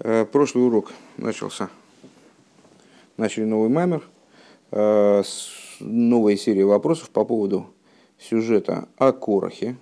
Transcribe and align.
Э, 0.00 0.24
прошлый 0.24 0.66
урок 0.66 0.92
начался. 1.16 1.70
Начали 3.16 3.44
новый 3.44 3.68
маймер 3.68 4.02
э, 4.72 5.22
с 5.24 5.50
новой 5.80 6.36
серии 6.36 6.62
вопросов 6.62 7.10
по 7.10 7.24
поводу 7.24 7.66
сюжета 8.18 8.88
о 8.96 9.12
Корохе. 9.12 9.76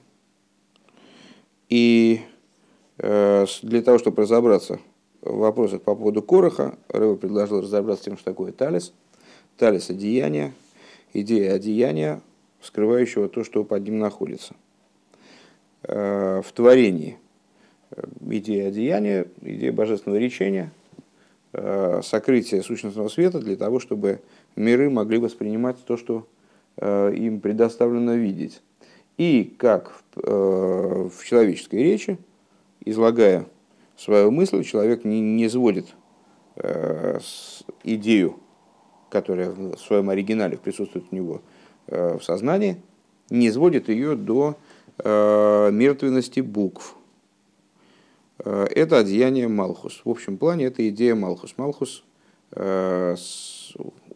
И 1.69 2.21
э, 2.99 3.47
для 3.63 3.83
того, 3.83 3.99
чтобы 3.99 4.23
разобраться 4.23 4.79
в 5.23 5.39
вопросах 5.39 5.83
по 5.83 5.95
поводу 5.95 6.21
Короха, 6.21 6.77
Рэва 6.89 7.15
предложил 7.15 7.63
разобраться 7.63 8.05
тем, 8.05 8.17
что 8.17 8.27
такое 8.27 8.53
талис. 8.53 8.93
Талис– 9.57 9.89
одеяние, 9.91 10.53
идея 11.15 11.55
одеяния, 11.55 12.21
скрывающего 12.61 13.29
то, 13.29 13.45
что 13.45 13.65
под 13.65 13.85
ним 13.85 13.99
находится. 13.99 14.55
В 15.83 16.45
творении 16.55 17.19
идея 18.21 18.69
одеяния, 18.69 19.27
идея 19.41 19.73
божественного 19.73 20.19
речения, 20.19 20.73
э, 21.53 22.01
сокрытие 22.03 22.63
сущностного 22.63 23.09
света 23.09 23.41
для 23.41 23.57
того, 23.57 23.81
чтобы 23.81 24.21
миры 24.57 24.91
могли 24.91 25.19
воспринимать 25.19 25.77
то, 25.85 25.97
что 25.97 26.27
э, 26.77 27.15
им 27.15 27.41
предоставлено 27.41 28.15
видеть. 28.15 28.63
И 29.19 29.55
как 29.59 30.03
э, 30.17 30.21
в 30.23 31.25
человеческой 31.25 31.83
речи, 31.83 32.19
излагая 32.85 33.47
свою 33.97 34.31
мысль, 34.31 34.65
человек 34.65 35.05
не, 35.05 35.21
не 35.21 35.49
сводит 35.49 35.87
идею, 37.83 38.37
которая 39.09 39.51
в 39.51 39.79
своем 39.79 40.11
оригинале 40.11 40.59
присутствует 40.59 41.07
у 41.11 41.15
него 41.15 41.41
в 41.87 42.21
сознании, 42.21 42.77
не 43.31 43.51
сводит 43.51 43.89
ее 43.89 44.17
до 44.17 44.59
мертвенности 44.99 46.41
букв– 46.41 46.95
Э, 47.02 47.02
это 48.45 48.99
одеяние 48.99 49.49
Малхус. 49.49 50.03
В 50.05 50.11
общем 50.11 50.37
плане 50.37 50.67
это 50.67 50.89
идея 50.89 51.15
Малхус. 51.15 51.55
Малхус 51.57 52.05
э, 52.53 53.15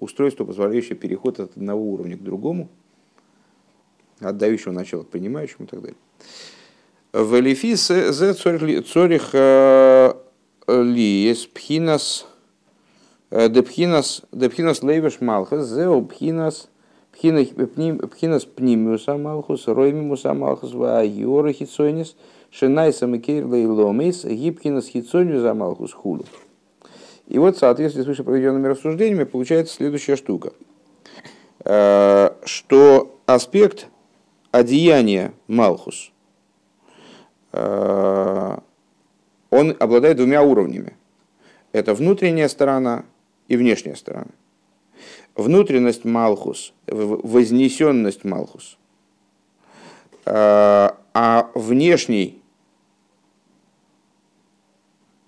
устройство, 0.00 0.44
позволяющее 0.44 0.96
переход 0.96 1.40
от 1.40 1.56
одного 1.56 1.82
уровня 1.82 2.16
к 2.16 2.22
другому, 2.22 2.68
отдающего 4.20 4.72
начало 4.72 5.04
к 5.04 5.08
принимающему 5.08 5.66
и 5.66 5.68
так 5.68 5.80
далее. 5.80 5.98
В 7.12 7.38
Элифи 7.38 7.74
зе 7.74 8.34
цорих 8.34 9.30
э, 9.32 10.14
ли 10.66 11.02
есть 11.02 11.52
пхинас 11.54 12.26
депхинас 13.30 14.22
депхинас 14.32 14.82
лейвеш 14.82 15.20
малхус 15.20 15.66
зе 15.66 15.88
пхинас 16.02 16.68
пхинас 17.12 18.44
пнимиуса 18.44 19.16
малхус 19.16 19.68
роймимуса 19.68 20.34
малхус 20.34 20.72
ва 20.72 21.04
йора 21.04 21.52
хитсойнис– 21.52 22.16
Шинайса 22.58 23.06
Микейрла 23.06 23.56
и 23.56 23.66
Ломейс, 23.66 24.24
Гибкина 24.24 24.80
с 24.80 24.88
Хитсонью 24.88 25.40
за 25.40 25.52
Малхус 25.52 25.92
Хулу. 25.92 26.24
И 27.26 27.38
вот 27.38 27.56
в 27.56 27.58
соответствии 27.58 28.02
с 28.02 28.06
выше 28.06 28.24
проведенными 28.24 28.66
рассуждениями 28.68 29.24
получается 29.24 29.74
следующая 29.74 30.16
штука, 30.16 30.52
э, 31.64 32.30
что 32.44 33.20
аспект 33.26 33.88
одеяния 34.52 35.34
Малхус, 35.48 36.12
э, 37.52 38.58
он 39.50 39.76
обладает 39.78 40.16
двумя 40.16 40.42
уровнями. 40.42 40.96
Это 41.72 41.92
внутренняя 41.92 42.48
сторона 42.48 43.04
и 43.48 43.58
внешняя 43.58 43.96
сторона. 43.96 44.30
Внутренность 45.34 46.06
Малхус, 46.06 46.72
вознесенность 46.86 48.24
Малхус, 48.24 48.78
э, 50.24 50.88
а 51.18 51.50
внешний 51.54 52.42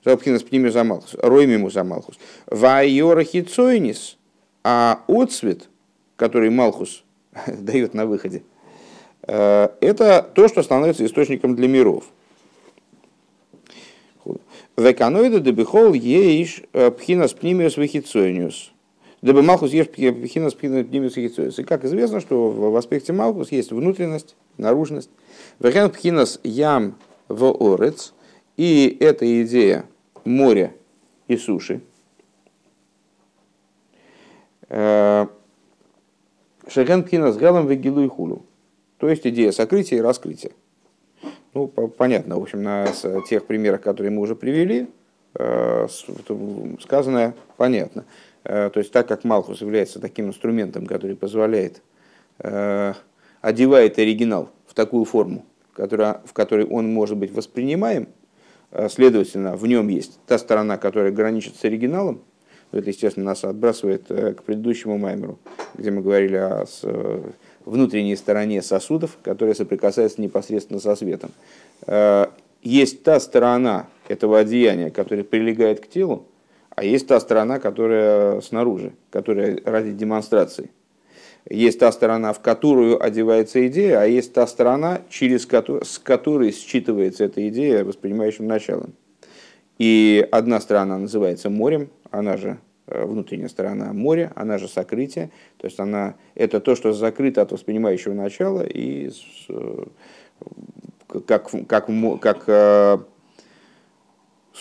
Рабхинас 0.08 0.42
пнимю 0.42 0.70
замалхус, 0.70 1.14
роймиму 1.14 1.70
замалхус. 1.70 2.18
Вайора 2.46 3.24
хицойнис, 3.24 4.16
а 4.64 5.02
отцвет, 5.06 5.68
который 6.16 6.48
Малхус 6.48 7.04
дает 7.46 7.92
на 7.92 8.06
выходе, 8.06 8.42
э, 9.22 9.68
это 9.80 10.26
то, 10.34 10.48
что 10.48 10.62
становится 10.62 11.04
источником 11.04 11.56
для 11.56 11.68
миров. 11.68 12.04
Веканоида 14.78 15.40
дебихол 15.40 15.92
ейш 15.92 16.62
э, 16.72 16.90
пхинас 16.90 17.34
пнимиус 17.34 17.76
вихицойниус. 17.76 18.72
Дабы 19.20 19.42
Малхус 19.42 19.72
ешь 19.72 19.90
пхинас 19.90 20.54
пнимиус 20.54 21.16
вихицойниус. 21.16 21.58
И 21.58 21.64
как 21.64 21.84
известно, 21.84 22.20
что 22.20 22.48
в 22.48 22.74
аспекте 22.76 23.12
Малхус 23.12 23.52
есть 23.52 23.72
внутренность, 23.72 24.36
наружность. 24.56 25.10
Вехан 25.60 25.90
пхинас 25.90 26.40
ям 26.44 26.94
в 27.28 27.44
орец. 27.60 28.14
И 28.56 28.96
эта 29.00 29.42
идея 29.42 29.84
моря 30.28 30.72
и 31.26 31.36
суши. 31.36 31.80
Э, 34.68 35.26
Шеген 36.68 37.02
пхина 37.02 37.32
с 37.32 37.36
галом 37.36 37.66
вегилу 37.66 38.02
и 38.02 38.08
хулу. 38.08 38.44
То 38.98 39.08
есть 39.08 39.26
идея 39.26 39.52
сокрытия 39.52 39.98
и 39.98 40.02
раскрытия. 40.02 40.52
Ну, 41.54 41.66
понятно, 41.66 42.38
в 42.38 42.42
общем, 42.42 42.62
на 42.62 42.86
тех 43.28 43.46
примерах, 43.46 43.80
которые 43.80 44.10
мы 44.10 44.20
уже 44.20 44.36
привели, 44.36 44.88
э, 45.34 45.88
сказанное 46.80 47.34
понятно. 47.56 48.04
Э, 48.44 48.70
то 48.72 48.80
есть 48.80 48.92
так 48.92 49.08
как 49.08 49.24
Малхус 49.24 49.60
является 49.62 49.98
таким 50.00 50.28
инструментом, 50.28 50.86
который 50.86 51.16
позволяет, 51.16 51.82
одевает 53.40 53.98
оригинал 53.98 54.50
в 54.66 54.74
такую 54.74 55.04
форму, 55.04 55.44
которая, 55.72 56.22
в 56.24 56.32
которой 56.32 56.66
он 56.66 56.92
может 56.92 57.16
быть 57.16 57.32
воспринимаем, 57.32 58.08
следовательно, 58.88 59.56
в 59.56 59.66
нем 59.66 59.88
есть 59.88 60.18
та 60.26 60.38
сторона, 60.38 60.78
которая 60.78 61.10
граничит 61.12 61.56
с 61.56 61.64
оригиналом. 61.64 62.22
Это, 62.70 62.90
естественно, 62.90 63.26
нас 63.26 63.44
отбрасывает 63.44 64.10
э, 64.10 64.34
к 64.34 64.42
предыдущему 64.42 64.98
маймеру, 64.98 65.38
где 65.74 65.90
мы 65.90 66.02
говорили 66.02 66.36
о 66.36 66.66
э, 66.82 67.22
внутренней 67.64 68.14
стороне 68.16 68.60
сосудов, 68.60 69.16
которая 69.22 69.54
соприкасается 69.54 70.20
непосредственно 70.20 70.80
со 70.80 70.94
светом. 70.96 71.30
Есть 72.62 73.04
та 73.04 73.20
сторона 73.20 73.86
этого 74.08 74.38
одеяния, 74.38 74.90
которая 74.90 75.24
прилегает 75.24 75.80
к 75.80 75.88
телу, 75.88 76.26
а 76.70 76.84
есть 76.84 77.06
та 77.06 77.20
сторона, 77.20 77.58
которая 77.58 78.40
снаружи, 78.40 78.92
которая 79.10 79.60
ради 79.64 79.92
демонстрации. 79.92 80.70
Есть 81.50 81.78
та 81.78 81.90
сторона, 81.92 82.32
в 82.32 82.40
которую 82.40 83.02
одевается 83.02 83.66
идея, 83.68 84.00
а 84.00 84.04
есть 84.04 84.34
та 84.34 84.46
сторона, 84.46 85.00
через 85.08 85.46
которую, 85.46 85.84
с 85.84 85.98
которой 85.98 86.50
считывается 86.50 87.24
эта 87.24 87.48
идея 87.48 87.84
воспринимающим 87.84 88.46
началом. 88.46 88.92
И 89.78 90.26
одна 90.30 90.60
сторона 90.60 90.98
называется 90.98 91.48
морем, 91.48 91.88
она 92.10 92.36
же 92.36 92.58
э, 92.86 93.02
внутренняя 93.04 93.48
сторона 93.48 93.94
моря, 93.94 94.30
она 94.34 94.58
же 94.58 94.68
сокрытие, 94.68 95.30
то 95.56 95.66
есть 95.66 95.80
она, 95.80 96.16
это 96.34 96.60
то, 96.60 96.74
что 96.74 96.92
закрыто 96.92 97.40
от 97.40 97.52
воспринимающего 97.52 98.12
начала 98.12 98.62
и 98.62 99.10
э, 99.48 99.84
как, 101.26 101.50
как, 101.66 101.88
как 102.20 102.44
э, 102.46 102.98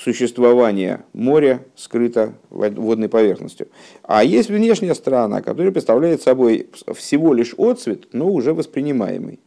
существование 0.03 1.01
моря 1.13 1.65
скрыто 1.75 2.33
водной 2.49 3.09
поверхностью. 3.09 3.67
А 4.03 4.23
есть 4.23 4.49
внешняя 4.49 4.93
сторона, 4.93 5.41
которая 5.41 5.71
представляет 5.71 6.21
собой 6.21 6.69
всего 6.95 7.33
лишь 7.33 7.55
отцвет, 7.57 8.07
но 8.13 8.29
уже 8.29 8.53
воспринимаемый. 8.53 9.39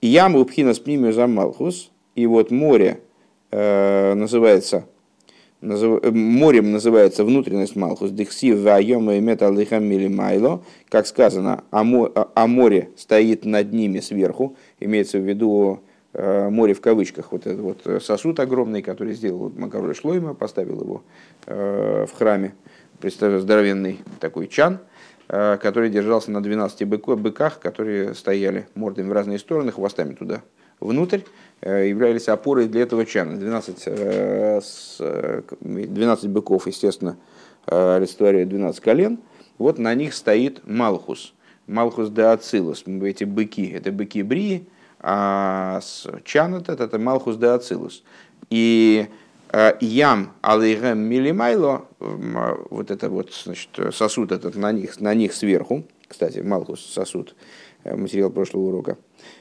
Яму 0.00 0.44
пхинас 0.44 0.78
пнимию 0.78 1.12
замалхус, 1.12 1.90
и 2.14 2.26
вот 2.26 2.50
море 2.50 3.00
э, 3.50 4.14
называется 4.14 4.86
назыв, 5.60 6.02
морем 6.12 6.72
называется 6.72 7.24
внутренность 7.24 7.76
Малхус, 7.76 8.10
дихси 8.10 8.52
вайома 8.52 9.16
и 9.16 9.20
металлихам 9.20 9.84
майло, 10.14 10.62
как 10.88 11.06
сказано, 11.06 11.64
а, 11.70 11.82
а 12.34 12.46
море 12.46 12.90
стоит 12.96 13.44
над 13.44 13.72
ними 13.72 14.00
сверху, 14.00 14.56
имеется 14.80 15.18
в 15.18 15.22
виду 15.22 15.80
Э, 15.80 15.95
море 16.18 16.72
в 16.74 16.80
кавычках, 16.80 17.32
вот 17.32 17.46
этот 17.46 17.60
вот 17.60 17.80
э, 17.86 18.00
сосуд 18.00 18.40
огромный, 18.40 18.82
который 18.82 19.12
сделал 19.14 19.52
Макароль 19.54 19.94
Шлойма, 19.94 20.34
поставил 20.34 20.80
его 20.80 21.02
э, 21.46 22.06
в 22.08 22.16
храме, 22.16 22.54
здоровенный 23.02 24.00
такой 24.20 24.48
чан, 24.48 24.78
который 25.26 25.90
держался 25.90 26.30
на 26.30 26.42
12 26.42 26.84
быках, 26.86 27.58
которые 27.60 28.14
стояли 28.14 28.68
мордами 28.74 29.08
в 29.08 29.12
разные 29.12 29.38
стороны, 29.38 29.72
хвостами 29.72 30.14
туда 30.14 30.42
внутрь, 30.80 31.20
являлись 31.60 32.28
опорой 32.28 32.68
для 32.68 32.82
этого 32.82 33.04
чана. 33.04 33.36
12, 33.36 33.84
12 35.60 36.30
быков, 36.30 36.66
естественно, 36.66 37.18
олицетворяют 37.66 38.48
12 38.48 38.80
колен. 38.80 39.18
Вот 39.58 39.78
на 39.78 39.94
них 39.94 40.14
стоит 40.14 40.66
Малхус. 40.66 41.34
Малхус 41.66 42.08
де 42.08 42.22
Ацилус. 42.22 42.84
Эти 42.86 43.24
быки, 43.24 43.68
это 43.68 43.92
быки 43.92 44.22
Брии, 44.22 44.66
а 45.00 45.80
чанат 46.24 46.68
это 46.68 46.98
Малхус 46.98 47.36
де 47.36 47.46
Ацилус. 47.46 48.02
И 48.50 49.06
э, 49.52 49.72
ям 49.80 50.32
алейгем 50.42 50.98
милимайло, 50.98 51.86
вот 51.98 52.90
это 52.90 53.08
вот 53.08 53.32
значит, 53.32 53.70
сосуд 53.92 54.32
этот 54.32 54.56
на 54.56 54.72
них, 54.72 55.00
на 55.00 55.14
них 55.14 55.32
сверху, 55.34 55.84
кстати, 56.08 56.40
Малхус 56.40 56.84
сосуд, 56.84 57.34
э, 57.84 57.96
материал 57.96 58.30
прошлого 58.30 58.68
урока. 58.68 58.98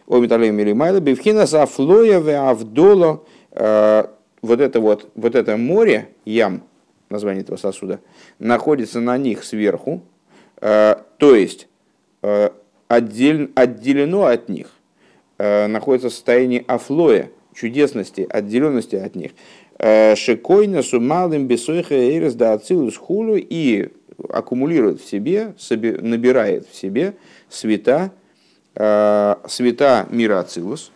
Омиталей 0.07 0.51
милимайло, 0.51 0.99
бифхина 0.99 1.45
зафлоя 1.45 2.19
ве 2.19 2.37
авдоло, 2.37 3.23
э, 3.51 4.05
вот 4.41 4.59
это 4.59 4.79
вот, 4.79 5.09
вот 5.15 5.35
это 5.35 5.57
море, 5.57 6.09
ям, 6.25 6.63
название 7.09 7.43
этого 7.43 7.57
сосуда, 7.57 7.99
находится 8.39 8.99
на 8.99 9.17
них 9.17 9.43
сверху, 9.43 10.03
то 10.59 11.03
есть 11.19 11.67
отделено 12.87 14.25
от 14.25 14.49
них, 14.49 14.67
находится 15.37 16.09
в 16.09 16.13
состоянии 16.13 16.63
афлоя, 16.67 17.29
чудесности, 17.53 18.27
отделенности 18.29 18.95
от 18.95 19.15
них. 19.15 19.31
Шикойна 19.79 20.83
сумалым 20.83 21.47
бесойха 21.47 21.95
эрес 21.95 22.35
да 22.35 22.53
ацилус 22.53 22.97
хулу 22.97 23.35
и 23.35 23.89
аккумулирует 24.29 25.01
в 25.01 25.09
себе, 25.09 25.53
набирает 25.69 26.67
в 26.67 26.75
себе 26.75 27.15
света, 27.49 28.11
света 28.73 30.07
мира 30.09 30.39
ацилус, 30.39 30.91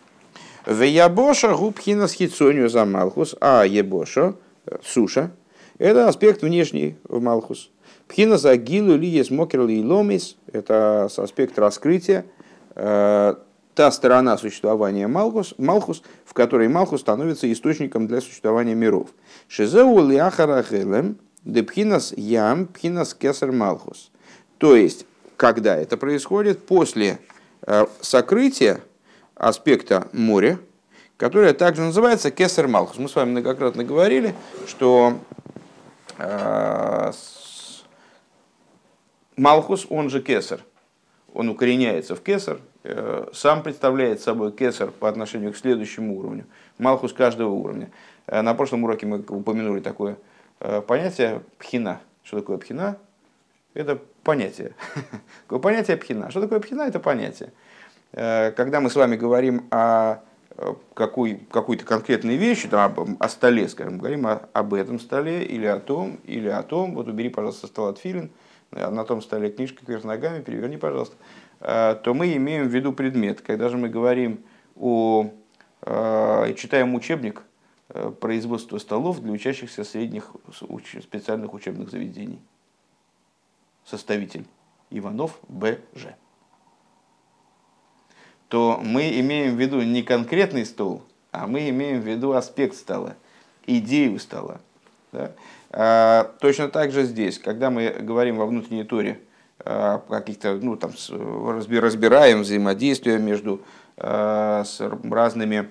в 0.65 0.83
ябоша 0.83 1.55
губхина 1.55 2.07
с 2.07 2.13
хитсонию 2.13 2.69
за 2.69 2.85
Малхус, 2.85 3.35
а 3.41 3.63
ебоша, 3.63 4.35
суша, 4.83 5.31
это 5.77 6.07
аспект 6.07 6.43
внешний 6.43 6.95
в 7.05 7.19
Малхус. 7.21 7.71
Пхина 8.07 8.37
за 8.37 8.55
гилу 8.55 8.95
ли 8.95 9.07
есть 9.07 9.31
мокер 9.31 9.65
ли 9.65 9.83
ломис, 9.83 10.35
это 10.51 11.05
аспект 11.05 11.57
раскрытия, 11.57 12.25
э, 12.75 13.35
та 13.73 13.91
сторона 13.91 14.37
существования 14.37 15.07
Малхус, 15.07 15.53
Малхус, 15.57 16.03
в 16.25 16.33
которой 16.33 16.67
Малхус 16.67 17.01
становится 17.01 17.51
источником 17.51 18.07
для 18.07 18.21
существования 18.21 18.75
миров. 18.75 19.09
Шизеу 19.47 20.05
ли 20.07 20.17
ахарахелем, 20.17 21.17
депхинас 21.43 22.13
ям, 22.17 22.67
пхинас 22.67 23.13
кесар 23.13 23.51
Малхус. 23.51 24.11
То 24.57 24.75
есть, 24.75 25.05
когда 25.37 25.77
это 25.77 25.95
происходит 25.95 26.65
после 26.65 27.19
э, 27.65 27.85
сокрытия 28.01 28.81
аспекта 29.35 30.07
моря, 30.11 30.59
которое 31.19 31.53
также 31.53 31.81
называется 31.81 32.31
Кесар 32.31 32.67
Малхус. 32.67 32.97
Мы 32.97 33.09
с 33.09 33.15
вами 33.15 33.31
многократно 33.31 33.83
говорили, 33.83 34.35
что 34.67 35.19
э, 36.17 37.11
Малхус, 39.35 39.85
он 39.89 40.09
же 40.09 40.21
Кесар, 40.21 40.61
он 41.33 41.49
укореняется 41.49 42.15
в 42.15 42.21
Кесар, 42.21 42.59
сам 43.33 43.61
представляет 43.61 44.21
собой 44.21 44.51
Кесар 44.51 44.91
по 44.91 45.09
отношению 45.09 45.53
к 45.53 45.57
следующему 45.57 46.17
уровню. 46.17 46.45
Малхус 46.77 47.11
каждого 47.13 47.49
уровня. 47.49 47.89
Э, 48.27 48.41
на 48.41 48.53
прошлом 48.53 48.83
уроке 48.83 49.05
мы 49.05 49.19
упомянули 49.19 49.81
такое 49.81 50.17
понятие 50.87 51.41
пхина. 51.57 51.99
Что 52.23 52.39
такое 52.39 52.57
пхина? 52.57 52.97
Это 53.73 53.99
понятие. 54.23 54.73
Какое 55.47 55.59
понятие 55.59 55.97
пхина? 55.97 56.29
Что 56.31 56.41
такое 56.41 56.59
пхина? 56.59 56.83
Это 56.83 56.99
понятие. 56.99 57.51
Э, 58.11 58.51
когда 58.51 58.79
мы 58.79 58.89
с 58.89 58.95
вами 58.95 59.15
говорим 59.15 59.67
о 59.71 60.17
э, 60.57 60.73
какой, 60.93 61.39
какой-то 61.51 61.85
конкретной 61.85 62.37
вещи, 62.37 62.67
там, 62.67 62.93
об, 62.97 63.09
о 63.19 63.29
столе, 63.29 63.67
скажем, 63.69 63.97
говорим 63.97 64.27
о, 64.27 64.49
об 64.53 64.73
этом 64.73 64.99
столе 64.99 65.43
или 65.43 65.65
о 65.65 65.79
том, 65.79 66.19
или 66.25 66.49
о 66.49 66.63
том, 66.63 66.95
вот 66.95 67.07
убери, 67.07 67.29
пожалуйста, 67.29 67.67
стол 67.67 67.87
от 67.87 67.99
филин, 67.99 68.31
э, 68.71 68.89
на 68.89 69.05
том 69.05 69.21
столе 69.21 69.51
книжка 69.51 69.85
кверх 69.85 70.03
ногами, 70.03 70.41
переверни, 70.41 70.77
пожалуйста, 70.77 71.15
то 71.59 72.13
мы 72.13 72.35
имеем 72.35 72.67
в 72.67 72.73
виду 72.73 72.93
предмет. 72.93 73.41
Когда 73.41 73.69
же 73.69 73.77
мы 73.77 73.89
говорим 73.89 74.43
о, 74.75 75.29
читаем 76.55 76.95
учебник 76.95 77.43
производства 78.21 78.77
столов 78.77 79.19
для 79.19 79.31
учащихся 79.31 79.83
средних 79.83 80.31
специальных 81.01 81.53
учебных 81.53 81.89
заведений. 81.89 82.39
Составитель 83.83 84.45
Иванов 84.89 85.39
Б.Ж 85.47 86.15
то 88.49 88.81
мы 88.83 89.19
имеем 89.19 89.55
в 89.55 89.59
виду 89.59 89.81
не 89.81 90.03
конкретный 90.03 90.65
стол, 90.65 91.03
а 91.31 91.47
мы 91.47 91.69
имеем 91.69 92.01
в 92.01 92.07
виду 92.07 92.33
аспект 92.33 92.75
стола, 92.75 93.15
идею 93.65 94.19
стола. 94.19 94.59
Да? 95.11 95.31
А, 95.69 96.35
точно 96.41 96.67
так 96.67 96.91
же 96.91 97.03
здесь, 97.03 97.37
когда 97.37 97.69
мы 97.69 97.89
говорим 97.89 98.37
во 98.37 98.47
внутренней 98.47 98.83
торе 98.83 99.19
а, 99.19 99.28
каких-то, 99.63 100.55
ну, 100.55 100.77
там, 100.77 100.91
разбираем 101.09 102.41
взаимодействие 102.41 103.19
между 103.19 103.61
а, 103.97 104.63
с 104.63 104.81
разными 105.03 105.69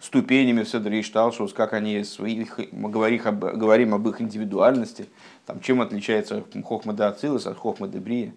ступенями 0.00 0.64
в 0.64 0.68
Седре 0.68 1.02
Шталшус, 1.02 1.52
как 1.52 1.72
они 1.72 2.04
своих, 2.04 2.58
мы 2.72 2.90
говорим 2.90 3.22
об, 3.24 3.38
говорим 3.56 3.94
об 3.94 4.06
их 4.08 4.20
индивидуальности, 4.20 5.06
там, 5.46 5.60
чем 5.60 5.80
отличается 5.80 6.44
Хохмада 6.64 7.08
Ацилус 7.08 7.46
от 7.46 7.56
Хохмада 7.56 7.98
Брия, 7.98 8.34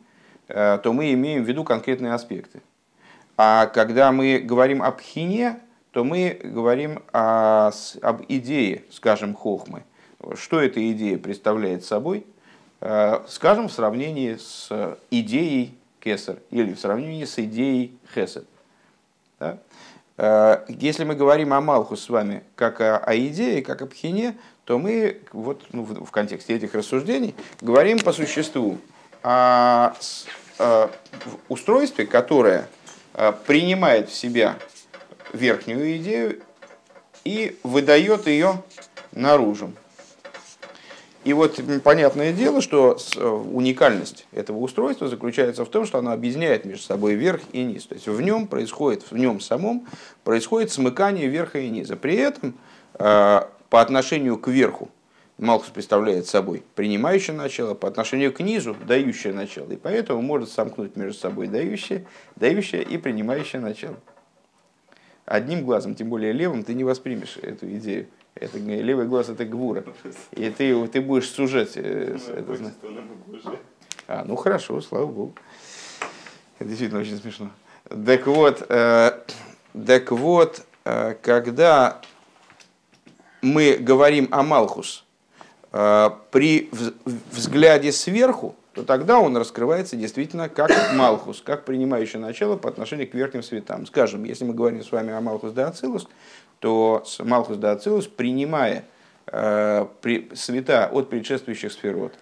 то 0.47 0.91
мы 0.93 1.11
имеем 1.13 1.43
в 1.43 1.47
виду 1.47 1.63
конкретные 1.63 2.13
аспекты. 2.13 2.61
А 3.35 3.65
когда 3.67 4.11
мы 4.11 4.39
говорим 4.39 4.81
об 4.81 5.01
хине, 5.01 5.59
то 5.91 6.03
мы 6.03 6.39
говорим 6.43 7.03
о, 7.11 7.71
об 8.01 8.21
идее, 8.27 8.83
скажем, 8.91 9.33
хохмы. 9.33 9.83
Что 10.35 10.61
эта 10.61 10.91
идея 10.91 11.17
представляет 11.17 11.83
собой? 11.83 12.25
Э, 12.81 13.21
скажем, 13.27 13.67
в 13.67 13.71
сравнении 13.71 14.35
с 14.35 14.97
идеей 15.11 15.75
кесар 15.99 16.37
или 16.51 16.73
в 16.73 16.79
сравнении 16.79 17.25
с 17.25 17.39
идеей 17.39 17.97
хесед. 18.13 18.45
Да? 19.39 19.57
Э, 20.17 20.65
если 20.67 21.03
мы 21.03 21.15
говорим 21.15 21.53
о 21.53 21.61
Малху 21.61 21.95
с 21.95 22.09
вами 22.09 22.43
как 22.55 22.81
о, 22.81 22.97
о 22.97 23.15
идее, 23.15 23.61
как 23.61 23.81
о 23.81 23.87
пхине, 23.87 24.37
то 24.65 24.77
мы 24.77 25.21
вот, 25.31 25.63
ну, 25.71 25.83
в, 25.83 26.05
в 26.05 26.11
контексте 26.11 26.55
этих 26.55 26.73
рассуждений 26.75 27.35
говорим 27.61 27.99
по 27.99 28.11
существу 28.11 28.77
о, 29.23 29.93
о 30.59 30.89
устройстве, 31.49 32.05
которое 32.05 32.67
Э, 33.19 33.33
принимает 33.33 34.11
в 34.11 34.13
себя 34.13 34.59
верхнюю 35.33 35.97
идею 35.97 36.39
и 37.23 37.57
выдает 37.63 38.27
ее 38.27 38.61
наружу. 39.11 39.73
И 41.27 41.33
вот 41.33 41.59
понятное 41.83 42.31
дело, 42.31 42.61
что 42.61 42.95
э, 43.17 43.27
уникальность 43.27 44.25
этого 44.31 44.59
устройства 44.59 45.09
заключается 45.09 45.65
в 45.65 45.67
том, 45.67 45.85
что 45.85 45.97
оно 45.97 46.13
объединяет 46.13 46.63
между 46.63 46.85
собой 46.85 47.15
верх 47.15 47.41
и 47.51 47.65
низ. 47.65 47.85
То 47.85 47.95
есть 47.95 48.07
в 48.07 48.21
нем 48.21 48.47
происходит, 48.47 49.03
в 49.11 49.17
нем 49.17 49.41
самом 49.41 49.85
происходит 50.23 50.71
смыкание 50.71 51.27
верха 51.27 51.59
и 51.59 51.69
низа. 51.69 51.97
При 51.97 52.15
этом 52.15 52.57
э, 52.93 53.41
по 53.69 53.81
отношению 53.81 54.37
к 54.37 54.47
верху 54.47 54.87
Малхус 55.37 55.67
представляет 55.67 56.27
собой 56.27 56.63
принимающее 56.75 57.35
начало 57.35 57.73
по 57.73 57.89
отношению 57.89 58.31
к 58.31 58.39
низу 58.39 58.73
дающее 58.87 59.33
начало. 59.33 59.69
И 59.69 59.75
поэтому 59.75 60.21
может 60.21 60.49
сомкнуть 60.49 60.95
между 60.95 61.19
собой 61.19 61.47
дающее, 61.47 62.05
дающее 62.37 62.83
и 62.83 62.97
принимающее 62.97 63.61
начало. 63.61 63.97
Одним 65.25 65.65
глазом, 65.65 65.93
тем 65.93 66.07
более 66.07 66.31
левым, 66.31 66.63
ты 66.63 66.73
не 66.73 66.85
воспримешь 66.85 67.35
эту 67.35 67.69
идею. 67.75 68.07
Это, 68.39 68.57
левый 68.59 69.07
глаз 69.07 69.29
это 69.29 69.45
гвура. 69.45 69.83
И 70.31 70.49
ты, 70.49 70.87
ты 70.87 71.01
будешь 71.01 71.29
сужать. 71.29 71.71
Э, 71.75 72.17
это, 72.27 72.71
а, 74.07 74.23
ну 74.25 74.35
хорошо, 74.35 74.79
слава 74.81 75.05
богу. 75.05 75.35
Это 76.59 76.69
действительно 76.69 77.01
очень 77.01 77.17
смешно. 77.17 77.51
Так 77.89 78.27
вот, 78.27 78.65
э, 78.69 79.11
так 79.85 80.11
вот, 80.11 80.65
э, 80.85 81.15
когда 81.21 82.01
мы 83.41 83.77
говорим 83.77 84.27
о 84.31 84.43
Малхус, 84.43 85.05
Э, 85.79 86.09
при 86.31 86.71
взгляде 87.31 87.91
сверху, 87.91 88.55
то 88.73 88.83
тогда 88.83 89.19
он 89.19 89.35
раскрывается 89.35 89.95
действительно 89.95 90.49
как 90.49 90.71
Малхус, 90.93 91.41
как 91.41 91.65
принимающее 91.65 92.21
начало 92.21 92.57
по 92.57 92.69
отношению 92.69 93.09
к 93.09 93.13
верхним 93.13 93.43
светам. 93.43 93.85
Скажем, 93.85 94.23
если 94.23 94.45
мы 94.45 94.53
говорим 94.53 94.83
с 94.83 94.91
вами 94.91 95.13
о 95.13 95.19
Малхус 95.19 95.51
да 95.51 95.67
Ацилус, 95.67 96.07
то 96.59 97.03
Малхус 97.19 97.57
да 97.57 97.71
Ацилус, 97.71 98.07
принимая 98.07 98.85
э, 99.27 99.85
света 100.33 100.89
от 100.91 101.09
предшествующих 101.09 101.71
сферот 101.71 102.13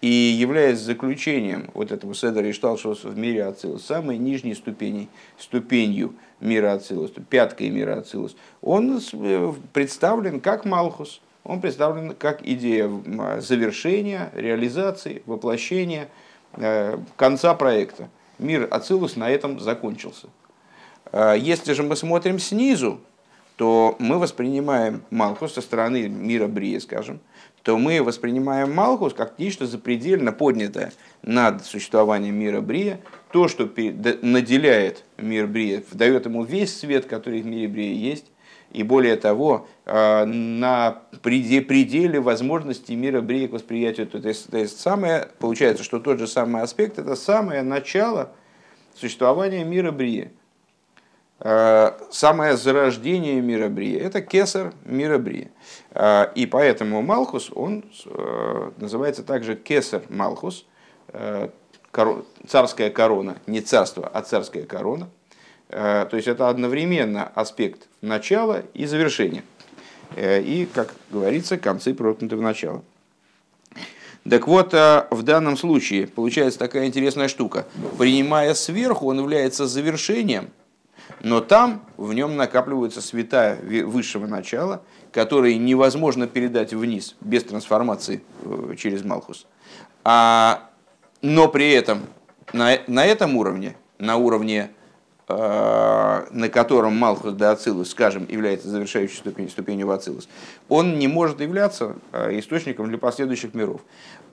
и 0.00 0.08
являясь 0.08 0.78
заключением 0.78 1.70
вот 1.74 1.92
этого 1.92 2.14
Седера 2.14 2.46
и 2.46 2.52
Шталшос 2.52 3.04
в 3.04 3.18
мире 3.18 3.44
Ацилус, 3.44 3.84
самой 3.84 4.16
нижней 4.18 4.54
ступени, 4.54 5.08
ступенью 5.38 6.14
мира 6.40 6.72
Ацилус, 6.72 7.12
пяткой 7.28 7.70
мира 7.70 7.98
Ацилус, 7.98 8.36
он 8.62 9.00
э, 9.12 9.52
представлен 9.72 10.40
как 10.40 10.64
Малхус– 10.64 11.20
он 11.44 11.60
представлен 11.60 12.14
как 12.14 12.46
идея 12.46 12.90
завершения, 13.40 14.30
реализации, 14.34 15.22
воплощения, 15.26 16.08
э, 16.52 16.98
конца 17.16 17.54
проекта. 17.54 18.08
Мир 18.38 18.68
Ацилус 18.70 19.16
на 19.16 19.30
этом 19.30 19.58
закончился. 19.58 20.28
Э, 21.12 21.34
если 21.38 21.72
же 21.72 21.82
мы 21.82 21.96
смотрим 21.96 22.38
снизу, 22.38 23.00
то 23.60 23.94
мы 23.98 24.18
воспринимаем 24.18 25.02
Малхус 25.10 25.52
со 25.52 25.60
стороны 25.60 26.08
мира 26.08 26.46
Брия, 26.46 26.80
скажем, 26.80 27.20
то 27.62 27.76
мы 27.76 28.02
воспринимаем 28.02 28.74
Малхус 28.74 29.12
как 29.12 29.38
нечто 29.38 29.66
запредельно 29.66 30.32
поднятое 30.32 30.94
над 31.20 31.62
существованием 31.66 32.36
мира 32.36 32.62
Брия, 32.62 33.00
то, 33.32 33.48
что 33.48 33.70
наделяет 34.22 35.04
мир 35.18 35.46
Брия, 35.46 35.82
дает 35.92 36.24
ему 36.24 36.42
весь 36.42 36.74
свет, 36.74 37.04
который 37.04 37.42
в 37.42 37.46
мире 37.46 37.68
Брия 37.68 37.92
есть, 37.92 38.24
и 38.72 38.82
более 38.82 39.16
того, 39.16 39.68
э, 39.84 40.24
на 40.24 41.02
пределе 41.20 42.18
возможностей 42.18 42.96
мира 42.96 43.20
Брия 43.20 43.46
к 43.46 43.52
восприятию. 43.52 44.06
То 44.06 44.26
есть, 44.26 44.50
то 44.50 44.56
есть 44.56 44.80
самое, 44.80 45.28
получается, 45.38 45.84
что 45.84 45.98
тот 46.00 46.18
же 46.18 46.26
самый 46.26 46.62
аспект– 46.62 46.98
это 46.98 47.14
самое 47.14 47.60
начало 47.60 48.32
существования 48.94 49.64
мира 49.64 49.92
Брия. 49.92 50.30
Э, 51.40 51.92
самое 52.10 52.56
зарождение 52.56 53.40
мира 53.40 53.68
Брия. 53.68 54.00
Это 54.00 54.20
кесар 54.22 54.72
мира 54.84 55.18
Брия. 55.18 55.50
Э, 55.90 56.28
и 56.34 56.46
поэтому 56.46 57.02
Малхус, 57.02 57.50
он 57.54 57.84
называется 58.76 59.22
также 59.22 59.56
кесар 59.56 60.02
Малхус, 60.08 60.66
царская 62.46 62.90
корона, 62.90 63.36
не 63.46 63.60
царство, 63.60 64.08
а 64.12 64.22
царская 64.22 64.64
корона. 64.64 65.08
То 65.68 66.10
есть 66.12 66.28
это 66.28 66.48
одновременно 66.48 67.24
аспект 67.34 67.88
начала 68.00 68.62
и 68.74 68.86
завершения. 68.86 69.42
И, 70.16 70.68
как 70.72 70.94
говорится, 71.10 71.58
концы 71.58 71.94
проткнуты 71.94 72.36
в 72.36 72.40
начало. 72.40 72.82
Так 74.28 74.46
вот, 74.46 74.74
э, 74.74 75.06
в 75.10 75.22
данном 75.22 75.56
случае 75.56 76.06
получается 76.06 76.58
такая 76.58 76.86
интересная 76.86 77.28
штука. 77.28 77.66
Принимая 77.98 78.52
сверху, 78.54 79.08
он 79.08 79.18
является 79.18 79.66
завершением, 79.66 80.50
но 81.22 81.40
там 81.40 81.82
в 81.96 82.12
нем 82.12 82.36
накапливаются 82.36 83.00
святая 83.00 83.58
высшего 83.84 84.26
начала, 84.26 84.82
которые 85.12 85.58
невозможно 85.58 86.26
передать 86.26 86.72
вниз 86.72 87.16
без 87.20 87.44
трансформации 87.44 88.22
э, 88.42 88.74
через 88.78 89.04
Малхус. 89.04 89.46
А, 90.04 90.68
но 91.22 91.48
при 91.48 91.72
этом 91.72 92.02
на, 92.52 92.78
на 92.86 93.04
этом 93.04 93.36
уровне, 93.36 93.76
на 93.98 94.16
уровне 94.16 94.70
Э, 95.32 96.26
на 96.32 96.48
котором 96.48 96.96
Малхус 96.96 97.34
де 97.34 97.44
Ацилус, 97.44 97.90
скажем, 97.90 98.26
является 98.28 98.68
завершающей 98.68 99.16
ступень, 99.16 99.48
ступенью 99.48 99.86
в 99.86 99.92
Ацилус, 99.92 100.28
он 100.68 100.98
не 100.98 101.06
может 101.06 101.40
являться 101.40 101.94
э, 102.10 102.36
источником 102.40 102.88
для 102.88 102.98
последующих 102.98 103.54
миров. 103.54 103.80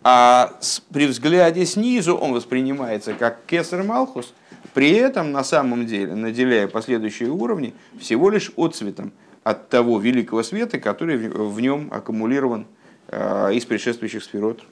А 0.02 0.54
при 0.92 1.06
взгляде 1.06 1.68
снизу 1.68 2.16
он 2.18 2.34
воспринимается 2.34 3.14
как 3.14 3.46
Кесар 3.46 3.84
Малхус, 3.84 4.34
при 4.78 4.92
этом 4.92 5.32
на 5.32 5.44
самом 5.44 5.88
деле, 5.88 6.14
наделяя 6.14 6.68
последующие 6.68 7.32
уровни, 7.32 7.74
всего 8.00 8.30
лишь 8.30 8.52
отцветом 8.56 9.12
от 9.44 9.70
того 9.70 9.98
великого 9.98 10.44
света, 10.44 10.80
который 10.80 11.18
в 11.18 11.60
нем 11.60 11.90
аккумулирован 11.92 12.68
э, 13.08 13.56
из 13.56 13.66
предшествующих 13.66 14.24
сферот 14.24 14.64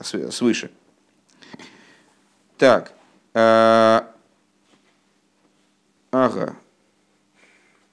свыше. 0.00 0.72
Так, 2.58 2.94
Ага. 3.32 4.16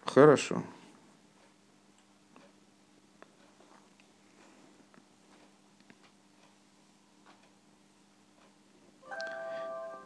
Хорошо. 0.03 0.63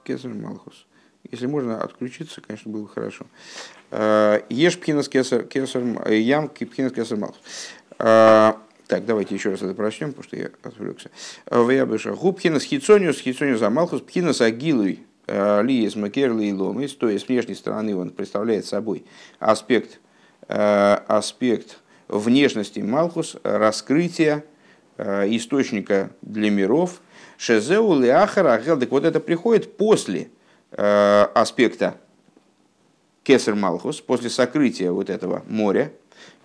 Кесар 0.03 0.33
Малхус. 0.33 0.85
Если 1.35 1.47
можно 1.47 1.81
отключиться, 1.81 2.39
конечно, 2.39 2.71
было 2.71 2.83
бы 2.83 2.87
хорошо. 2.87 3.25
Э, 3.91 4.39
ешь 4.47 4.79
пхинас 4.79 5.09
кесар, 5.09 5.45
ям 6.09 6.47
пхинас 6.47 6.93
кесар 6.93 7.17
Малхус. 7.17 7.41
Так, 7.97 9.05
давайте 9.05 9.35
еще 9.35 9.49
раз 9.49 9.61
это 9.61 9.73
прочтем, 9.73 10.13
потому 10.13 10.23
что 10.23 10.37
я 10.37 10.49
отвлекся. 10.63 11.11
Э, 11.47 11.61
Вябыша. 11.61 12.13
Губхинас 12.13 12.63
хитсониус, 12.63 13.19
хитсониус 13.19 13.59
за 13.59 13.69
Малхус, 13.69 13.99
пхинас 13.99 14.39
агилуй 14.39 15.05
Э, 15.27 15.61
Лиес 15.61 15.97
Макерли 15.97 16.45
и 16.45 16.53
Ломис, 16.53 16.95
то 16.95 17.09
есть 17.09 17.25
с 17.25 17.27
внешней 17.27 17.55
стороны 17.55 17.97
он 17.97 18.11
представляет 18.11 18.65
собой 18.65 19.03
аспект, 19.39 19.99
аспект 20.47 21.79
внешности 22.07 22.79
Малхус, 22.79 23.35
раскрытия 23.43 24.45
источника 24.97 26.11
для 26.21 26.49
миров. 26.49 27.01
Шезеу 27.37 27.99
Леахара 27.99 28.53
Ахел. 28.53 28.79
Так 28.79 28.91
вот 28.91 29.03
это 29.03 29.19
приходит 29.19 29.75
после 29.75 30.29
аспекта 30.75 31.95
Кесар 33.23 33.55
Малхус, 33.55 34.01
после 34.01 34.29
сокрытия 34.29 34.91
вот 34.91 35.09
этого 35.09 35.43
моря, 35.47 35.91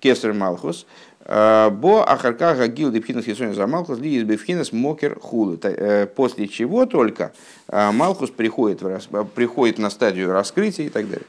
Кесар 0.01 0.33
Малхус, 0.33 0.87
Бо 1.27 2.03
ахарка 2.09 2.55
гагил 2.55 2.91
депхинас 2.91 3.25
хисонис 3.25 3.55
за 3.55 3.67
Малхус 3.67 3.99
ли 3.99 4.17
из 4.17 4.25
бефхинас 4.25 4.73
мокер 4.73 5.21
хулы. 5.21 5.59
Э, 5.63 6.07
после 6.07 6.49
чего 6.49 6.87
только 6.87 7.33
э, 7.69 7.91
Малхус 7.93 8.31
приходит, 8.31 8.83
в, 8.83 9.25
приходит 9.27 9.79
на 9.79 9.91
стадию 9.91 10.33
раскрытия 10.33 10.87
и 10.87 10.89
так 10.89 11.09
далее. 11.09 11.27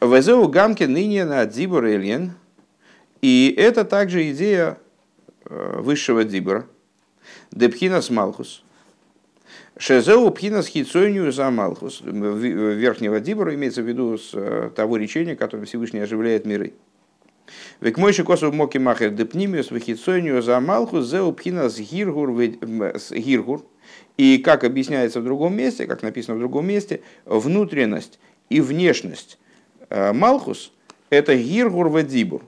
Везеу 0.00 0.48
гамки 0.48 0.82
ныне 0.84 1.24
на 1.24 1.46
дзибур 1.46 1.84
эльен. 1.84 2.32
И 3.22 3.54
это 3.56 3.84
также 3.84 4.30
идея 4.32 4.78
э, 5.44 5.78
высшего 5.78 6.24
дзибура. 6.24 6.66
Депхинас 7.52 8.10
Малхус. 8.10 8.62
Шезеу 9.80 10.30
пхинас 10.30 10.66
хитсойню 10.66 11.32
за 11.32 11.50
Малхус. 11.50 12.02
Верхнего 12.02 13.18
дибора 13.18 13.54
имеется 13.54 13.80
в 13.80 13.86
виду 13.86 14.18
с 14.18 14.70
того 14.76 14.98
речения, 14.98 15.34
которым 15.34 15.64
Всевышний 15.64 16.00
оживляет 16.00 16.44
миры. 16.44 16.74
Век 17.80 17.96
мой 17.96 18.12
косу 18.12 18.52
моки 18.52 18.76
махер 18.76 19.08
депнимиус 19.08 19.70
вахицонию 19.70 20.42
за 20.42 20.60
малху 20.60 21.00
зеу 21.00 21.32
пхинас 21.32 21.78
гиргур 21.78 22.30
гиргур. 22.30 23.64
И 24.18 24.36
как 24.36 24.64
объясняется 24.64 25.22
в 25.22 25.24
другом 25.24 25.56
месте, 25.56 25.86
как 25.86 26.02
написано 26.02 26.36
в 26.36 26.40
другом 26.40 26.66
месте, 26.66 27.00
внутренность 27.24 28.18
и 28.50 28.60
внешность 28.60 29.38
э, 29.88 30.12
Малхус– 30.12 30.72
это 31.08 31.34
гиргур 31.34 31.88
вадибур. 31.88 32.42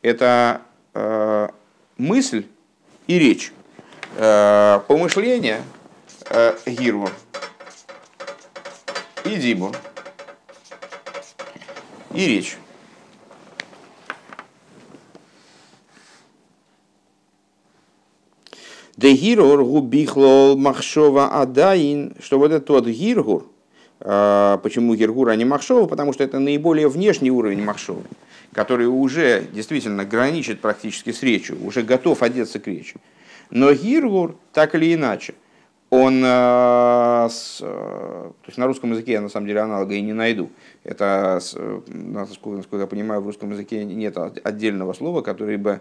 Это 0.00 0.62
э, 0.94 1.48
мысль 1.98 2.46
и 3.08 3.18
речь. 3.18 3.52
Э, 4.16 4.80
помышление 4.88 5.60
э, 6.30 6.56
гиргур 6.66 7.10
и 9.24 9.36
дибур. 9.36 9.76
И 12.12 12.26
речь. 12.26 12.56
Дегиргур 18.96 19.64
губихлол 19.64 20.58
махшова 20.58 21.40
адаин, 21.40 22.14
что 22.20 22.38
вот 22.38 22.52
этот 22.52 22.68
вот 22.68 22.86
гиргур, 22.86 23.46
а, 24.00 24.58
почему 24.58 24.94
гиргур, 24.94 25.30
а 25.30 25.36
не 25.36 25.46
махшова, 25.46 25.86
потому 25.86 26.12
что 26.12 26.22
это 26.22 26.38
наиболее 26.38 26.88
внешний 26.88 27.30
уровень 27.30 27.64
махшовы, 27.64 28.02
который 28.52 28.88
уже 28.88 29.46
действительно 29.52 30.04
граничит 30.04 30.60
практически 30.60 31.12
с 31.12 31.22
речью, 31.22 31.64
уже 31.64 31.82
готов 31.82 32.22
одеться 32.22 32.60
к 32.60 32.66
речи. 32.66 32.96
Но 33.48 33.72
гиргур, 33.72 34.36
так 34.52 34.74
или 34.74 34.92
иначе, 34.92 35.34
он, 35.90 36.22
а, 36.24 37.28
то 37.58 38.46
есть 38.46 38.58
на 38.58 38.66
русском 38.66 38.92
языке 38.92 39.12
я 39.12 39.20
на 39.20 39.28
самом 39.28 39.46
деле 39.46 39.60
аналога 39.60 39.94
и 39.94 40.00
не 40.00 40.12
найду. 40.12 40.50
Это, 40.84 41.40
насколько, 41.88 42.56
насколько 42.56 42.82
я 42.82 42.86
понимаю, 42.86 43.20
в 43.20 43.26
русском 43.26 43.50
языке 43.50 43.84
нет 43.84 44.16
отдельного 44.44 44.92
слова, 44.92 45.20
которое 45.20 45.58
бы 45.58 45.80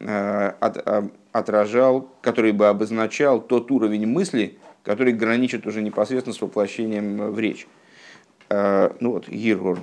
Э, 0.00 0.52
от, 0.60 0.76
а, 0.86 1.08
отражал, 1.32 2.08
который 2.20 2.52
бы 2.52 2.68
обозначал 2.68 3.40
тот 3.40 3.70
уровень 3.72 4.06
мысли, 4.06 4.58
который 4.84 5.12
граничит 5.12 5.66
уже 5.66 5.82
непосредственно 5.82 6.34
с 6.34 6.40
воплощением 6.40 7.32
в 7.32 7.38
речь. 7.38 7.66
Э, 8.48 8.90
ну 9.00 9.12
вот, 9.12 9.28
Гиргор. 9.28 9.80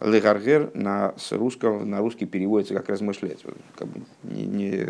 Легаргер 0.00 0.70
на, 0.74 1.14
с 1.16 1.32
русском, 1.32 1.88
на 1.88 1.98
русский 1.98 2.26
переводится 2.26 2.74
как 2.74 2.88
размышлять. 2.88 3.44
Как 3.76 3.88
бы 3.88 4.00
не, 4.24 4.46
не, 4.46 4.86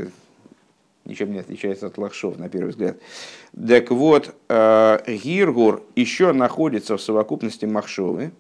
ничем 1.09 1.33
не 1.33 1.39
отличается 1.39 1.87
от 1.87 1.99
лахшов, 1.99 2.39
на 2.39 2.49
первый 2.49 2.69
взгляд. 2.71 2.99
Так 3.67 3.91
вот, 3.91 4.35
э, 4.49 4.99
Гиргур 5.07 5.83
еще 5.97 6.33
находится 6.33 6.97
в 6.97 7.03
совокупности 7.03 7.65
махшовы, 7.65 8.31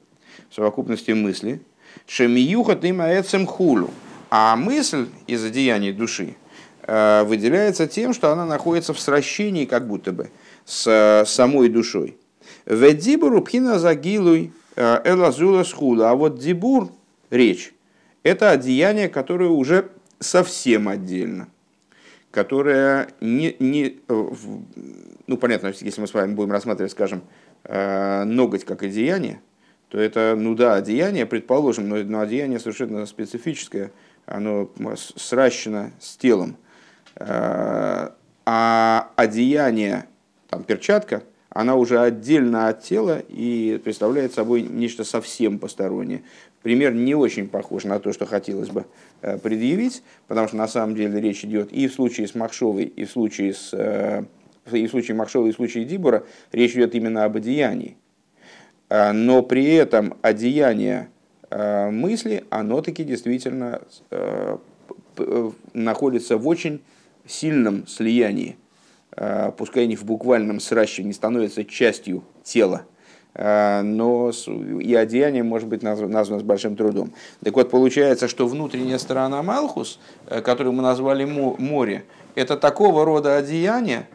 в 0.50 0.54
совокупности 0.54 1.12
мысли. 1.12 1.60
Шемиюха 2.06 2.76
ты 2.76 2.92
маэцем 2.92 3.46
хулу 3.46 3.90
а 4.30 4.56
мысль 4.56 5.06
из 5.26 5.42
одеяний 5.42 5.92
души 5.92 6.36
э, 6.82 7.24
выделяется 7.24 7.86
тем, 7.86 8.12
что 8.12 8.30
она 8.30 8.44
находится 8.44 8.92
в 8.92 9.00
сращении 9.00 9.64
как 9.64 9.88
будто 9.88 10.12
бы 10.12 10.30
с 10.66 10.86
э, 10.86 11.24
самой 11.26 11.70
душой. 11.70 12.18
Ведибуру 12.66 13.42
пхина 13.42 13.78
загилуй 13.78 14.52
элазула 14.76 15.64
схула. 15.64 16.10
А 16.10 16.14
вот 16.14 16.38
дибур, 16.38 16.90
речь, 17.30 17.74
это 18.22 18.50
одеяние, 18.50 19.08
которое 19.08 19.48
уже 19.48 19.88
совсем 20.20 20.88
отдельно. 20.88 21.48
Которое 22.38 23.08
не, 23.20 23.56
не, 23.58 23.98
ну 25.26 25.36
понятно, 25.36 25.72
если 25.80 26.00
мы 26.00 26.06
с 26.06 26.14
вами 26.14 26.34
будем 26.34 26.52
рассматривать, 26.52 26.92
скажем, 26.92 27.22
ноготь 27.64 28.64
как 28.64 28.84
одеяние, 28.84 29.40
то 29.88 29.98
это, 29.98 30.36
ну 30.38 30.54
да, 30.54 30.74
одеяние, 30.74 31.26
предположим, 31.26 31.88
но, 31.88 31.96
но 31.96 32.20
одеяние 32.20 32.60
совершенно 32.60 33.06
специфическое– 33.06 33.90
оно 34.28 34.70
сращено 34.96 35.92
с 36.00 36.16
телом. 36.16 36.56
Э, 37.16 38.10
а 38.44 39.10
одеяние, 39.16 40.06
там 40.48 40.64
перчатка, 40.64 41.22
она 41.50 41.76
уже 41.76 41.98
отдельно 41.98 42.68
от 42.68 42.82
тела 42.82 43.20
и 43.28 43.80
представляет 43.82 44.34
собой 44.34 44.62
нечто 44.62 45.04
совсем 45.04 45.58
постороннее. 45.58 46.22
Пример 46.62 46.92
не 46.92 47.14
очень 47.14 47.48
похож 47.48 47.84
на 47.84 47.98
то, 47.98 48.12
что 48.12 48.26
хотелось 48.26 48.68
бы 48.68 48.80
э, 48.80 48.84
предъявить, 49.20 50.02
потому 50.26 50.48
что 50.48 50.56
на 50.56 50.68
самом 50.68 50.94
деле 50.94 51.20
речь 51.20 51.44
идет 51.44 51.72
и 51.72 51.88
в 51.88 51.92
случае 51.92 52.28
с 52.28 52.34
Махшовой, 52.34 52.84
и 52.84 53.04
в 53.04 53.10
случае 53.10 53.54
с 53.54 53.70
э, 53.72 54.24
и 54.70 54.86
в 54.86 54.90
случае 54.90 55.16
Махшова, 55.16 55.46
и 55.46 55.52
в 55.52 55.54
случае 55.54 55.84
Дибора, 55.84 56.24
речь 56.52 56.72
идет 56.74 56.94
именно 56.94 57.24
об 57.24 57.36
одеянии. 57.36 57.96
Но 58.90 59.42
при 59.42 59.74
этом 59.74 60.16
одеяние 60.22 61.08
мысли, 61.50 62.44
оно 62.50 62.82
таки 62.82 63.04
действительно 63.04 63.80
находится 65.72 66.36
в 66.36 66.46
очень 66.46 66.82
сильном 67.26 67.86
слиянии, 67.86 68.56
пускай 69.56 69.86
не 69.86 69.96
в 69.96 70.04
буквальном 70.04 70.60
сращивании, 70.60 71.12
становится 71.12 71.64
частью 71.64 72.24
тела, 72.42 72.84
но 73.38 74.32
и 74.80 74.94
одеяние 74.94 75.44
может 75.44 75.68
быть 75.68 75.82
названо, 75.82 76.24
с 76.24 76.42
большим 76.42 76.74
трудом. 76.74 77.12
Так 77.44 77.54
вот, 77.54 77.70
получается, 77.70 78.26
что 78.26 78.48
внутренняя 78.48 78.98
сторона 78.98 79.42
Малхус, 79.44 80.00
которую 80.26 80.72
мы 80.72 80.82
назвали 80.82 81.24
море, 81.24 82.04
это 82.34 82.56
такого 82.56 83.04
рода 83.04 83.36
одеяние, 83.36 84.08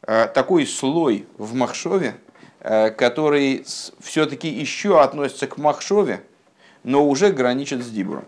такой 0.00 0.66
слой 0.66 1.26
в 1.36 1.54
Махшове, 1.54 2.14
который 2.60 3.64
все-таки 4.00 4.48
еще 4.48 5.02
относится 5.02 5.46
к 5.46 5.58
Махшове, 5.58 6.22
но 6.82 7.06
уже 7.06 7.30
граничит 7.30 7.84
с 7.84 7.90
Дибуром. 7.90 8.24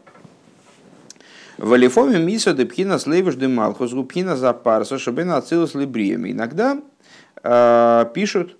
Валифоме 1.58 2.18
миса 2.18 2.52
де 2.52 2.66
пхина 2.66 2.98
слейвиш 2.98 3.34
де 3.34 3.48
малхус 3.48 3.92
губхина 3.92 4.36
за 4.36 4.52
парса 4.52 4.98
шабена 4.98 5.38
ацилус 5.38 5.74
либрием. 5.74 6.24
Иногда 6.30 6.78
э, 7.42 8.04
пишут, 8.14 8.56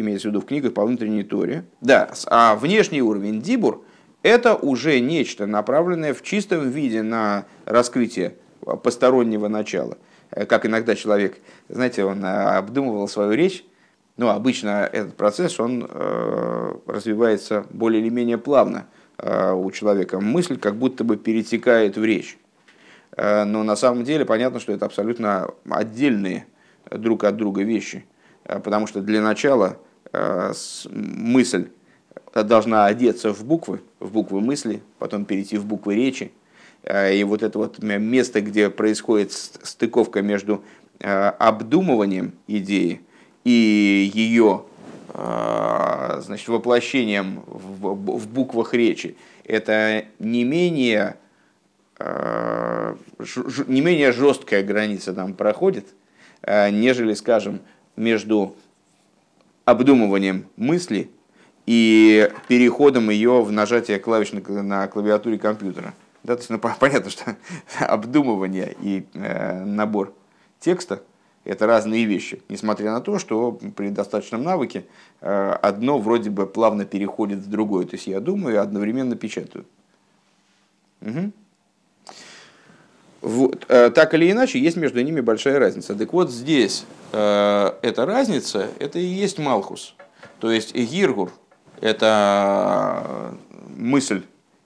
имеется 0.00 0.28
в 0.28 0.30
виду 0.30 0.40
в 0.40 0.46
книгах 0.46 0.74
по 0.74 0.84
внутренней 0.84 1.22
торе, 1.22 1.64
да, 1.80 2.10
а 2.26 2.56
внешний 2.56 3.02
уровень 3.02 3.40
дибур 3.40 3.84
это 4.22 4.54
уже 4.54 5.00
нечто 5.00 5.46
направленное 5.46 6.12
в 6.12 6.22
чистом 6.22 6.68
виде 6.68 7.02
на 7.02 7.46
раскрытие 7.64 8.34
постороннего 8.82 9.48
начала. 9.48 9.96
Э, 10.30 10.44
как 10.46 10.66
иногда 10.66 10.94
человек, 10.94 11.38
знаете, 11.68 12.04
он 12.04 12.24
э, 12.24 12.28
обдумывал 12.28 13.08
свою 13.08 13.32
речь, 13.32 13.64
ну, 14.16 14.28
обычно 14.28 14.88
этот 14.92 15.16
процесс, 15.16 15.58
он 15.58 15.88
э, 15.88 16.74
развивается 16.86 17.64
более 17.70 18.02
или 18.02 18.10
менее 18.10 18.36
плавно 18.36 18.86
э, 19.16 19.52
у 19.52 19.70
человека. 19.70 20.20
Мысль 20.20 20.58
как 20.58 20.76
будто 20.76 21.04
бы 21.04 21.16
перетекает 21.16 21.96
в 21.96 22.04
речь. 22.04 22.36
Э, 23.16 23.44
но 23.44 23.62
на 23.62 23.76
самом 23.76 24.04
деле 24.04 24.26
понятно, 24.26 24.60
что 24.60 24.72
это 24.72 24.84
абсолютно 24.84 25.50
отдельные 25.70 26.46
друг 26.90 27.24
от 27.24 27.36
друга 27.36 27.62
вещи. 27.62 28.04
Э, 28.44 28.60
потому 28.60 28.86
что 28.86 29.00
для 29.00 29.22
начала 29.22 29.78
мысль 30.12 31.68
должна 32.34 32.86
одеться 32.86 33.32
в 33.32 33.44
буквы, 33.44 33.80
в 33.98 34.12
буквы 34.12 34.40
мысли, 34.40 34.82
потом 34.98 35.24
перейти 35.24 35.56
в 35.56 35.66
буквы 35.66 35.94
речи. 35.94 36.32
И 36.84 37.24
вот 37.24 37.42
это 37.42 37.58
вот 37.58 37.82
место, 37.82 38.40
где 38.40 38.70
происходит 38.70 39.32
стыковка 39.32 40.22
между 40.22 40.64
обдумыванием 40.98 42.32
идеи 42.46 43.02
и 43.44 44.10
ее 44.14 44.64
значит, 45.12 46.48
воплощением 46.48 47.42
в 47.46 48.28
буквах 48.28 48.74
речи, 48.74 49.16
это 49.44 50.04
не 50.18 50.44
менее 50.44 51.16
Э, 52.00 52.96
не 53.66 53.82
менее 53.82 54.12
жесткая 54.12 54.62
граница 54.62 55.12
там 55.12 55.34
проходит, 55.34 55.86
э, 56.40 56.70
нежели, 56.70 57.12
скажем, 57.12 57.60
между 57.94 58.56
обдумыванием 59.70 60.46
мысли 60.56 61.10
и 61.66 62.30
переходом 62.48 63.10
ее 63.10 63.42
в 63.42 63.52
нажатие 63.52 63.98
клавиш 63.98 64.32
на 64.32 64.88
клавиатуре 64.88 65.38
компьютера. 65.38 65.94
Да, 66.22 66.34
то 66.34 66.40
есть, 66.40 66.50
ну, 66.50 66.58
понятно, 66.58 67.10
что 67.10 67.36
обдумывание 67.80 68.76
и 68.80 69.06
э, 69.14 69.64
набор 69.64 70.12
текста– 70.58 71.02
это 71.44 71.66
разные 71.66 72.04
вещи, 72.04 72.42
несмотря 72.48 72.92
на 72.92 73.00
то, 73.00 73.18
что 73.18 73.52
при 73.74 73.88
достаточном 73.88 74.42
навыке 74.42 74.84
э, 75.20 75.56
одно 75.62 75.98
вроде 75.98 76.28
бы 76.28 76.46
плавно 76.46 76.84
переходит 76.84 77.38
в 77.38 77.48
другое. 77.48 77.86
То 77.86 77.96
есть 77.96 78.06
я 78.06 78.20
думаю 78.20 78.56
и 78.56 78.58
одновременно 78.58 79.16
печатаю. 79.16 79.64
Угу. 81.00 81.32
Вот, 83.22 83.66
э, 83.68 83.90
так 83.90 84.14
или 84.14 84.30
иначе, 84.30 84.58
есть 84.58 84.76
между 84.76 85.02
ними 85.02 85.20
большая 85.20 85.58
разница. 85.58 85.94
Так 85.94 86.12
вот 86.12 86.30
здесь 86.30 86.86
э, 87.12 87.72
эта 87.82 88.06
разница, 88.06 88.68
это 88.78 88.98
и 88.98 89.04
есть 89.04 89.38
Малхус. 89.38 89.94
То 90.38 90.50
есть 90.50 90.74
Гиргур– 90.74 91.30
это 91.82 93.34
мысль, 93.76 94.22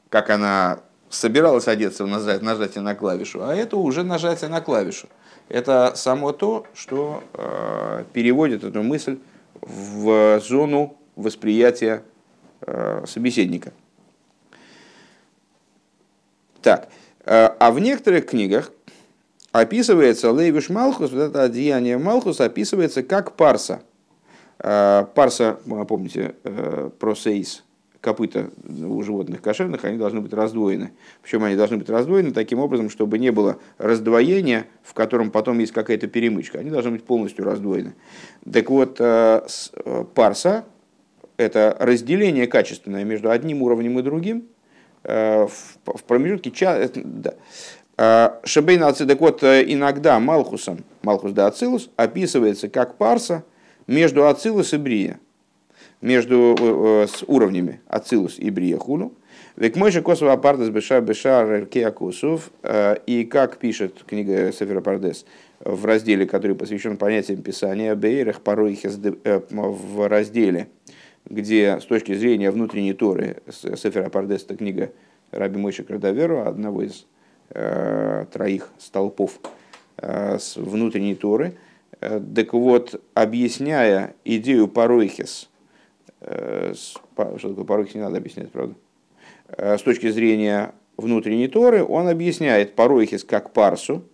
как 0.09 0.31
она 0.31 0.79
собиралась 1.11 1.67
одеться 1.67 2.05
в 2.05 2.09
нажатие 2.09 2.83
на 2.83 2.95
клавишу, 2.95 3.43
а 3.43 3.55
это 3.55 3.77
уже 3.77 4.05
нажатие 4.05 4.51
на 4.51 4.61
клавишу. 4.61 5.09
Это 5.49 5.93
само 5.97 6.33
то, 6.33 6.65
что 6.75 7.25
э, 7.35 8.05
переводит 8.13 8.63
эту 8.63 8.85
мысль 8.85 9.19
в 9.61 10.41
зону 10.41 10.97
восприятия 11.17 12.05
э, 12.61 13.05
собеседника. 13.07 13.73
Так, 16.63 16.89
Э, 16.89 17.04
а 17.27 17.71
в 17.71 17.79
некоторых 17.81 18.27
книгах 18.27 18.73
описывается 19.55 20.33
Лейвиш 20.33 20.69
Малхус, 20.69 21.13
вот 21.13 21.21
это 21.21 21.45
одеяние 21.45 21.97
Малхус 21.97 22.41
описывается 22.41 23.05
как 23.05 23.37
парса. 23.37 23.83
Э, 24.59 25.07
парса, 25.15 25.59
помните, 25.87 26.35
э, 26.43 26.91
про 26.99 27.15
сейс, 27.15 27.63
копыта 28.01 28.51
у 28.69 29.01
животных 29.03 29.41
кошерных, 29.41 29.85
они 29.85 29.97
должны 29.97 30.21
быть 30.21 30.33
раздвоены. 30.33 30.91
Причем 31.23 31.45
они 31.45 31.55
должны 31.55 31.77
быть 31.77 31.89
раздвоены 31.89 32.33
таким 32.33 32.59
образом, 32.59 32.91
чтобы 32.91 33.21
не 33.21 33.31
было 33.31 33.59
раздвоения, 33.79 34.67
в 34.83 34.93
котором 34.93 35.31
потом 35.31 35.61
есть 35.61 35.73
какая-то 35.73 36.09
перемычка. 36.09 36.59
Они 36.59 36.71
должны 36.71 36.91
быть 36.91 37.05
полностью 37.05 37.45
раздвоены. 37.45 37.95
Так 38.53 38.69
вот, 38.71 38.99
парса– 40.15 40.65
это 41.37 41.77
разделение 41.79 42.49
качественное 42.49 43.05
между 43.05 43.31
одним 43.31 43.63
уровнем 43.63 44.01
и 44.01 44.03
другим– 44.03 44.49
Э, 44.54 44.54
в 45.05 46.03
промежутке 46.07 46.51
часа. 46.51 46.91
Да. 46.95 47.35
А, 47.97 48.41
Шебейн 48.45 48.81
так 48.81 49.21
вот, 49.21 49.43
э, 49.45 49.65
иногда 49.67 50.19
Малхусом, 50.19 50.85
Малхус 51.03 51.33
да 51.33 51.47
Ацилус, 51.47 51.91
описывается 51.97 52.69
как 52.69 52.97
парса 52.97 53.45
между 53.87 54.27
Ацилус 54.27 54.73
и 54.73 54.79
Брия, 54.79 55.21
между 56.01 56.57
э, 56.59 57.07
с 57.07 57.23
уровнями 57.27 57.81
Ацилус 57.87 58.39
и 58.39 58.51
Брия 58.51 58.79
Хулу. 58.79 59.13
Век 59.57 59.77
мой 59.77 59.93
же 59.93 60.03
косово 60.03 60.33
апардес 60.33 60.71
беша 60.71 61.01
беша 61.01 61.45
реркеакусов, 61.45 62.51
и 63.07 63.25
как 63.31 63.59
пишет 63.59 64.03
книга 64.05 64.53
Сефера 64.53 64.81
Пардес 64.81 65.25
в 65.61 65.85
разделе, 65.85 66.27
который 66.27 66.57
посвящен 66.57 66.97
понятиям 66.97 67.41
Писания, 67.41 67.95
Бейрах 67.95 68.41
порой 68.41 68.77
в 68.83 70.09
разделе 70.09 70.67
где 71.27 71.81
с 71.81 71.85
точки 71.85 72.15
зрения 72.15 72.51
внутренней 72.51 72.93
Торы, 72.93 73.39
Сефер 73.51 74.07
Апардес, 74.07 74.45
это 74.45 74.57
книга 74.57 74.93
Раби 75.31 75.59
Мойши 75.59 75.83
Крадоверу, 75.83 76.47
одного 76.47 76.83
из 76.83 77.07
э, 77.51 78.27
троих 78.33 78.71
столпов 78.79 79.41
э, 79.97 80.39
с 80.39 80.57
внутренней 80.57 81.15
Торы. 81.15 81.57
Э, 82.01 82.21
так 82.35 82.53
вот, 82.53 83.01
объясняя 83.15 84.15
идею 84.25 84.69
Паройхис, 84.69 85.49
э, 86.21 86.75
что 86.75 87.49
такое 87.49 87.65
Паройхис, 87.65 87.95
не 87.95 88.03
надо 88.03 88.19
объяснять, 88.19 88.51
правда, 88.51 88.75
э, 89.49 89.79
с 89.79 89.83
точки 89.83 90.11
зрения 90.11 90.73
внутренней 90.97 91.49
Торы, 91.49 91.83
он 91.83 92.09
объясняет 92.09 92.75
Паройхис 92.75 93.25
как 93.25 93.53
парсу, 93.55 94.05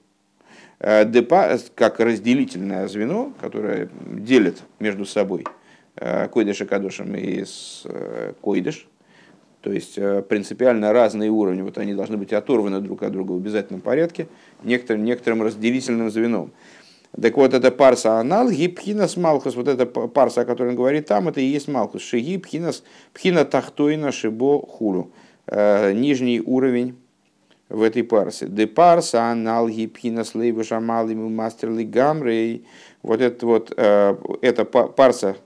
э, 0.79 1.05
как 1.75 1.99
разделительное 1.99 2.87
звено, 2.87 3.33
которое 3.41 3.89
делит 4.07 4.63
между 4.79 5.05
собой– 5.05 5.45
Э, 5.97 6.29
койдыш 6.29 6.63
и 6.63 6.65
кадушем 6.65 7.15
и 7.17 7.45
с 7.45 7.83
э, 7.85 8.33
койдыш. 8.41 8.87
То 9.61 9.73
есть 9.73 9.99
э, 9.99 10.23
принципиально 10.23 10.93
разные 10.93 11.31
уровни, 11.31 11.63
вот 11.63 11.79
они 11.79 11.95
должны 11.95 12.17
быть 12.17 12.33
оторваны 12.33 12.81
друг 12.81 13.03
от 13.03 13.13
друга 13.13 13.33
в 13.33 13.37
обязательном 13.37 13.81
порядке, 13.81 14.29
некоторым, 14.63 15.05
некоторым 15.05 15.43
разделительным 15.43 16.11
звеном. 16.11 16.53
Так 17.21 17.37
вот, 17.37 17.55
это 17.55 17.73
парса 17.73 18.21
анал, 18.21 18.51
гипхинас 18.51 19.17
малхус, 19.17 19.57
вот 19.57 19.67
эта 19.67 19.85
парса, 19.85 20.43
о 20.43 20.45
которой 20.45 20.69
он 20.69 20.77
говорит 20.77 21.07
там, 21.07 21.29
это 21.29 21.41
и 21.41 21.45
есть 21.45 21.67
малхус. 21.67 22.03
Шиги 22.03 22.39
пхинас, 22.39 22.85
пхина 23.13 23.45
тахтойна 23.45 24.13
шибо 24.13 24.65
хулу. 24.65 25.11
Нижний 25.51 26.41
уровень 26.41 26.97
в 27.69 27.83
этой 27.83 28.05
парсе. 28.05 28.47
Де 28.47 28.69
парса 28.69 29.25
анал 29.25 29.69
гипхинас 29.69 30.37
лейву 30.37 30.63
шамалиму 30.63 31.29
мастерли 31.29 31.85
гамрей. 31.85 32.65
Вот 33.03 33.21
это 33.21 33.45
вот, 33.45 33.73
эта 33.73 34.65
парса, 34.65 35.37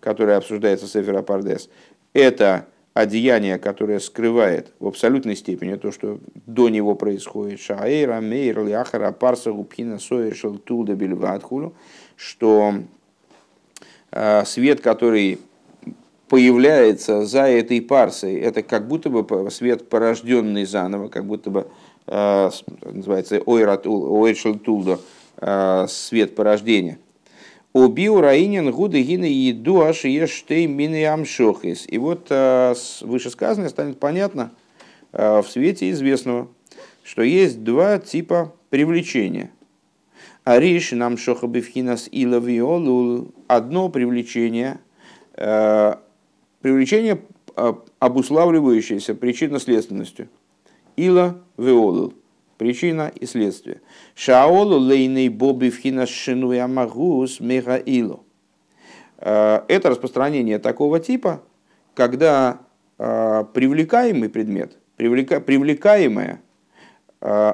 которое 0.00 0.36
обсуждается 0.36 0.86
Сефер 0.86 1.22
Пардес, 1.22 1.68
это 2.12 2.66
одеяние, 2.94 3.58
которое 3.58 4.00
скрывает 4.00 4.72
в 4.80 4.88
абсолютной 4.88 5.36
степени 5.36 5.76
то, 5.76 5.92
что 5.92 6.18
до 6.46 6.68
него 6.68 6.94
происходит. 6.94 7.60
Шаэйра, 7.60 8.20
Мейр, 8.20 8.64
Ляхара, 8.64 9.12
Парса, 9.12 9.52
Губхина, 9.52 9.98
Сойер, 9.98 10.34
Шелтулда, 10.34 10.94
Бельватхулу, 10.94 11.74
что 12.16 12.74
э, 14.10 14.44
свет, 14.44 14.80
который 14.80 15.38
появляется 16.28 17.24
за 17.24 17.42
этой 17.42 17.80
парсой, 17.80 18.34
это 18.34 18.62
как 18.62 18.86
будто 18.86 19.10
бы 19.10 19.50
свет, 19.50 19.88
порожденный 19.88 20.64
заново, 20.64 21.08
как 21.08 21.26
будто 21.26 21.50
бы 21.50 21.66
э, 22.06 22.50
называется 22.82 23.40
Ойршелтулда, 23.40 25.00
э, 25.38 25.86
свет 25.88 26.34
порождения– 26.34 26.98
Убил 27.72 28.20
Раинин 28.20 28.70
гуды 28.72 28.98
еду 28.98 29.82
аш 29.82 30.04
ештей 30.04 30.66
мины 30.66 31.06
амшохис. 31.06 31.86
И 31.88 31.98
вот 31.98 32.26
э, 32.30 32.74
вышесказанное 33.02 33.68
станет 33.68 34.00
понятно 34.00 34.52
в 35.12 35.44
свете 35.48 35.90
известного, 35.90 36.48
что 37.02 37.22
есть 37.22 37.64
два 37.64 37.98
типа 37.98 38.54
привлечения. 38.70 39.50
Ариш 40.44 40.92
нам 40.92 41.18
шохабивхинас 41.18 42.08
илавиолул. 42.12 43.32
Одно 43.48 43.88
привлечение, 43.88 44.78
привлечение, 45.34 47.22
обуславливающееся 47.98 49.16
причинно-следственностью. 49.16 50.28
Ила 50.96 51.42
виолул 51.56 52.14
причина 52.60 53.10
и 53.18 53.24
следствие. 53.24 53.80
Шаолу 54.14 54.76
лейный 54.78 55.30
боби 55.30 55.70
вхина 55.70 56.06
шину 56.06 56.52
ямагус 56.52 57.40
мегаилу. 57.40 58.26
Э, 59.16 59.62
это 59.66 59.88
распространение 59.88 60.58
такого 60.58 61.00
типа, 61.00 61.42
когда 61.94 62.60
э, 62.98 63.44
привлекаемый 63.54 64.28
предмет, 64.28 64.76
привлека, 64.96 65.40
привлекаемое, 65.40 66.42
э, 67.22 67.52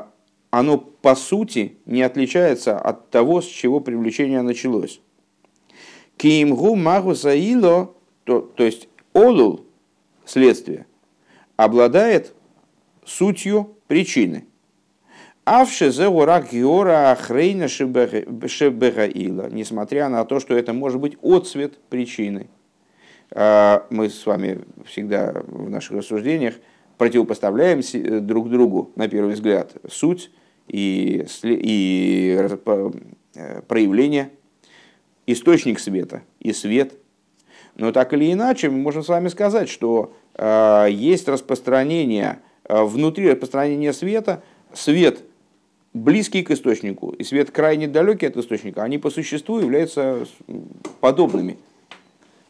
оно 0.50 0.78
по 0.78 1.14
сути 1.14 1.76
не 1.86 2.02
отличается 2.02 2.76
от 2.76 3.08
того, 3.10 3.42
с 3.42 3.46
чего 3.46 3.78
привлечение 3.78 4.42
началось. 4.42 5.00
Кимгу 6.16 6.74
магу 6.74 7.14
заило, 7.14 7.94
то, 8.24 8.40
то 8.40 8.64
есть 8.64 8.88
олул, 9.12 9.66
следствие, 10.24 10.84
обладает 11.56 12.34
сутью 13.04 13.76
причины– 13.86 14.46
Авше 15.46 15.92
зеурак 15.92 16.52
геора 16.52 17.12
ахрейна 17.12 17.68
шебегаила, 17.68 19.48
несмотря 19.48 20.08
на 20.08 20.24
то, 20.24 20.40
что 20.40 20.56
это 20.56 20.72
может 20.72 21.00
быть 21.00 21.16
отцвет 21.22 21.78
причины. 21.88 22.48
А, 23.30 23.86
мы 23.90 24.10
с 24.10 24.26
вами 24.26 24.64
всегда 24.86 25.44
в 25.46 25.70
наших 25.70 25.98
рассуждениях 25.98 26.56
противопоставляем 26.98 27.78
э, 27.78 28.18
друг 28.18 28.50
другу, 28.50 28.90
на 28.96 29.06
первый 29.06 29.34
взгляд, 29.34 29.72
суть 29.88 30.32
и, 30.66 31.24
и 31.44 32.36
э, 32.40 33.62
проявление, 33.68 34.30
источник 35.28 35.78
света 35.78 36.22
и 36.40 36.52
свет. 36.52 36.94
Но 37.76 37.92
так 37.92 38.12
или 38.14 38.32
иначе, 38.32 38.68
мы 38.68 38.78
можем 38.78 39.04
с 39.04 39.08
вами 39.08 39.28
сказать, 39.28 39.68
что 39.68 40.12
а, 40.34 40.86
есть 40.86 41.28
распространение, 41.28 42.40
а, 42.64 42.84
внутри 42.84 43.30
распространения 43.30 43.92
света, 43.92 44.42
свет– 44.74 45.20
близкий 45.96 46.42
к 46.42 46.50
источнику 46.50 47.10
и 47.10 47.24
свет 47.24 47.50
крайне 47.50 47.88
далекий 47.88 48.26
от 48.26 48.36
источника, 48.36 48.82
они 48.82 48.98
по 48.98 49.10
существу 49.10 49.58
являются 49.58 50.26
подобными. 51.00 51.56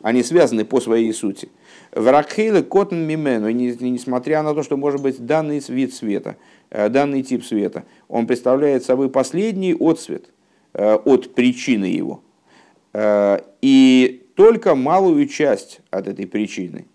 Они 0.02 0.22
связаны 0.22 0.64
по 0.64 0.80
своей 0.80 1.12
сути. 1.12 1.48
Вракхейлы 1.92 2.62
котн 2.62 2.96
мимену, 2.96 3.50
несмотря 3.50 4.42
на 4.42 4.54
то, 4.54 4.62
что 4.62 4.76
может 4.76 5.00
быть 5.00 5.24
данный 5.24 5.62
вид 5.66 5.94
света, 5.94 6.36
э, 6.70 6.88
данный 6.88 7.22
тип 7.22 7.44
света, 7.44 7.84
он 8.08 8.26
представляет 8.26 8.84
собой 8.84 9.08
последний 9.08 9.74
отсвет 9.78 10.26
э, 10.74 10.94
от 10.94 11.34
причины 11.34 11.86
его. 11.86 12.20
Э, 12.92 13.38
и 13.62 14.26
только 14.36 14.74
малую 14.74 15.26
часть 15.26 15.80
от 15.90 16.06
этой 16.06 16.26
причины. 16.26 16.86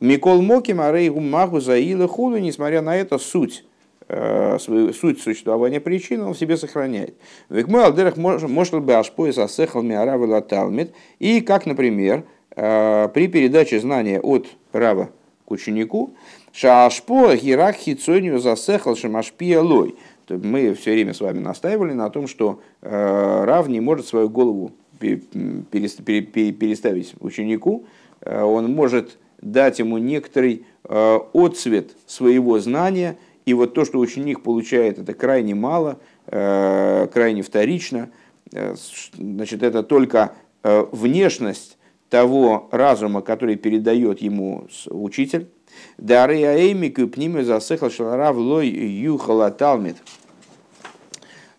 Микол 0.00 0.40
Моки 0.40 0.72
Марейгу 0.72 1.20
Магу 1.20 1.60
Заила 1.60 2.08
Худу, 2.08 2.38
несмотря 2.38 2.82
на 2.82 2.96
это, 2.96 3.18
суть 3.18 3.64
свою 4.08 4.94
суть 4.94 5.20
существования 5.20 5.80
причины 5.80 6.24
он 6.24 6.34
в 6.34 6.38
себе 6.38 6.56
сохраняет. 6.56 7.14
Векмой 7.50 7.84
алдерах 7.84 8.16
может 8.16 8.82
бы 8.82 8.94
ашпоис 8.94 9.36
асехал 9.36 9.82
миарава 9.82 10.40
талмит. 10.40 10.92
И 11.18 11.42
как, 11.42 11.66
например, 11.66 12.24
э, 12.56 13.08
при 13.12 13.28
передаче 13.28 13.80
знания 13.80 14.20
от 14.20 14.46
рава 14.72 15.10
к 15.44 15.50
ученику, 15.50 16.14
шашпо 16.52 17.36
гирак 17.36 17.76
хицонию 17.76 18.38
засехал 18.38 18.96
шамашпия 18.96 19.60
лой. 19.60 19.96
Мы 20.28 20.74
все 20.74 20.92
время 20.92 21.12
с 21.12 21.20
вами 21.20 21.40
настаивали 21.40 21.92
на 21.92 22.08
том, 22.08 22.28
что 22.28 22.60
э, 22.80 23.44
Рав 23.44 23.68
не 23.68 23.80
может 23.80 24.06
свою 24.06 24.30
голову 24.30 24.72
переставить 25.00 27.14
ученику, 27.20 27.84
он 28.26 28.72
может 28.72 29.16
дать 29.40 29.78
ему 29.78 29.98
некоторый 29.98 30.66
отцвет 30.82 31.90
своего 32.06 32.58
знания– 32.58 33.16
и 33.48 33.54
вот 33.54 33.72
то, 33.72 33.86
что 33.86 33.98
ученик 33.98 34.42
получает, 34.42 34.98
это 34.98 35.14
крайне 35.14 35.54
мало, 35.54 35.98
э, 36.26 37.08
крайне 37.10 37.40
вторично. 37.40 38.10
Э, 38.52 38.74
значит, 39.14 39.62
это 39.62 39.82
только 39.82 40.34
э, 40.62 40.84
внешность 40.92 41.78
того 42.10 42.68
разума, 42.70 43.22
который 43.22 43.56
передает 43.56 44.20
ему 44.20 44.68
учитель. 44.90 45.48
Дары 45.96 46.44
аэмик 46.44 46.98
засехал 47.42 47.90
шаларав 47.90 48.36
лой 48.36 48.68
юхала 48.68 49.50
талмит 49.50 49.96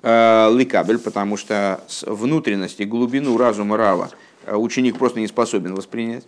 ликабель, 0.04 1.00
потому 1.00 1.38
что 1.38 1.82
внутренность 2.06 2.80
и 2.80 2.86
глубину 2.86 3.36
разума 3.38 3.78
Рава 3.78 4.12
ученик 4.48 4.98
просто 4.98 5.20
не 5.20 5.28
способен 5.28 5.74
воспринять. 5.74 6.26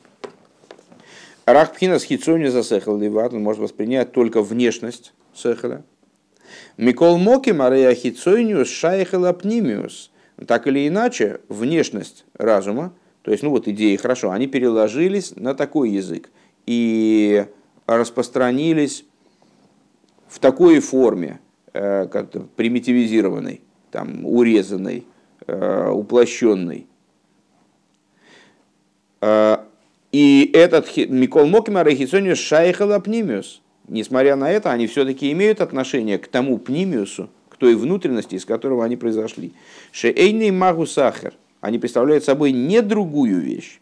Рахпхина 1.45 1.99
с 1.99 2.03
хитсони 2.03 2.47
засехал 2.47 2.97
ливат, 2.97 3.33
он 3.33 3.43
может 3.43 3.61
воспринять 3.61 4.11
только 4.11 4.41
внешность 4.41 5.13
Сехеля. 5.33 5.83
Микол 6.77 7.17
Моки 7.17 7.51
Мария 7.51 7.93
Хицойниус 7.93 8.69
Шайхела 8.69 9.33
Пнимиус. 9.33 10.11
Так 10.47 10.67
или 10.67 10.87
иначе, 10.87 11.39
внешность 11.49 12.25
разума, 12.37 12.93
то 13.21 13.31
есть, 13.31 13.43
ну 13.43 13.51
вот 13.51 13.67
идеи, 13.67 13.95
хорошо, 13.95 14.31
они 14.31 14.47
переложились 14.47 15.35
на 15.35 15.53
такой 15.53 15.91
язык 15.91 16.31
и 16.65 17.45
распространились 17.85 19.05
в 20.27 20.39
такой 20.39 20.79
форме, 20.79 21.39
э, 21.73 22.07
как 22.07 22.31
примитивизированной, 22.55 23.61
там, 23.91 24.25
урезанной, 24.25 25.05
э, 25.45 25.89
уплощенной. 25.89 26.87
Э, 29.19 29.57
и 30.11 30.49
этот 30.53 30.87
Микол 30.97 31.45
Мокимар 31.45 31.87
Хицониус 31.91 32.39
Шайхела 32.39 32.99
Пнимиус– 32.99 33.61
несмотря 33.87 34.35
на 34.35 34.49
это, 34.49 34.71
они 34.71 34.87
все-таки 34.87 35.31
имеют 35.31 35.61
отношение 35.61 36.17
к 36.17 36.27
тому 36.27 36.57
пнимиусу, 36.57 37.29
к 37.49 37.57
той 37.57 37.75
внутренности, 37.75 38.35
из 38.35 38.45
которого 38.45 38.83
они 38.83 38.97
произошли. 38.97 39.53
Шеэйный 39.91 40.51
магу 40.51 40.85
сахар. 40.85 41.33
Они 41.59 41.77
представляют 41.77 42.23
собой 42.23 42.51
не 42.51 42.81
другую 42.81 43.39
вещь. 43.39 43.79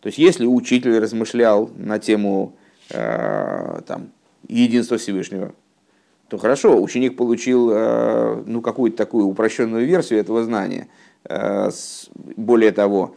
То 0.00 0.08
есть, 0.08 0.18
если 0.18 0.46
учитель 0.46 0.98
размышлял 0.98 1.70
на 1.76 2.00
тему 2.00 2.56
э, 2.90 3.80
там, 3.86 4.10
единства 4.48 4.98
Всевышнего, 4.98 5.54
то 6.28 6.38
хорошо, 6.38 6.82
ученик 6.82 7.16
получил 7.16 7.70
э, 7.70 8.42
ну, 8.46 8.62
какую-то 8.62 8.96
такую 8.96 9.26
упрощенную 9.26 9.86
версию 9.86 10.18
этого 10.18 10.42
знания. 10.42 10.88
Э, 11.24 11.70
более 12.36 12.72
того, 12.72 13.14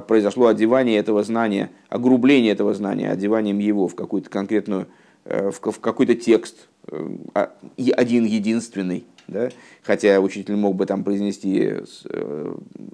произошло 0.00 0.46
одевание 0.46 0.98
этого 0.98 1.22
знания, 1.22 1.70
огрубление 1.88 2.52
этого 2.52 2.74
знания, 2.74 3.10
одеванием 3.10 3.58
его 3.58 3.88
в 3.88 3.94
какую-то 3.94 4.30
конкретную, 4.30 4.86
э, 5.24 5.50
в 5.50 5.60
какой-то 5.80 6.14
текст, 6.14 6.68
э, 6.90 7.16
а, 7.34 7.52
один 7.96 8.24
единственный, 8.24 9.04
да? 9.26 9.50
хотя 9.82 10.20
учитель 10.20 10.56
мог 10.56 10.76
бы 10.76 10.86
там 10.86 11.04
произнести 11.04 11.76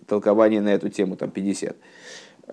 толкование 0.06 0.60
на 0.60 0.70
эту 0.70 0.88
тему 0.88 1.16
там 1.16 1.30
50. 1.30 1.76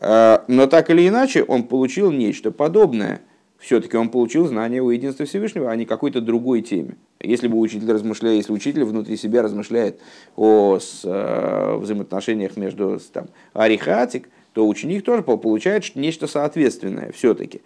Но 0.02 0.68
так 0.68 0.90
или 0.90 1.08
иначе 1.08 1.44
он 1.44 1.64
получил 1.64 2.12
нечто 2.12 2.52
подобное– 2.52 3.22
все-таки 3.60 3.98
он 3.98 4.10
получил 4.10 4.48
знание 4.48 4.82
о 4.82 4.92
единстве 4.92 5.26
Всевышнего, 5.26 5.72
а 5.72 5.76
не 5.76 5.86
какой-то 5.86 6.22
другой 6.22 6.62
теме. 6.62 6.98
Если 7.20 7.48
бы 7.48 7.58
учитель 7.58 7.92
размышляет, 7.92 8.38
если 8.38 8.54
учитель 8.54 8.84
внутри 8.84 9.18
себя 9.18 9.42
размышляет 9.42 10.00
о 10.36 10.78
с, 10.80 11.02
э, 11.04 11.78
взаимоотношениях 11.78 12.58
между 12.58 13.00
там, 13.12 13.28
арихатик, 13.54 14.30
то 14.54 14.68
ученик 14.68 15.04
тоже 15.04 15.24
получает 15.24 15.96
нечто 15.96 16.28
соответственное 16.28 17.12
все-таки. 17.12 17.62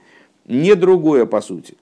Не 0.46 0.76
другое 0.76 1.26
по 1.26 1.42
сути. 1.42 1.76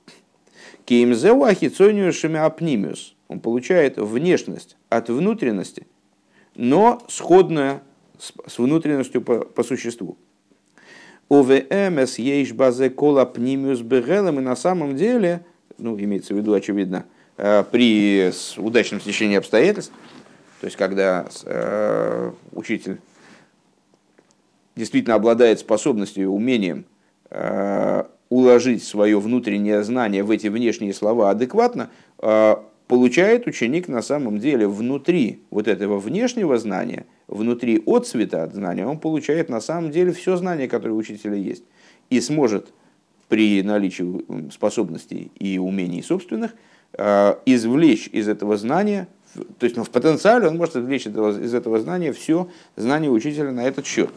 Кеймзеу 0.86 1.44
ахицонию 1.44 2.12
шемиапнимиус. 2.12 3.16
Он 3.28 3.40
получает 3.40 3.98
внешность 3.98 4.78
от 4.90 5.10
внутренности, 5.10 5.86
но 6.56 7.02
сходная 7.10 7.84
с 8.18 8.58
внутренностью 8.58 9.22
по, 9.22 9.40
по 9.40 9.64
существу. 9.64 10.18
ОВМС 11.30 12.20
ейш 12.20 12.54
базе 12.54 12.90
кола 12.90 13.26
пнимиус 13.26 13.82
бегелем, 13.82 14.40
и 14.40 14.42
на 14.42 14.56
самом 14.56 14.96
деле, 14.96 15.46
ну, 15.78 16.00
имеется 16.00 16.34
в 16.34 16.38
виду, 16.38 16.54
очевидно, 16.54 17.06
э, 17.38 17.64
при 17.70 18.32
удачном 18.58 19.02
стечении 19.02 19.38
обстоятельств, 19.38 19.92
то 20.62 20.66
есть 20.66 20.78
когда 20.78 21.28
э, 21.44 22.32
учитель 22.54 23.00
действительно 24.76 25.16
обладает 25.16 25.60
способностью 25.60 26.24
и 26.24 26.28
умением 26.28 26.86
э, 27.30 28.04
уложить 28.30 28.84
свое 28.84 29.20
внутреннее 29.20 29.84
знание 29.84 30.24
в 30.24 30.32
эти 30.32 30.48
внешние 30.48 30.94
слова 30.94 31.30
адекватно, 31.30 31.90
получает 32.88 33.48
ученик 33.48 33.88
на 33.88 34.02
самом 34.02 34.40
деле 34.40 34.68
внутри 34.68 35.42
вот 35.50 35.68
этого 35.68 36.00
внешнего 36.00 36.58
знания, 36.58 37.06
внутри 37.28 37.82
отцвета 37.86 38.44
от 38.44 38.54
знания, 38.54 38.86
он 38.86 39.00
получает 39.00 39.50
на 39.50 39.62
самом 39.62 39.92
деле 39.92 40.12
все 40.14 40.38
знание, 40.38 40.68
которое 40.68 40.94
у 40.94 40.98
учителя 40.98 41.36
есть. 41.36 41.64
И 42.10 42.22
сможет 42.22 42.74
при 43.28 43.62
наличии 43.62 44.52
способностей 44.52 45.32
и 45.38 45.58
умений 45.58 46.02
собственных, 46.02 46.56
э, 46.94 47.36
извлечь 47.46 48.08
из 48.14 48.30
этого 48.30 48.56
знания, 48.56 49.08
то 49.34 49.66
есть 49.66 49.76
ну, 49.76 49.84
в 49.84 49.90
потенциале 49.90 50.48
он 50.48 50.58
может 50.58 50.78
извлечь 50.78 51.06
из 51.06 51.54
этого 51.54 51.80
знания 51.80 52.14
все 52.14 52.50
знание 52.76 53.12
учителя 53.12 53.52
на 53.52 53.68
этот 53.68 53.86
счет. 53.86 54.10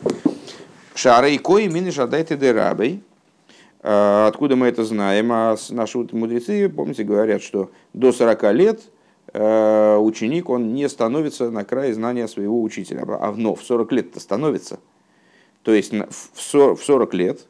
Кои 1.39 1.67
мины 1.67 1.91
шадайте 1.91 2.37
дерабей. 2.37 3.03
Э, 3.83 4.27
откуда 4.29 4.57
мы 4.57 4.67
это 4.67 4.85
знаем? 4.85 5.31
А 5.33 5.57
наши 5.71 5.99
мудрецы, 5.99 6.69
помните, 6.69 7.05
говорят, 7.05 7.43
что 7.43 7.71
до 7.93 8.13
40 8.13 8.53
лет 8.53 8.81
э, 9.33 9.97
ученик 9.97 10.49
он 10.49 10.73
не 10.75 10.89
становится 10.89 11.51
на 11.51 11.65
край 11.65 11.93
знания 11.93 12.29
своего 12.29 12.63
учителя, 12.63 13.05
а 13.07 13.33
но 13.37 13.55
в 13.55 13.63
40 13.63 13.93
лет-то 13.93 14.21
становится. 14.21 14.81
То 15.63 15.73
есть 15.73 15.93
в 15.93 16.79
40 16.83 17.15
лет 17.15 17.47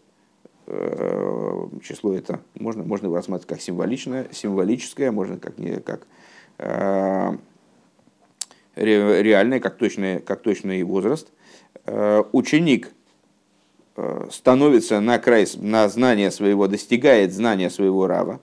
Э, 0.73 1.67
число 1.83 2.15
это 2.15 2.43
можно, 2.55 2.85
можно 2.85 3.07
его 3.07 3.17
рассматривать 3.17 3.49
как 3.49 3.61
символичное, 3.61 4.29
символическое, 4.31 5.11
можно 5.11 5.37
как, 5.37 5.59
не, 5.59 5.81
как 5.81 6.07
э, 6.59 7.33
реальное, 8.77 9.59
как 9.59 9.79
точный, 9.79 10.21
как 10.21 10.43
точный 10.43 10.85
возраст. 10.85 11.33
Ученик 12.33 12.93
становится 14.31 15.01
на 15.01 15.19
край, 15.19 15.47
на 15.57 15.89
знание 15.89 16.31
своего, 16.31 16.69
достигает 16.69 17.33
знания 17.33 17.71
своего 17.71 18.07
рава. 18.07 18.41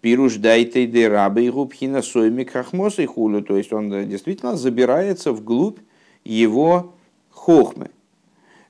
Пируш 0.00 0.36
дайте 0.36 0.86
де 0.86 1.08
рабы 1.08 1.44
и 1.44 1.50
губхина 1.50 2.02
соймик 2.02 2.52
хахмос 2.52 2.98
и 2.98 3.06
хулю. 3.06 3.42
То 3.42 3.56
есть 3.56 3.72
он 3.72 4.08
действительно 4.08 4.56
забирается 4.56 5.32
вглубь 5.32 5.78
его 6.24 6.94
хохмы. 7.30 7.90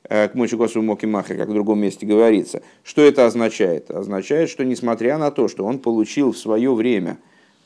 Э, 0.09 0.29
к 0.29 0.35
Мойшикосу 0.35 0.83
Моки 0.83 1.07
Махер, 1.07 1.37
как 1.37 1.49
в 1.49 1.53
другом 1.53 1.81
месте 1.81 2.07
говорится. 2.07 2.63
Что 2.85 3.03
это 3.03 3.27
означает? 3.27 3.91
Означает, 3.91 4.49
что 4.51 4.65
несмотря 4.65 5.19
на 5.19 5.31
то, 5.31 5.49
что 5.49 5.65
он 5.65 5.79
получил 5.79 6.33
в 6.33 6.39
свое 6.39 6.73
время 6.73 7.19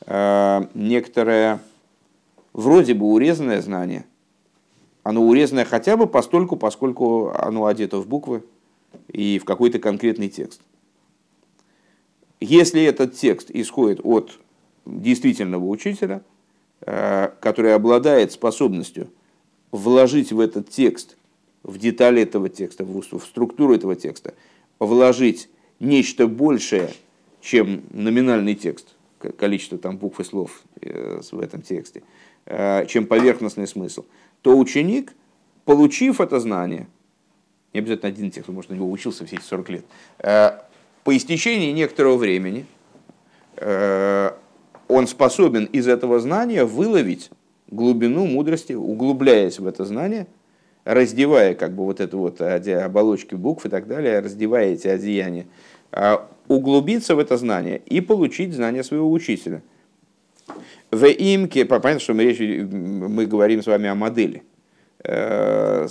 э, 0.05 0.61
некоторое 0.73 1.59
вроде 2.53 2.93
бы 2.93 3.05
урезанное 3.05 3.61
знание, 3.61 4.05
оно 5.03 5.23
урезанное 5.23 5.65
хотя 5.65 5.97
бы 5.97 6.07
постольку, 6.07 6.57
поскольку 6.57 7.29
оно 7.29 7.65
одето 7.65 7.99
в 8.01 8.07
буквы 8.07 8.43
и 9.07 9.39
в 9.39 9.45
какой-то 9.45 9.79
конкретный 9.79 10.29
текст. 10.29 10.61
Если 12.39 12.83
этот 12.83 13.15
текст 13.15 13.51
исходит 13.51 14.01
от 14.03 14.39
действительного 14.85 15.65
учителя, 15.65 16.23
э, 16.81 17.29
который 17.39 17.73
обладает 17.73 18.31
способностью 18.31 19.09
вложить 19.71 20.31
в 20.31 20.39
этот 20.39 20.69
текст 20.69 21.17
в 21.63 21.77
детали 21.77 22.21
этого 22.21 22.49
текста, 22.49 22.83
в, 22.83 23.03
структуру 23.03 23.75
этого 23.75 23.95
текста, 23.95 24.33
вложить 24.79 25.49
нечто 25.79 26.27
большее, 26.27 26.89
чем 27.39 27.83
номинальный 27.91 28.55
текст, 28.55 28.95
количество 29.37 29.77
там 29.77 29.97
букв 29.97 30.19
и 30.19 30.23
слов 30.23 30.61
э, 30.81 31.21
в 31.31 31.39
этом 31.39 31.61
тексте, 31.61 32.03
э, 32.45 32.85
чем 32.87 33.05
поверхностный 33.05 33.67
смысл, 33.67 34.05
то 34.41 34.57
ученик, 34.57 35.13
получив 35.65 36.21
это 36.21 36.39
знание, 36.39 36.87
не 37.73 37.79
обязательно 37.79 38.09
один 38.09 38.31
текст, 38.31 38.49
может, 38.49 38.71
на 38.71 38.75
него 38.75 38.89
учился 38.89 39.25
все 39.25 39.37
эти 39.37 39.43
40 39.43 39.69
лет, 39.69 39.85
э, 40.19 40.51
по 41.03 41.15
истечении 41.15 41.71
некоторого 41.71 42.17
времени 42.17 42.65
он 44.87 45.07
способен 45.07 45.65
из 45.65 45.87
этого 45.87 46.19
знания 46.19 46.63
выловить 46.63 47.29
глубину 47.67 48.25
мудрости, 48.25 48.73
углубляясь 48.73 49.59
в 49.59 49.67
это 49.67 49.85
знание– 49.85 50.27
раздевая 50.83 51.53
как 51.53 51.73
бы 51.73 51.85
вот 51.85 51.99
это 51.99 52.17
вот 52.17 52.41
оболочки 52.41 53.35
букв 53.35 53.65
и 53.65 53.69
так 53.69 53.87
далее, 53.87 54.19
раздевая 54.19 54.73
эти 54.73 54.87
одеяния, 54.87 55.45
а, 55.91 56.27
углубиться 56.47 57.15
в 57.15 57.19
это 57.19 57.37
знание 57.37 57.81
и 57.85 58.01
получить 58.01 58.53
знание 58.53 58.83
своего 58.83 59.11
учителя. 59.11 59.61
В 60.91 61.05
имке, 61.05 61.63
понятно, 61.63 61.99
что 61.99 62.13
мы, 62.13 62.25
речь, 62.25 62.39
мы 62.39 63.25
говорим 63.25 63.63
с 63.63 63.67
вами 63.67 63.87
о 63.87 63.95
модели, 63.95 64.43
э, 65.03 65.87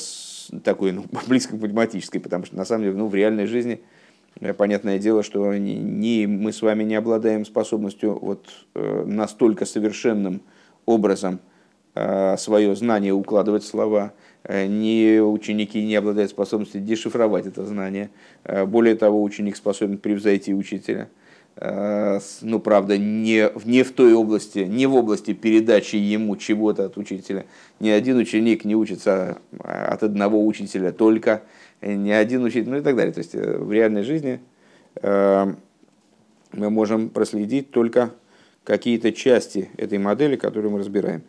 такой 0.62 0.92
ну, 0.92 1.06
близко 1.26 1.56
к 1.56 1.60
математической, 1.60 2.18
потому 2.18 2.44
что 2.44 2.54
на 2.56 2.66
самом 2.66 2.84
деле 2.84 2.96
ну, 2.96 3.06
в 3.06 3.14
реальной 3.14 3.46
жизни 3.46 3.80
э, 4.40 4.52
понятное 4.52 4.98
дело, 4.98 5.22
что 5.22 5.54
не, 5.54 5.76
не, 5.76 6.26
мы 6.26 6.52
с 6.52 6.60
вами 6.60 6.84
не 6.84 6.96
обладаем 6.96 7.46
способностью 7.46 8.18
вот, 8.20 8.46
э, 8.74 9.04
настолько 9.06 9.64
совершенным 9.64 10.42
образом 10.86 11.40
свое 12.38 12.76
знание 12.76 13.12
укладывать 13.12 13.64
в 13.64 13.66
слова, 13.66 14.12
не 14.48 15.20
ученики 15.20 15.84
не 15.84 15.96
обладают 15.96 16.30
способностью 16.30 16.80
дешифровать 16.80 17.46
это 17.46 17.66
знание. 17.66 18.10
Более 18.44 18.94
того, 18.94 19.20
ученик 19.20 19.56
способен 19.56 19.98
превзойти 19.98 20.54
учителя. 20.54 21.08
Э, 21.56 22.18
ну, 22.42 22.60
правда, 22.60 22.96
не, 22.98 23.50
не 23.64 23.82
в 23.82 23.92
той 23.92 24.14
области, 24.14 24.60
не 24.60 24.86
в 24.86 24.94
области 24.94 25.32
передачи 25.32 25.96
ему 25.96 26.36
чего-то 26.36 26.84
от 26.86 26.96
учителя. 26.96 27.46
Ни 27.80 27.90
один 27.90 28.16
ученик 28.16 28.64
не 28.64 28.74
учится 28.74 29.38
от 29.58 30.02
одного 30.02 30.46
учителя 30.46 30.92
только, 30.92 31.42
ни 31.82 32.10
один 32.10 32.44
учитель, 32.44 32.70
ну 32.70 32.78
и 32.78 32.82
так 32.82 32.96
далее. 32.96 33.12
То 33.12 33.20
есть 33.20 33.34
в 33.34 33.72
реальной 33.72 34.02
жизни 34.02 34.40
мы 35.02 35.56
можем 36.52 37.10
проследить 37.10 37.70
только 37.70 38.10
какие-то 38.64 39.12
части 39.12 39.70
этой 39.76 39.98
модели, 39.98 40.36
которую 40.36 40.72
мы 40.72 40.78
разбираем. 40.78 41.22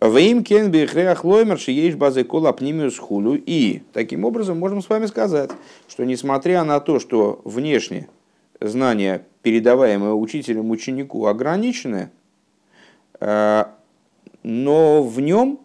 Ваим 0.00 0.44
кен 0.44 0.70
бихреах 0.70 1.24
шиеш 1.58 1.94
базы 1.94 2.24
кола 2.24 2.52
пнимиус 2.52 2.98
хулю. 2.98 3.34
И 3.34 3.82
таким 3.92 4.24
образом 4.24 4.58
можем 4.58 4.82
с 4.82 4.88
вами 4.88 5.06
сказать, 5.06 5.50
что 5.88 6.04
несмотря 6.04 6.64
на 6.64 6.80
то, 6.80 7.00
что 7.00 7.40
внешне 7.44 8.08
знание, 8.60 9.24
передаваемое 9.42 10.12
учителем 10.12 10.70
ученику, 10.70 11.26
ограниченное, 11.26 12.10
э, 13.20 13.64
но 14.42 15.02
в 15.02 15.20
нем 15.20 15.60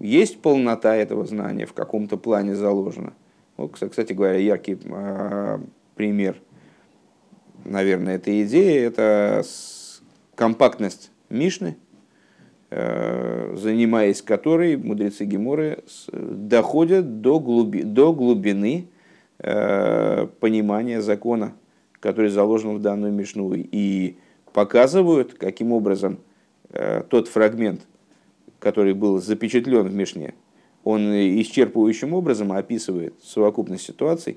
есть 0.00 0.40
полнота 0.40 0.94
этого 0.96 1.24
знания, 1.26 1.66
в 1.66 1.72
каком-то 1.72 2.16
плане 2.16 2.54
заложена. 2.54 3.12
Вот, 3.56 3.72
кстати 3.72 4.12
говоря, 4.12 4.38
яркий 4.38 4.78
э, 4.84 5.58
пример, 5.94 6.40
наверное, 7.64 8.16
этой 8.16 8.44
идеи, 8.44 8.80
это 8.80 9.42
компактность 10.34 11.10
Мишны, 11.30 11.76
э, 12.70 13.54
занимаясь 13.56 14.22
которой 14.22 14.76
мудрецы 14.76 15.24
Геморы 15.24 15.84
доходят 16.12 17.20
до, 17.20 17.40
глуби, 17.40 17.82
до 17.82 18.12
глубины 18.12 18.88
понимания 19.36 21.02
закона, 21.02 21.54
который 22.04 22.28
заложен 22.28 22.76
в 22.76 22.82
данную 22.82 23.14
Мишну, 23.14 23.54
и 23.54 24.16
показывают, 24.52 25.32
каким 25.32 25.72
образом 25.72 26.18
э, 26.68 27.02
тот 27.08 27.28
фрагмент, 27.28 27.80
который 28.58 28.92
был 28.92 29.22
запечатлен 29.22 29.88
в 29.88 29.94
Мишне, 29.94 30.34
он 30.84 31.00
исчерпывающим 31.14 32.12
образом 32.12 32.52
описывает 32.52 33.14
совокупность 33.22 33.84
ситуаций, 33.84 34.36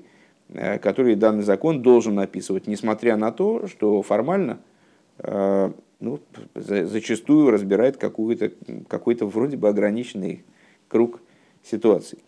которые 0.80 1.14
данный 1.14 1.42
закон 1.42 1.82
должен 1.82 2.18
описывать, 2.18 2.66
несмотря 2.66 3.18
на 3.18 3.32
то, 3.32 3.66
что 3.66 4.00
формально 4.00 4.60
ну, 5.20 6.20
зачастую 6.54 7.50
разбирает 7.50 7.98
какой-то 7.98 8.50
какой 8.88 9.14
вроде 9.16 9.58
бы 9.58 9.68
ограниченный 9.68 10.42
круг 10.88 11.20
ситуаций. 11.62 12.20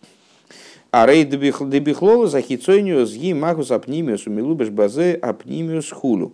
А 0.90 1.06
рей 1.06 1.24
дебихлола 1.24 2.26
за 2.26 2.42
хицойниус 2.42 3.12
ги 3.12 3.32
магус 3.32 3.70
апнимиус 3.70 4.26
умилубеш 4.26 4.70
базе 4.70 5.14
апнимиус 5.14 5.90
хулу. 5.90 6.32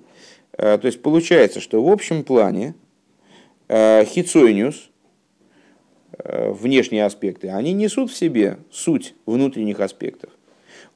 Э, 0.56 0.78
то 0.78 0.86
есть 0.86 1.02
получается, 1.02 1.60
что 1.60 1.82
в 1.84 1.90
общем 1.90 2.24
плане 2.24 2.74
э, 3.68 4.04
хицойниус, 4.06 4.90
э, 6.18 6.52
внешние 6.52 7.04
аспекты, 7.04 7.50
они 7.50 7.74
несут 7.74 8.10
в 8.10 8.16
себе 8.16 8.58
суть 8.70 9.14
внутренних 9.26 9.80
аспектов. 9.80 10.30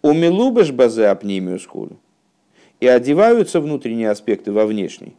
Умилубеш 0.01 0.71
базе 0.71 1.09
апнимиус 1.09 1.67
хулу. 1.67 1.99
И 2.81 2.87
одеваются 2.87 3.61
внутренние 3.61 4.09
аспекты 4.09 4.53
во 4.53 4.65
внешний. 4.65 5.15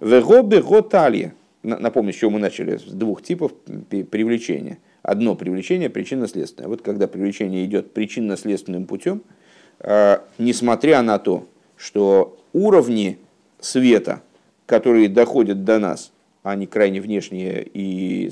Вегобе 0.00 0.60
готалья. 0.60 1.32
Напомню, 1.62 2.12
с 2.12 2.16
чего 2.16 2.32
мы 2.32 2.40
начали, 2.40 2.76
с 2.76 2.82
двух 2.82 3.22
типов 3.22 3.52
привлечения. 4.10 4.78
Одно 5.02 5.34
привлечение 5.34 5.90
причинно-следственное. 5.90 6.68
Вот 6.68 6.82
когда 6.82 7.08
привлечение 7.08 7.64
идет 7.64 7.92
причинно-следственным 7.92 8.86
путем, 8.86 9.22
а, 9.80 10.24
несмотря 10.38 11.02
на 11.02 11.18
то, 11.18 11.48
что 11.76 12.38
уровни 12.52 13.18
света, 13.60 14.22
которые 14.66 15.08
доходят 15.08 15.64
до 15.64 15.78
нас, 15.78 16.12
они 16.42 16.66
крайне 16.66 17.00
внешние 17.00 17.68
и 17.72 18.30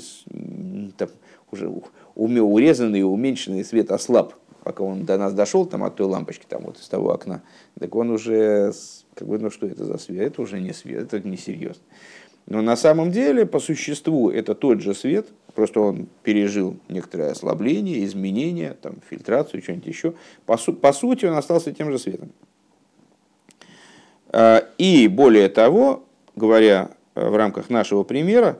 там, 0.97 1.09
уже 1.51 1.71
урезанный, 2.15 3.03
уменьшенный 3.03 3.65
свет 3.65 3.91
ослаб, 3.91 4.33
пока 4.63 4.83
он 4.83 5.05
до 5.05 5.17
нас 5.17 5.33
дошел 5.33 5.65
там, 5.65 5.83
от 5.83 5.95
той 5.95 6.07
лампочки, 6.07 6.45
там, 6.47 6.63
вот 6.63 6.79
из 6.79 6.87
того 6.87 7.11
окна, 7.11 7.41
так 7.79 7.93
он 7.95 8.11
уже 8.11 8.73
как 9.15 9.27
бы, 9.27 9.39
ну 9.39 9.49
что 9.49 9.67
это 9.67 9.85
за 9.85 9.97
свет? 9.97 10.27
Это 10.27 10.41
уже 10.41 10.59
не 10.59 10.73
свет, 10.73 11.13
это 11.13 11.27
не 11.27 11.37
серьезно. 11.37 11.83
Но 12.47 12.61
на 12.61 12.75
самом 12.75 13.11
деле, 13.11 13.45
по 13.45 13.59
существу, 13.59 14.29
это 14.29 14.55
тот 14.55 14.81
же 14.81 14.93
свет, 14.93 15.27
просто 15.53 15.79
он 15.79 16.07
пережил 16.23 16.77
некоторое 16.89 17.31
ослабление, 17.31 18.03
изменения, 18.05 18.75
там, 18.81 18.95
фильтрацию, 19.09 19.61
что-нибудь 19.61 19.87
еще. 19.87 20.13
По, 20.45 20.57
су- 20.57 20.73
по 20.73 20.93
сути, 20.93 21.25
он 21.25 21.35
остался 21.35 21.71
тем 21.71 21.91
же 21.91 21.99
светом. 21.99 22.31
И 24.77 25.09
более 25.11 25.49
того, 25.49 26.03
говоря 26.35 26.91
в 27.15 27.35
рамках 27.35 27.69
нашего 27.69 28.03
примера, 28.03 28.59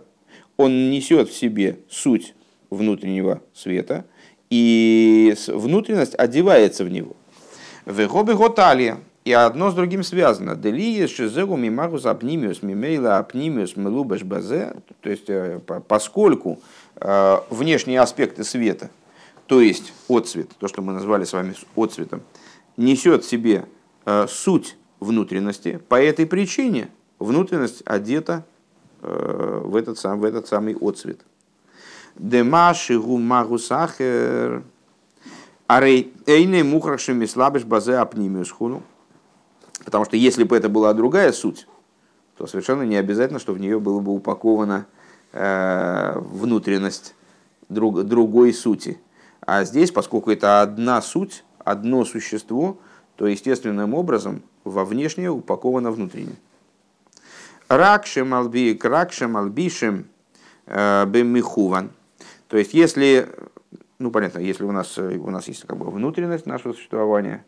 он 0.58 0.90
несет 0.90 1.30
в 1.30 1.34
себе 1.34 1.80
суть 1.90 2.36
внутреннего 2.70 3.42
света, 3.54 4.06
и 4.50 5.34
внутренность 5.48 6.14
одевается 6.16 6.84
в 6.84 6.90
него. 6.90 7.16
Вегобы 7.86 8.36
готалия. 8.36 8.98
И 9.24 9.34
одно 9.34 9.70
с 9.70 9.76
другим 9.76 10.04
связано. 10.04 10.56
Делия 10.56 11.08
шизегу 11.08 11.56
мимагус 11.56 12.08
апнимиус 12.08 12.64
мимейла 12.64 13.20
апнимиус 13.20 13.76
мелубаш 13.78 14.24
базе. 14.24 14.74
То 15.02 15.12
есть, 15.12 15.30
э, 15.30 15.60
поскольку 15.88 16.54
э, 16.54 16.56
внешние 17.50 18.00
аспекты 18.00 18.44
света, 18.44 18.92
то 19.48 19.60
есть 19.60 19.92
отцвет, 20.08 20.50
то, 20.60 20.68
что 20.68 20.82
мы 20.82 20.94
назвали 20.94 21.24
с 21.26 21.34
вами 21.34 21.56
отцветом, 21.76 22.22
несет 22.78 23.24
в 23.24 23.28
себе 23.28 23.66
э, 24.06 24.28
суть 24.30 24.78
внутренности, 25.00 25.82
по 25.90 26.02
этой 26.02 26.28
причине 26.28 26.90
внутренность 27.20 27.82
одета 27.86 28.46
в 29.02 29.76
этот, 29.76 29.98
сам, 29.98 30.20
в 30.20 30.24
этот 30.24 30.48
самый 30.48 30.78
отцвет. 30.80 31.20
Демаши 32.16 33.00
гумагусахер 33.00 34.64
эйне 35.68 36.64
мухрашими 36.64 37.26
слабыш 37.26 37.64
базе 37.64 37.96
апнимиус 37.96 38.52
хуну. 38.52 38.84
Потому 39.86 40.06
что 40.06 40.18
если 40.18 40.44
бы 40.44 40.56
это 40.56 40.70
была 40.70 40.94
другая 40.94 41.32
суть, 41.32 41.68
то 42.38 42.48
совершенно 42.48 42.84
не 42.84 42.96
обязательно, 42.96 43.40
что 43.40 43.54
в 43.54 43.60
нее 43.60 43.80
было 43.80 44.00
бы 44.00 44.14
упакована 44.14 44.86
э, 44.86 45.01
внутренность 45.34 47.16
друг, 47.70 48.04
другой 48.04 48.54
сути. 48.54 49.00
А 49.42 49.64
здесь, 49.64 49.92
поскольку 49.92 50.32
это 50.32 50.62
одна 50.62 51.02
суть, 51.02 51.44
одно 51.60 52.04
существо, 52.06 52.78
то 53.16 53.28
естественным 53.28 53.94
образом 53.94 54.44
во 54.64 54.84
внешнее 54.84 55.32
упаковано 55.32 55.92
внутреннее. 55.92 56.36
Ракшем 57.70 58.34
алби, 58.34 58.74
кракшем 58.74 59.38
албишем 59.38 60.08
э, 60.66 61.06
бемихуван. 61.06 61.92
То 62.50 62.58
есть, 62.58 62.74
если, 62.74 63.30
ну 64.00 64.12
понятно, 64.12 64.40
если 64.40 64.66
у 64.66 64.72
нас, 64.72 64.98
у 64.98 65.30
нас 65.30 65.48
есть 65.48 65.66
как 65.66 65.78
бы 65.78 65.90
внутренность 65.90 66.46
нашего 66.46 66.74
существования, 66.74 67.46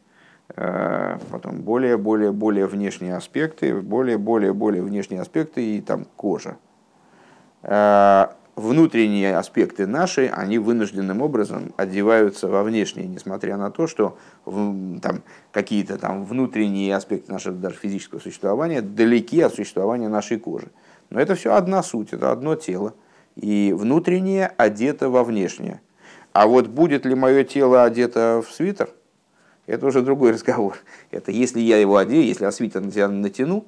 Э, 0.56 1.18
потом 1.32 1.62
более, 1.62 1.98
более, 1.98 2.32
более 2.32 2.68
внешние 2.68 3.16
аспекты, 3.16 3.74
более, 3.76 4.18
более, 4.18 4.54
более 4.54 4.84
внешние 4.84 5.22
аспекты 5.22 5.78
и 5.78 5.82
там 5.82 6.06
кожа. 6.16 6.58
Э, 7.64 8.28
внутренние 8.56 9.36
аспекты 9.36 9.88
наши, 9.88 10.28
они 10.28 10.60
вынужденным 10.60 11.22
образом 11.22 11.74
одеваются 11.76 12.48
во 12.48 12.64
внешние, 12.64 13.08
несмотря 13.08 13.58
на 13.58 13.72
то, 13.72 13.88
что 13.88 14.18
там 14.46 15.24
какие-то 15.52 15.98
там 15.98 16.24
внутренние 16.26 16.96
аспекты 16.96 17.32
нашего 17.32 17.56
даже 17.56 17.78
физического 17.78 18.20
существования 18.20 18.82
далеки 18.82 19.42
от 19.42 19.56
существования 19.56 20.08
нашей 20.08 20.38
кожи. 20.38 20.68
Но 21.10 21.20
это 21.20 21.36
все 21.36 21.54
одна 21.54 21.82
суть, 21.82 22.14
это 22.14 22.32
одно 22.32 22.56
тело. 22.56 22.94
И 23.36 23.74
внутреннее 23.76 24.54
одето 24.58 25.10
во 25.10 25.24
внешнее. 25.24 25.82
А 26.34 26.46
вот 26.46 26.68
будет 26.68 27.06
ли 27.06 27.16
мое 27.16 27.44
тело 27.44 27.84
одето 27.84 28.44
в 28.48 28.54
свитер– 28.54 28.90
это 29.66 29.86
уже 29.86 30.02
другой 30.02 30.32
разговор. 30.32 30.78
Это 31.12 31.32
если 31.32 31.60
я 31.60 31.78
его 31.78 31.98
одею, 31.98 32.26
если 32.26 32.44
я 32.46 32.52
свитер 32.52 32.82
на 32.82 32.92
тебя 32.92 33.08
натяну, 33.08 33.66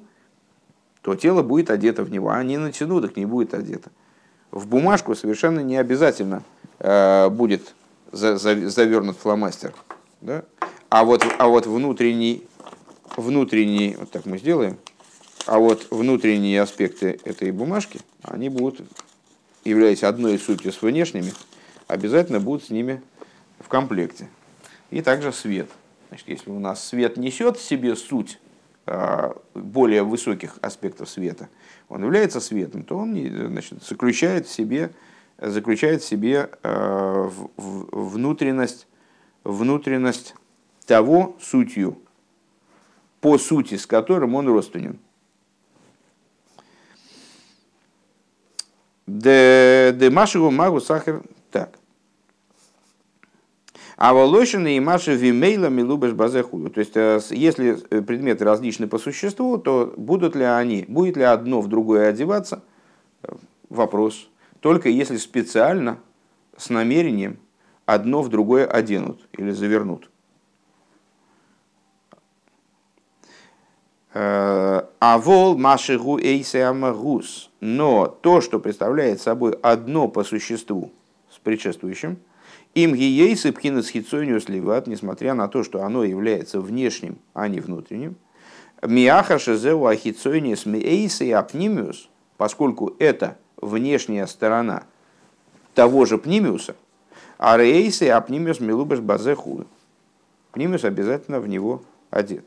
то 1.06 1.14
тело 1.14 1.44
будет 1.44 1.70
одето 1.70 2.02
в 2.02 2.10
него, 2.10 2.30
а 2.30 2.42
не 2.42 2.58
натяну, 2.58 3.00
так 3.00 3.16
не 3.16 3.26
будет 3.26 3.54
одето. 3.54 3.90
В 4.50 4.66
бумажку 4.66 5.14
совершенно 5.14 5.60
не 5.60 5.76
обязательно 5.76 6.42
э, 6.80 7.28
будет 7.28 7.76
за, 8.10 8.36
за, 8.38 8.68
завернут 8.68 9.16
фломастер. 9.16 9.72
Да? 10.20 10.42
А, 10.88 11.04
вот, 11.04 11.24
а 11.38 11.46
вот 11.46 11.68
внутренний, 11.68 12.42
внутренний, 13.16 13.94
вот 13.96 14.10
так 14.10 14.26
мы 14.26 14.38
сделаем, 14.38 14.78
а 15.46 15.60
вот 15.60 15.86
внутренние 15.92 16.60
аспекты 16.60 17.20
этой 17.22 17.52
бумажки, 17.52 18.00
они 18.22 18.48
будут, 18.48 18.80
являясь 19.64 20.02
одной 20.02 20.40
сутью 20.40 20.72
с 20.72 20.82
внешними, 20.82 21.32
обязательно 21.86 22.40
будут 22.40 22.64
с 22.64 22.70
ними 22.70 23.00
в 23.60 23.68
комплекте. 23.68 24.28
И 24.90 25.02
также 25.02 25.32
свет– 25.32 25.68
Значит, 26.08 26.28
если 26.28 26.50
у 26.50 26.58
нас 26.58 26.84
свет 26.84 27.16
несет 27.16 27.56
в 27.56 27.62
себе 27.62 27.96
суть 27.96 28.38
более 29.54 30.04
высоких 30.04 30.58
аспектов 30.62 31.08
света, 31.08 31.48
он 31.88 32.04
является 32.04 32.40
светом, 32.40 32.84
то 32.84 32.96
он 32.96 33.14
значит, 33.14 33.82
заключает 33.82 34.46
в 34.46 34.52
себе, 34.52 34.92
заключает 35.38 36.02
в 36.02 36.06
себе 36.06 36.50
а, 36.62 37.30
внутренность, 37.56 38.86
внутренность 39.42 40.34
того 40.86 41.36
сутью, 41.40 41.98
по 43.20 43.38
сути, 43.38 43.76
с 43.76 43.86
которым 43.86 44.36
он 44.36 44.46
родственен. 44.46 45.00
Де 49.06 50.10
Машеву 50.12 50.50
Магу 50.50 50.80
Сахар. 50.80 51.22
Так. 51.50 51.78
А 53.96 54.12
волошины 54.12 54.76
и 54.76 54.80
маши 54.80 55.16
вимейла 55.16 55.68
милубеш 55.68 56.12
базехуду. 56.12 56.68
То 56.68 56.80
есть, 56.80 56.96
э, 56.96 57.18
если 57.30 57.78
э, 57.88 58.02
предметы 58.02 58.44
различны 58.44 58.88
по 58.88 58.98
существу, 58.98 59.56
то 59.56 59.94
будут 59.96 60.36
ли 60.36 60.44
они, 60.44 60.84
будет 60.86 61.16
ли 61.16 61.22
одно 61.22 61.62
в 61.62 61.68
другое 61.68 62.10
одеваться? 62.10 62.62
Э, 63.22 63.34
вопрос. 63.70 64.28
Только 64.60 64.90
если 64.90 65.16
специально, 65.16 65.98
с 66.58 66.68
намерением, 66.68 67.38
одно 67.86 68.20
в 68.20 68.28
другое 68.28 68.66
оденут 68.66 69.26
или 69.32 69.50
завернут. 69.50 70.10
А 74.18 75.18
вол 75.18 75.58
машигу 75.58 76.18
эйсеамагус. 76.18 77.50
Но 77.60 78.06
то, 78.06 78.40
что 78.40 78.58
представляет 78.58 79.20
собой 79.20 79.52
одно 79.62 80.08
по 80.08 80.24
существу 80.24 80.90
с 81.30 81.38
предшествующим– 81.38 82.18
им 82.76 82.94
гиейсы 82.94 83.52
пхинас 83.52 83.88
хитсойниус 83.88 84.44
сливат, 84.44 84.86
несмотря 84.86 85.32
на 85.32 85.48
то, 85.48 85.64
что 85.64 85.82
оно 85.82 86.04
является 86.04 86.60
внешним, 86.60 87.16
а 87.32 87.48
не 87.48 87.58
внутренним. 87.58 88.16
Миаха 88.82 89.38
шезеу 89.38 89.86
ахитсойниус 89.86 90.66
миэйсы 90.66 91.24
и 91.24 91.30
апнимиус, 91.30 92.10
поскольку 92.36 92.94
это 92.98 93.38
внешняя 93.56 94.26
сторона 94.26 94.82
того 95.74 96.04
же 96.04 96.18
пнимиуса, 96.18 96.76
а 97.38 97.56
рейсы 97.56 98.04
и 98.04 98.08
апнимиус 98.08 98.60
милубаш 98.60 99.00
базеху. 99.00 99.64
Пнимиус 100.52 100.84
обязательно 100.84 101.40
в 101.40 101.48
него 101.48 101.82
одет. 102.10 102.44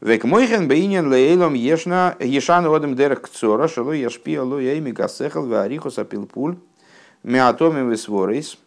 Век 0.00 0.24
мойхен 0.24 0.66
бейнен 0.66 1.08
лейлом 1.08 1.54
ешна 1.54 2.16
ешан 2.18 2.66
одем 2.66 2.96
дерх 2.96 3.22
кцора, 3.22 3.68
шалу 3.68 3.92
яшпи 3.92 4.34
алу 4.34 4.58
яйми 4.58 4.90
гасехал 4.90 5.46
варихус 5.46 5.98
апилпуль, 5.98 6.56
Меатомим 7.24 7.90
и 7.90 7.96
Сворейс. 7.96 8.58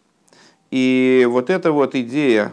И 0.70 1.26
вот 1.30 1.48
эта 1.48 1.72
вот 1.72 1.94
идея, 1.94 2.52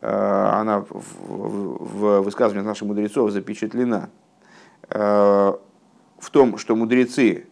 э, 0.00 0.06
она 0.06 0.80
в 0.80 2.22
высказываниях 2.22 2.66
наших 2.66 2.88
мудрецов 2.88 3.30
запечатлена 3.30 4.10
э, 4.90 4.98
в 4.98 6.30
том, 6.30 6.58
что 6.58 6.76
мудрецы 6.76 7.46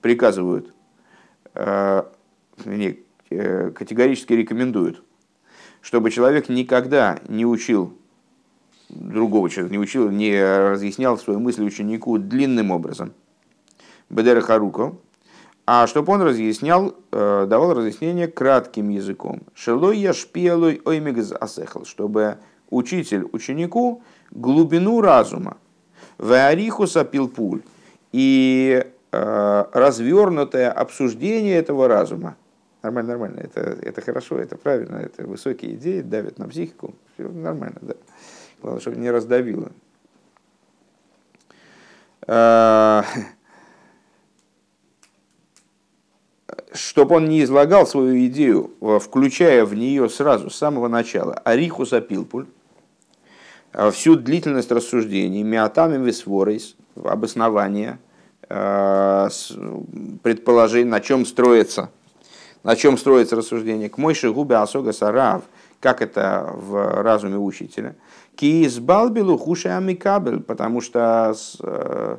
приказывают, 0.00 0.72
э, 1.54 2.04
категорически 3.28 4.34
рекомендуют, 4.34 5.02
чтобы 5.80 6.10
человек 6.10 6.48
никогда 6.48 7.18
не 7.28 7.44
учил 7.44 7.98
другого 8.88 9.50
человека, 9.50 9.72
не 9.72 9.78
учил, 9.78 10.10
не 10.10 10.40
разъяснял 10.70 11.18
свою 11.18 11.40
мысль 11.40 11.64
ученику 11.64 12.18
длинным 12.18 12.70
образом. 12.70 13.14
Бедера 14.10 14.42
Харуко, 14.42 14.96
а 15.66 15.86
чтобы 15.86 16.12
он 16.12 16.22
разъяснял, 16.22 16.94
э, 17.12 17.46
давал 17.48 17.74
разъяснение 17.74 18.26
кратким 18.28 18.88
языком. 18.88 19.42
Шелой 19.54 19.98
я 19.98 20.12
шпиелой 20.12 20.80
оймигз 20.84 21.32
асехал, 21.32 21.84
чтобы 21.84 22.38
учитель 22.70 23.28
ученику 23.32 24.02
глубину 24.30 25.00
разума, 25.00 25.58
веарихуса 26.18 27.04
пилпуль 27.04 27.62
и 28.10 28.84
э, 29.12 29.64
развернутое 29.72 30.70
обсуждение 30.70 31.56
этого 31.56 31.86
разума. 31.86 32.36
Нормально, 32.82 33.10
нормально, 33.10 33.40
это, 33.40 33.60
это 33.60 34.00
хорошо, 34.00 34.38
это 34.38 34.56
правильно, 34.56 34.96
это 34.96 35.24
высокие 35.24 35.74
идеи, 35.74 36.00
давят 36.00 36.38
на 36.38 36.48
психику, 36.48 36.96
все 37.14 37.28
нормально, 37.28 37.78
да. 37.80 37.94
Главное, 38.60 38.80
чтобы 38.80 38.96
не 38.96 39.10
раздавило. 39.10 39.70
Чтобы 46.92 47.16
он 47.16 47.26
не 47.26 47.42
излагал 47.42 47.86
свою 47.86 48.26
идею, 48.26 48.70
включая 49.00 49.64
в 49.64 49.72
нее 49.72 50.10
сразу, 50.10 50.50
с 50.50 50.56
самого 50.56 50.88
начала, 50.88 51.32
арихус 51.42 51.94
апилпуль, 51.94 52.44
а 53.72 53.90
всю 53.90 54.14
длительность 54.14 54.70
рассуждений, 54.70 55.42
миатами 55.42 55.96
висворейс, 56.04 56.76
обоснование, 57.02 57.98
а, 58.46 59.30
предположение, 60.22 60.90
на 60.90 61.00
чем 61.00 61.24
строится, 61.24 61.88
на 62.62 62.76
чем 62.76 62.98
строится 62.98 63.36
рассуждение. 63.36 63.88
К 63.88 63.96
мойши 63.96 64.30
губе 64.30 64.56
асога 64.56 64.92
сарав, 64.92 65.44
как 65.80 66.02
это 66.02 66.52
в 66.54 67.00
разуме 67.02 67.38
учителя. 67.38 67.96
Киис 68.36 68.78
балбилу 68.78 69.38
хуши 69.38 69.70
амикабель, 69.70 70.40
потому 70.40 70.82
что 70.82 71.34
э, 71.60 72.16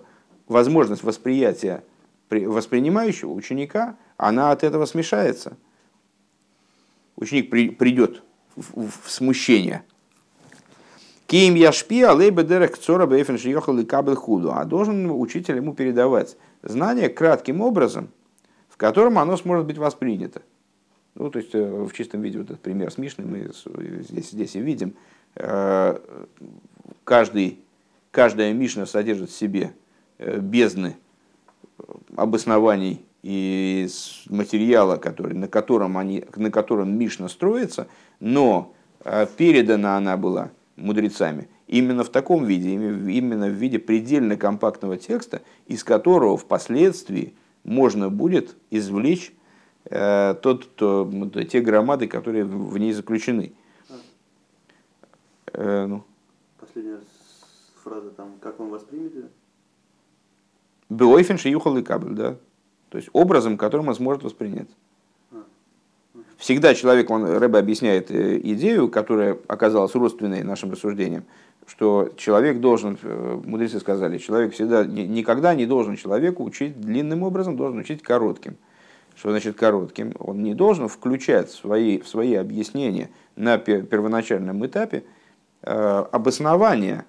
возможность 0.48 1.04
восприятия 1.04 1.84
воспринимающего 2.32 3.30
ученика, 3.34 3.98
она 4.18 4.52
от 4.52 4.64
этого 4.64 4.86
смешается. 4.86 5.58
Ученик 7.16 7.50
при, 7.50 7.70
придет 7.70 8.24
в, 8.56 8.90
в 8.90 9.10
смущение. 9.10 9.84
Ким 11.28 11.56
яшпи 11.56 12.04
алейбе 12.04 12.44
дерек 12.44 12.78
цора 12.78 13.06
и 13.16 13.86
кабель 13.86 14.16
худу. 14.16 14.52
А 14.52 14.66
должен 14.66 15.10
учитель 15.10 15.58
ему 15.58 15.74
передавать 15.74 16.38
знание 16.62 17.10
кратким 17.10 17.62
образом, 17.62 18.10
в 18.70 18.78
котором 18.78 19.18
оно 19.18 19.38
сможет 19.38 19.66
быть 19.66 19.78
воспринято. 19.78 20.42
Ну, 21.16 21.30
то 21.30 21.40
есть 21.40 21.54
э, 21.54 21.64
в 21.64 21.92
чистом 21.94 22.22
виде 22.22 22.40
вот 22.40 22.50
этот 22.50 22.62
пример 22.62 22.92
с 22.92 22.98
Мишной 22.98 23.28
мы 23.28 23.52
здесь, 24.04 24.32
здесь 24.32 24.56
и 24.56 24.60
видим. 24.60 24.96
Э, 25.36 26.00
каждый, 27.04 27.60
каждая 28.12 28.52
Мишна 28.54 28.86
содержит 28.86 29.30
в 29.30 29.36
себе 29.36 29.74
э, 30.18 30.40
бездны 30.40 30.98
обоснований 32.16 33.06
и 33.24 33.88
материала, 34.30 34.98
который, 34.98 35.34
на, 35.34 35.48
котором 35.48 35.98
они, 35.98 36.26
на 36.36 36.52
котором 36.52 36.98
Мишна 36.98 37.30
строится, 37.30 37.88
но 38.20 38.74
передана 39.38 39.98
она 39.98 40.18
была 40.18 40.52
мудрецами 40.76 41.48
именно 41.74 42.04
в 42.04 42.10
таком 42.10 42.46
виде, 42.46 42.72
именно 42.74 43.48
в 43.48 43.54
виде 43.54 43.80
предельно 43.80 44.38
компактного 44.38 44.98
текста, 44.98 45.42
из 45.66 45.84
которого 45.84 46.38
впоследствии 46.38 47.34
можно 47.64 48.10
будет 48.10 48.56
извлечь 48.70 49.34
э, 49.86 50.36
тот, 50.42 50.76
то, 50.76 51.10
те 51.50 51.62
громады, 51.62 52.08
которые 52.08 52.46
в 52.46 52.78
ней 52.78 52.94
заключены. 52.94 53.54
Э, 55.54 55.86
ну. 55.88 56.04
Последняя 56.60 57.00
фраза 57.84 58.10
там, 58.12 58.34
как 58.40 58.60
он 58.60 58.70
воспримете? 58.70 59.30
Беойфен 60.90 61.38
шиюхал 61.38 61.78
и 61.78 61.82
кабель, 61.82 62.14
да. 62.14 62.38
То 62.94 62.98
есть 62.98 63.10
образом, 63.12 63.58
которым 63.58 63.88
он 63.88 63.96
сможет 63.96 64.22
воспринять. 64.22 64.68
Всегда 66.38 66.76
человек, 66.76 67.10
он, 67.10 67.26
Рэбе 67.26 67.58
объясняет 67.58 68.12
э, 68.12 68.38
идею, 68.38 68.88
которая 68.88 69.36
оказалась 69.48 69.96
родственной 69.96 70.44
нашим 70.44 70.72
рассуждениям, 70.72 71.24
что 71.66 72.12
человек 72.18 72.60
должен, 72.60 73.00
э, 73.02 73.42
мудрецы 73.46 73.80
сказали, 73.80 74.20
человек 74.20 74.54
всегда, 74.54 74.86
никогда 74.86 75.56
не 75.56 75.66
должен 75.66 75.96
человеку 75.96 76.44
учить 76.44 76.80
длинным 76.80 77.24
образом, 77.24 77.58
должен 77.58 77.80
учить 77.80 78.04
коротким. 78.04 78.58
Что 79.16 79.32
значит 79.32 79.56
коротким? 79.56 80.14
Он 80.20 80.44
не 80.44 80.54
должен 80.54 80.88
включать 80.88 81.50
в 81.50 81.56
свои, 81.56 82.00
в 82.00 82.08
свои 82.08 82.36
объяснения 82.36 83.10
на 83.36 83.58
первоначальном 83.58 84.64
этапе 84.68 85.04
э, 85.64 86.06
обоснование 86.12 87.06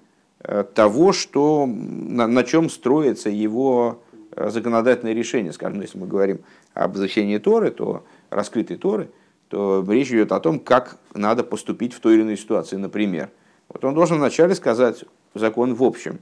того, 0.73 1.11
что, 1.11 1.65
на, 1.67 2.27
на 2.27 2.43
чем 2.43 2.69
строится 2.69 3.29
его 3.29 3.99
законодательное 4.35 5.13
решение. 5.13 5.53
Скажем, 5.53 5.81
если 5.81 5.97
мы 5.97 6.07
говорим 6.07 6.39
об 6.73 6.95
изучении 6.95 7.37
Торы, 7.37 7.71
то 7.71 8.03
раскрытой 8.29 8.77
Торы, 8.77 9.09
то 9.49 9.85
речь 9.87 10.09
идет 10.09 10.31
о 10.31 10.39
том, 10.39 10.59
как 10.59 10.97
надо 11.13 11.43
поступить 11.43 11.93
в 11.93 11.99
той 11.99 12.15
или 12.15 12.21
иной 12.23 12.37
ситуации, 12.37 12.75
например– 12.75 13.29
вот 13.69 13.83
он 13.83 13.93
должен 13.93 14.17
вначале 14.17 14.55
сказать 14.55 15.03
закон 15.33 15.75
в 15.75 15.83
общем, 15.83 16.19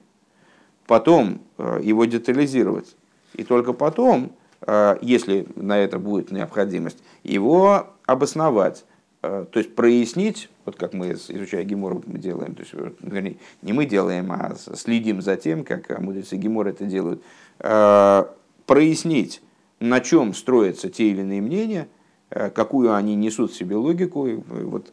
потом 0.87 1.41
э, 1.57 1.79
его 1.83 2.05
детализировать, 2.05 2.95
и 3.33 3.43
только 3.43 3.73
потом, 3.73 4.31
э, 4.61 4.97
если 5.01 5.45
на 5.55 5.77
это 5.77 5.99
будет 5.99 6.31
необходимость, 6.31 7.03
его 7.23 7.87
обосновать, 8.05 8.85
э, 9.21 9.45
то 9.51 9.59
есть 9.59 9.75
прояснить, 9.75 10.49
вот 10.65 10.77
как 10.77 10.93
мы, 10.93 11.11
изучая 11.11 11.63
Гемор, 11.63 12.01
мы 12.05 12.17
делаем, 12.17 12.55
то 12.55 12.61
есть, 12.61 12.73
вернее, 13.01 13.37
не 13.61 13.73
мы 13.73 13.85
делаем, 13.85 14.31
а 14.31 14.55
следим 14.55 15.21
за 15.21 15.35
тем, 15.35 15.63
как 15.63 15.99
мудрецы 15.99 16.37
Гемор 16.37 16.67
это 16.67 16.85
делают, 16.85 17.21
прояснить, 17.57 19.41
на 19.79 19.99
чем 19.99 20.33
строятся 20.33 20.89
те 20.89 21.09
или 21.09 21.21
иные 21.21 21.41
мнения, 21.41 21.87
какую 22.29 22.93
они 22.93 23.15
несут 23.15 23.51
в 23.51 23.55
себе 23.55 23.75
логику. 23.75 24.27
Вот, 24.47 24.91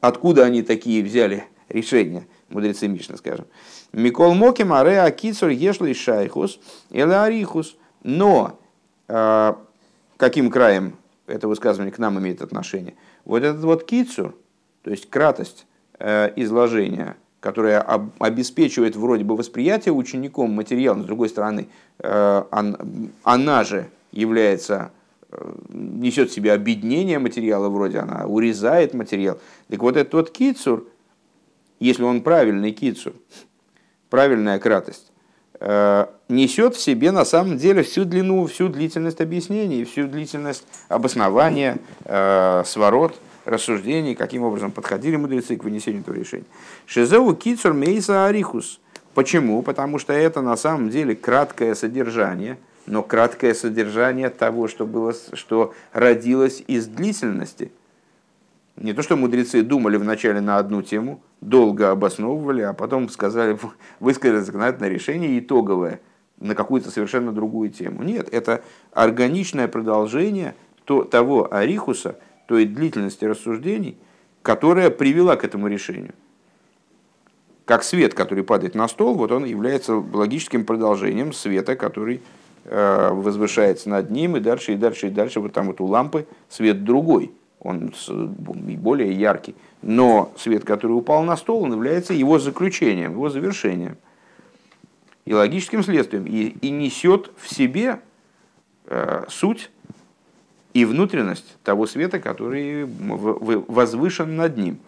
Откуда 0.00 0.44
они 0.44 0.62
такие 0.62 1.02
взяли 1.02 1.44
решения, 1.68 2.26
мудрецы 2.48 2.88
Мишна, 2.88 3.16
скажем. 3.16 3.46
Микол 3.92 4.34
Моки 4.34 4.62
Маре 4.62 5.00
Акицур 5.00 5.50
Ешли 5.50 5.94
Шайхус 5.94 6.58
Арихус. 6.90 7.76
Но 8.02 8.58
э, 9.08 9.54
каким 10.16 10.50
краем 10.50 10.96
это 11.26 11.48
высказывание 11.48 11.92
к 11.92 11.98
нам 11.98 12.18
имеет 12.18 12.40
отношение? 12.40 12.94
Вот 13.26 13.42
этот 13.42 13.62
вот 13.62 13.84
кицур, 13.84 14.34
то 14.82 14.90
есть 14.90 15.10
кратость 15.10 15.66
э, 15.98 16.32
изложения, 16.36 17.16
которая 17.40 17.80
об, 17.80 18.10
обеспечивает 18.18 18.96
вроде 18.96 19.24
бы 19.24 19.36
восприятие 19.36 19.94
учеником 19.94 20.52
материала, 20.52 20.96
но 20.96 21.02
с 21.04 21.06
другой 21.06 21.28
стороны, 21.28 21.68
э, 21.98 22.42
он, 22.50 23.10
она 23.24 23.64
же 23.64 23.88
является 24.12 24.92
несет 25.68 26.30
в 26.30 26.34
себе 26.34 26.52
объединение 26.52 27.18
материала 27.18 27.68
вроде, 27.68 27.98
она 27.98 28.26
урезает 28.26 28.94
материал. 28.94 29.38
Так 29.68 29.80
вот 29.80 29.96
этот 29.96 30.12
вот 30.14 30.30
кицур, 30.30 30.86
если 31.78 32.02
он 32.02 32.22
правильный 32.22 32.72
кицур, 32.72 33.14
правильная 34.08 34.58
кратость, 34.58 35.12
э, 35.60 36.06
несет 36.28 36.74
в 36.74 36.80
себе 36.80 37.12
на 37.12 37.24
самом 37.24 37.58
деле 37.58 37.82
всю 37.82 38.04
длину, 38.04 38.46
всю 38.46 38.68
длительность 38.68 39.20
объяснений, 39.20 39.84
всю 39.84 40.08
длительность 40.08 40.66
обоснования, 40.88 41.78
э, 42.04 42.62
сворот, 42.66 43.14
рассуждений, 43.50 44.14
каким 44.14 44.42
образом 44.42 44.70
подходили 44.70 45.16
мудрецы 45.16 45.56
к 45.56 45.64
вынесению 45.64 46.02
этого 46.02 46.14
решения. 46.14 46.44
Шизеу 46.86 47.34
кицур 47.34 47.72
мейса 47.72 48.26
арихус. 48.26 48.80
Почему? 49.14 49.62
Потому 49.62 49.98
что 49.98 50.12
это 50.12 50.40
на 50.40 50.56
самом 50.56 50.90
деле 50.90 51.14
краткое 51.14 51.74
содержание– 51.74 52.58
но 52.90 53.02
краткое 53.02 53.54
содержание 53.54 54.30
того, 54.30 54.68
что, 54.68 54.86
было, 54.86 55.14
что 55.32 55.72
родилось 55.92 56.62
из 56.66 56.86
длительности. 56.86 57.72
Не 58.76 58.92
то, 58.94 59.02
что 59.02 59.16
мудрецы 59.16 59.62
думали 59.62 59.96
вначале 59.96 60.40
на 60.40 60.58
одну 60.58 60.82
тему, 60.82 61.22
долго 61.40 61.90
обосновывали, 61.90 62.62
а 62.62 62.72
потом 62.72 63.08
сказали, 63.08 63.58
высказали 64.00 64.40
законодательное 64.40 64.88
решение 64.88 65.38
итоговое 65.38 66.00
на 66.38 66.54
какую-то 66.54 66.90
совершенно 66.90 67.32
другую 67.32 67.70
тему. 67.70 68.02
Нет, 68.02 68.28
это 68.32 68.62
органичное 68.92 69.68
продолжение 69.68 70.54
то, 70.84 71.04
того 71.04 71.52
арихуса, 71.52 72.18
той 72.50 72.66
длительности 72.66 73.24
рассуждений, 73.24 73.96
которая 74.42 74.90
привела 74.90 75.36
к 75.36 75.44
этому 75.44 75.68
решению. 75.68 76.14
Как 77.64 77.84
свет, 77.84 78.12
который 78.12 78.42
падает 78.42 78.74
на 78.74 78.88
стол, 78.88 79.14
вот 79.14 79.30
он 79.30 79.44
является 79.44 79.94
логическим 79.94 80.64
продолжением 80.64 81.32
света, 81.32 81.76
который 81.76 82.20
Э, 82.64 83.10
возвышается 83.12 83.88
над 83.88 84.10
ним, 84.10 84.36
и 84.36 84.40
дальше, 84.40 84.74
и 84.74 84.76
дальше, 84.76 85.06
и 85.06 85.10
дальше. 85.10 85.40
Вот 85.40 85.52
там 85.52 85.68
вот 85.68 85.80
у 85.80 85.86
лампы 85.86 86.26
свет 86.48 86.84
другой, 86.84 87.32
он 87.58 87.94
более 88.38 89.12
яркий. 89.12 89.54
Но 89.82 90.32
свет, 90.36 90.64
который 90.64 90.92
упал 90.92 91.22
на 91.22 91.36
стол, 91.36 91.62
он 91.62 91.72
является 91.72 92.12
его 92.12 92.38
заключением, 92.38 93.12
его 93.12 93.30
завершением. 93.30 93.96
И 95.24 95.32
логическим 95.32 95.82
следствием. 95.82 96.26
И, 96.26 96.56
и 96.60 96.70
несет 96.70 97.30
в 97.38 97.52
себе 97.52 98.00
э, 98.86 99.24
суть 99.28 99.70
и 100.72 100.84
внутренность 100.84 101.56
того 101.64 101.86
света, 101.86 102.18
который 102.20 102.84
возвышен 102.86 104.36
над 104.36 104.56
ним. 104.56 104.78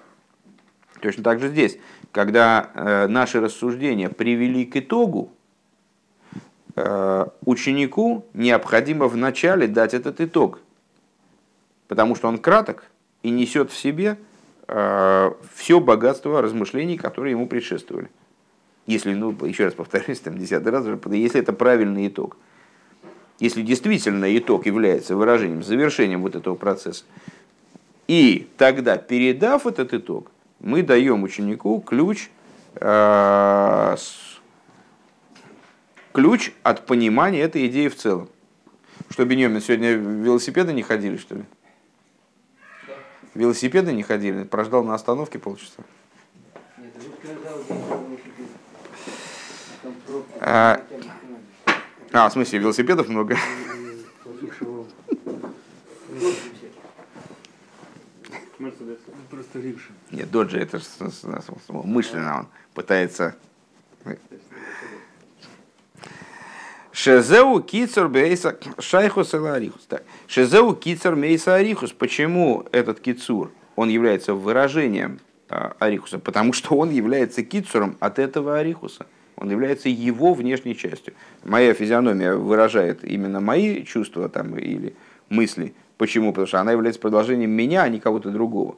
Точно 1.01 1.25
так 1.25 1.41
же 1.41 1.49
здесь, 1.49 1.79
когда 2.13 2.71
э, 2.75 3.07
наши 3.09 3.41
рассуждения 3.41 4.09
привели 4.09 4.65
к 4.65 4.77
итогу, 4.77 5.33
Э, 6.75 7.27
ученику 7.45 8.25
необходимо 8.33 9.07
вначале 9.07 9.67
дать 9.67 9.93
этот 9.93 10.23
итог, 10.23 10.61
потому 11.87 12.15
что 12.15 12.29
он 12.29 12.39
краток 12.39 12.85
и 13.23 13.29
несет 13.29 13.71
в 13.71 13.77
себе 13.77 14.19
э, 14.69 15.33
все 15.55 15.81
богатство 15.81 16.41
размышлений, 16.41 16.97
которые 16.97 17.33
ему 17.33 17.47
предшествовали. 17.47 18.11
Если, 18.87 19.13
ну, 19.13 19.37
еще 19.45 19.67
раз 19.67 19.75
повторюсь, 19.75 20.21
там 20.21 20.39
десятый 20.39 20.73
раз, 20.73 20.87
если 21.11 21.41
это 21.41 21.53
правильный 21.53 22.09
итог. 22.09 22.39
Если 23.43 23.63
действительно 23.63 24.39
итог 24.39 24.67
является 24.67 25.17
выражением, 25.17 25.65
завершением 25.65 26.23
вот 26.23 26.37
этого 26.37 26.55
процесса. 26.55 27.03
И 28.07 28.49
тогда, 28.57 28.99
передав 28.99 29.67
этот 29.67 29.93
итог, 29.95 30.31
мы 30.61 30.85
даем 30.85 31.25
ученику 31.25 31.81
ключ 31.81 32.31
э, 32.77 33.97
ключ 36.13 36.53
от 36.63 36.87
понимания 36.87 37.41
этой 37.41 37.67
идеи 37.67 37.89
в 37.89 37.97
целом. 37.97 38.29
Что, 39.11 39.25
Бенемин, 39.25 39.61
сегодня 39.61 39.95
велосипеды 39.95 40.73
не 40.73 40.85
ходили, 40.85 41.17
что 41.17 41.35
ли? 41.35 41.45
Велосипеды 43.35 43.93
не 43.93 44.05
ходили? 44.05 44.45
Прождал 44.45 44.85
на 44.85 44.95
остановке 44.95 45.41
полчаса. 45.41 45.83
А, 50.39 50.81
а, 52.13 52.29
в 52.29 52.33
смысле, 52.33 52.59
велосипедов 52.59 53.09
много? 53.09 53.37
Просто 59.31 59.61
ривши. 59.61 59.91
Нет, 60.11 60.31
доджи 60.31 60.59
это 60.59 60.81
умышленно 61.69 62.41
он 62.41 62.49
пытается... 62.75 63.37
Шезеу 66.95 67.61
кицер 67.63 68.09
бейса 68.09 68.59
шайхус 68.79 69.33
арихус. 69.33 69.87
Так. 69.89 70.05
Шезеу 70.27 70.75
кицер 70.75 71.17
мейса 71.17 71.55
арихус. 71.55 71.93
Почему 71.93 72.67
этот 72.71 73.01
кицур, 73.01 73.51
он 73.77 73.89
является 73.89 74.35
выражением 74.35 75.19
а, 75.49 75.75
арихуса? 75.79 76.19
Потому 76.19 76.53
что 76.53 76.77
он 76.77 76.91
является 76.91 77.43
кицуром 77.43 77.97
от 77.99 78.19
этого 78.19 78.59
арихуса. 78.59 79.07
Он 79.43 79.51
является 79.51 79.89
его 79.89 80.35
внешней 80.35 80.77
частью. 80.77 81.15
Моя 81.43 81.75
физиономия 81.75 82.37
выражает 82.37 83.03
именно 83.03 83.41
мои 83.41 83.83
чувства 83.83 84.29
там, 84.29 84.57
или 84.57 84.95
мысли. 85.31 85.75
Почему? 85.99 86.31
Потому 86.31 86.47
что 86.47 86.61
она 86.61 86.71
является 86.71 87.01
продолжением 87.01 87.51
меня, 87.51 87.83
а 87.83 87.89
не 87.89 87.99
кого-то 87.99 88.31
другого. 88.31 88.77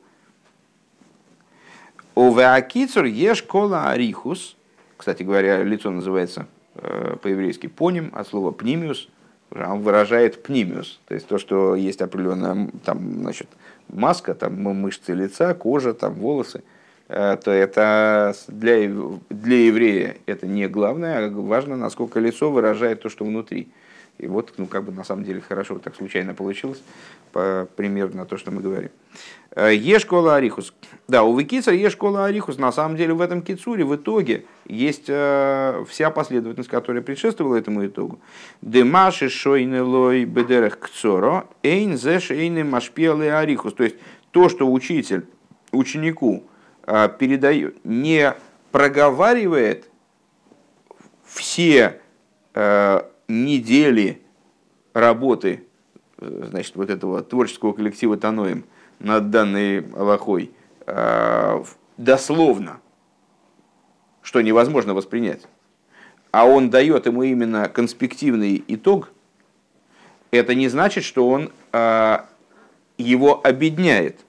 Овеакицур 2.14 3.04
еш 3.04 3.42
кола 3.42 3.90
арихус. 3.90 4.56
Кстати 4.96 5.22
говоря, 5.22 5.62
лицо 5.62 5.90
называется 5.90 6.46
э, 6.76 7.16
по-еврейски 7.20 7.66
поним, 7.66 8.10
от 8.14 8.26
слова 8.26 8.50
пнимиус. 8.50 9.10
Он 9.50 9.82
выражает 9.82 10.42
пнимиус. 10.42 10.98
То 11.06 11.14
есть 11.14 11.28
то, 11.28 11.36
что 11.36 11.74
есть 11.74 12.00
определенная 12.00 12.70
там, 12.86 13.20
значит, 13.20 13.48
маска, 13.88 14.34
там, 14.34 14.54
мышцы 14.62 15.12
лица, 15.12 15.52
кожа, 15.52 15.92
там, 15.92 16.14
волосы. 16.14 16.64
Э, 17.14 17.36
То 17.42 17.50
это 17.50 18.34
для, 18.48 18.90
для 19.30 19.66
еврея 19.66 20.16
это 20.26 20.46
не 20.46 20.68
главное, 20.68 21.26
а 21.26 21.30
важно, 21.30 21.76
насколько 21.76 22.20
лицо 22.20 22.50
выражает 22.50 23.02
то, 23.02 23.08
что 23.08 23.24
внутри. 23.24 23.68
И 24.18 24.26
вот, 24.28 24.54
ну, 24.58 24.66
как 24.66 24.84
бы 24.84 24.92
на 24.92 25.02
самом 25.02 25.24
деле 25.24 25.40
хорошо 25.40 25.78
так 25.78 25.96
случайно 25.96 26.34
получилось, 26.34 26.80
по, 27.32 27.68
примерно 27.76 28.24
то, 28.26 28.36
что 28.36 28.52
мы 28.52 28.62
говорим. 28.62 28.90
Э, 29.50 29.74
Ешкола 29.74 30.36
Арихус. 30.36 30.72
Да, 31.08 31.24
у 31.24 31.36
Викицер 31.36 31.74
Ешкола 31.74 32.26
Арихус, 32.26 32.58
на 32.58 32.70
самом 32.70 32.96
деле 32.96 33.14
в 33.14 33.20
этом 33.20 33.42
кицуре 33.42 33.84
в 33.84 33.94
итоге 33.96 34.44
есть 34.66 35.06
э, 35.08 35.84
вся 35.88 36.10
последовательность, 36.10 36.70
которая 36.70 37.02
предшествовала 37.02 37.56
этому 37.56 37.84
итогу. 37.84 38.20
Демаши 38.62 39.28
шойны 39.28 39.82
лой 39.82 40.24
бедерех 40.24 40.78
кцоро, 40.78 41.46
эйн 41.64 41.96
зеш 41.96 42.30
эйны 42.30 42.62
машпиалы 42.62 43.30
Арихус. 43.30 43.74
То 43.74 43.82
есть 43.82 43.96
то, 44.30 44.48
что 44.48 44.70
учитель 44.70 45.26
ученику 45.72 46.44
передает, 46.87 47.85
не 47.85 48.35
проговаривает 48.72 49.89
все 51.24 52.01
э, 52.55 53.03
недели 53.28 54.20
работы 54.93 55.64
значит, 56.18 56.76
вот 56.76 56.91
этого 56.91 57.22
творческого 57.22 57.72
коллектива 57.72 58.16
Таноем 58.16 58.64
над 58.99 59.30
данной 59.30 59.80
Аллахой 59.93 60.53
в- 60.87 61.66
дословно, 61.97 62.80
что 64.22 64.41
невозможно 64.41 64.95
воспринять, 64.95 65.47
а 66.30 66.45
он 66.47 66.70
дает 66.70 67.07
ему 67.07 67.22
именно 67.22 67.68
конспективный 67.68 68.62
итог, 68.68 69.11
это 70.30 70.55
не 70.55 70.68
значит, 70.68 71.05
что 71.05 71.28
он 71.28 71.51
его 72.99 73.41
обедняет. 73.45 74.20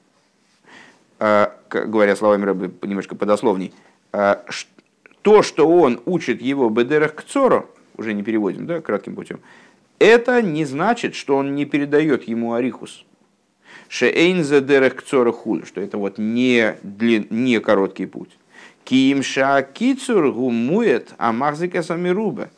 Говоря 1.83 2.15
словами 2.15 2.45
Рэбби 2.45 2.87
немножко 2.87 3.15
подословней, 3.15 3.73
ш- 4.13 4.67
то, 5.21 5.41
что 5.43 5.67
он 5.67 6.01
учит 6.05 6.41
его 6.41 6.69
бедерах 6.69 7.15
к 7.15 7.23
цору, 7.23 7.69
уже 7.97 8.13
не 8.13 8.23
переводим, 8.23 8.65
да, 8.65 8.81
кратким 8.81 9.15
путем, 9.15 9.39
это 9.99 10.41
не 10.41 10.65
значит, 10.65 11.15
что 11.15 11.37
он 11.37 11.55
не 11.55 11.65
передает 11.65 12.27
ему 12.27 12.53
арихус. 12.53 13.05
Шеэйнзе 13.87 14.61
дерех 14.61 14.95
к 14.95 15.01
цору 15.03 15.31
хуль, 15.31 15.65
что 15.65 15.81
это 15.81 15.97
вот 15.97 16.17
не, 16.17 16.75
длин, 16.83 17.27
не 17.29 17.59
короткий 17.59 18.05
путь. 18.05 18.37
Ким 18.83 19.23
ша 19.23 19.61
кицур 19.63 20.31
гумует 20.31 21.13
амахзика 21.17 21.81
самируба. 21.83 22.49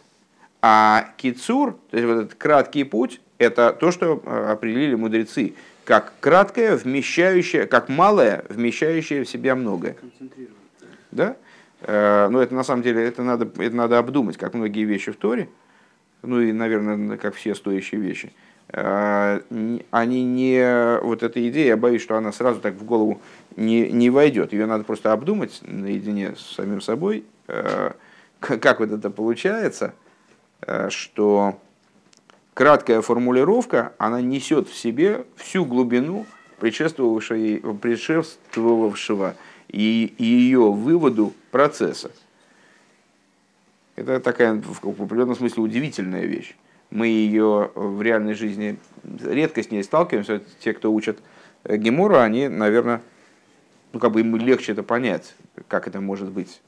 А 0.61 1.09
кицур, 1.17 1.77
то 1.91 1.97
есть 1.97 2.07
вот 2.07 2.17
этот 2.17 2.35
краткий 2.35 2.83
путь, 2.83 3.21
это 3.37 3.71
то, 3.71 3.91
что 3.91 4.21
э, 4.25 4.51
определили 4.51 4.95
мудрецы, 4.95 5.53
как 5.87 6.11
краткое, 6.19 6.75
вмещающее, 6.75 7.65
как 7.65 7.87
малое, 7.87 8.43
вмещающее 8.49 9.23
в 9.23 9.29
себя 9.29 9.55
многое. 9.55 9.95
Да? 11.11 11.37
Э, 11.79 12.27
Но 12.29 12.41
это 12.41 12.53
на 12.53 12.63
самом 12.63 12.83
деле 12.83 13.05
это 13.05 13.23
надо, 13.23 13.49
это 13.63 13.73
надо 13.73 13.97
обдумать, 13.97 14.35
как 14.35 14.53
многие 14.53 14.83
вещи 14.83 15.13
в 15.13 15.15
Торе, 15.15 15.47
ну 16.23 16.41
и, 16.41 16.51
наверное, 16.51 17.15
как 17.15 17.35
все 17.35 17.55
стоящие 17.55 18.01
вещи. 18.01 18.33
Э, 18.67 19.39
Они 19.89 20.25
не... 20.25 20.99
Вот 21.03 21.23
эта 21.23 21.47
идея, 21.47 21.67
я 21.67 21.77
боюсь, 21.77 22.01
что 22.01 22.17
она 22.17 22.33
сразу 22.33 22.59
так 22.59 22.73
в 22.73 22.83
голову 22.83 23.21
не, 23.55 23.89
не 23.89 24.09
войдет. 24.09 24.51
Ее 24.51 24.65
надо 24.65 24.83
просто 24.83 25.13
обдумать 25.13 25.61
наедине 25.61 26.35
с 26.35 26.55
самим 26.55 26.81
собой, 26.81 27.23
э, 27.47 27.91
как 28.41 28.81
вот 28.81 28.91
это 28.91 29.09
получается, 29.09 29.93
что 30.89 31.57
краткая 32.57 33.03
формулировка, 33.03 33.93
она 33.99 34.19
несет 34.19 34.67
в 34.67 34.75
себе 34.75 35.27
всю 35.35 35.63
глубину 35.63 36.25
предшествовавшего, 36.59 37.73
предшествовавшего 37.73 39.35
и, 39.67 40.11
и 40.17 40.23
ее 40.23 40.71
выводу 40.71 41.35
процесса. 41.51 42.09
Это 43.95 44.19
такая 44.19 44.59
в 44.59 45.03
определенном 45.03 45.35
смысле 45.35 45.61
удивительная 45.61 46.25
вещь. 46.25 46.55
Мы 46.89 47.09
ее 47.09 47.69
в 47.75 48.01
реальной 48.01 48.33
жизни 48.33 48.79
редко 49.03 49.61
с 49.61 49.69
ней 49.69 49.83
сталкиваемся. 49.83 50.41
Те, 50.59 50.73
кто 50.73 50.91
учат 50.91 51.19
э, 51.63 51.77
Гемору, 51.77 52.17
они, 52.17 52.47
наверное, 52.47 53.03
ну, 53.93 53.99
как 53.99 54.13
бы 54.13 54.21
им 54.21 54.35
легче 54.35 54.71
это 54.71 54.81
понять, 54.81 55.35
как 55.67 55.87
это 55.87 56.01
может 56.01 56.31
быть. 56.31 56.59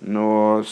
Но, 0.00 0.64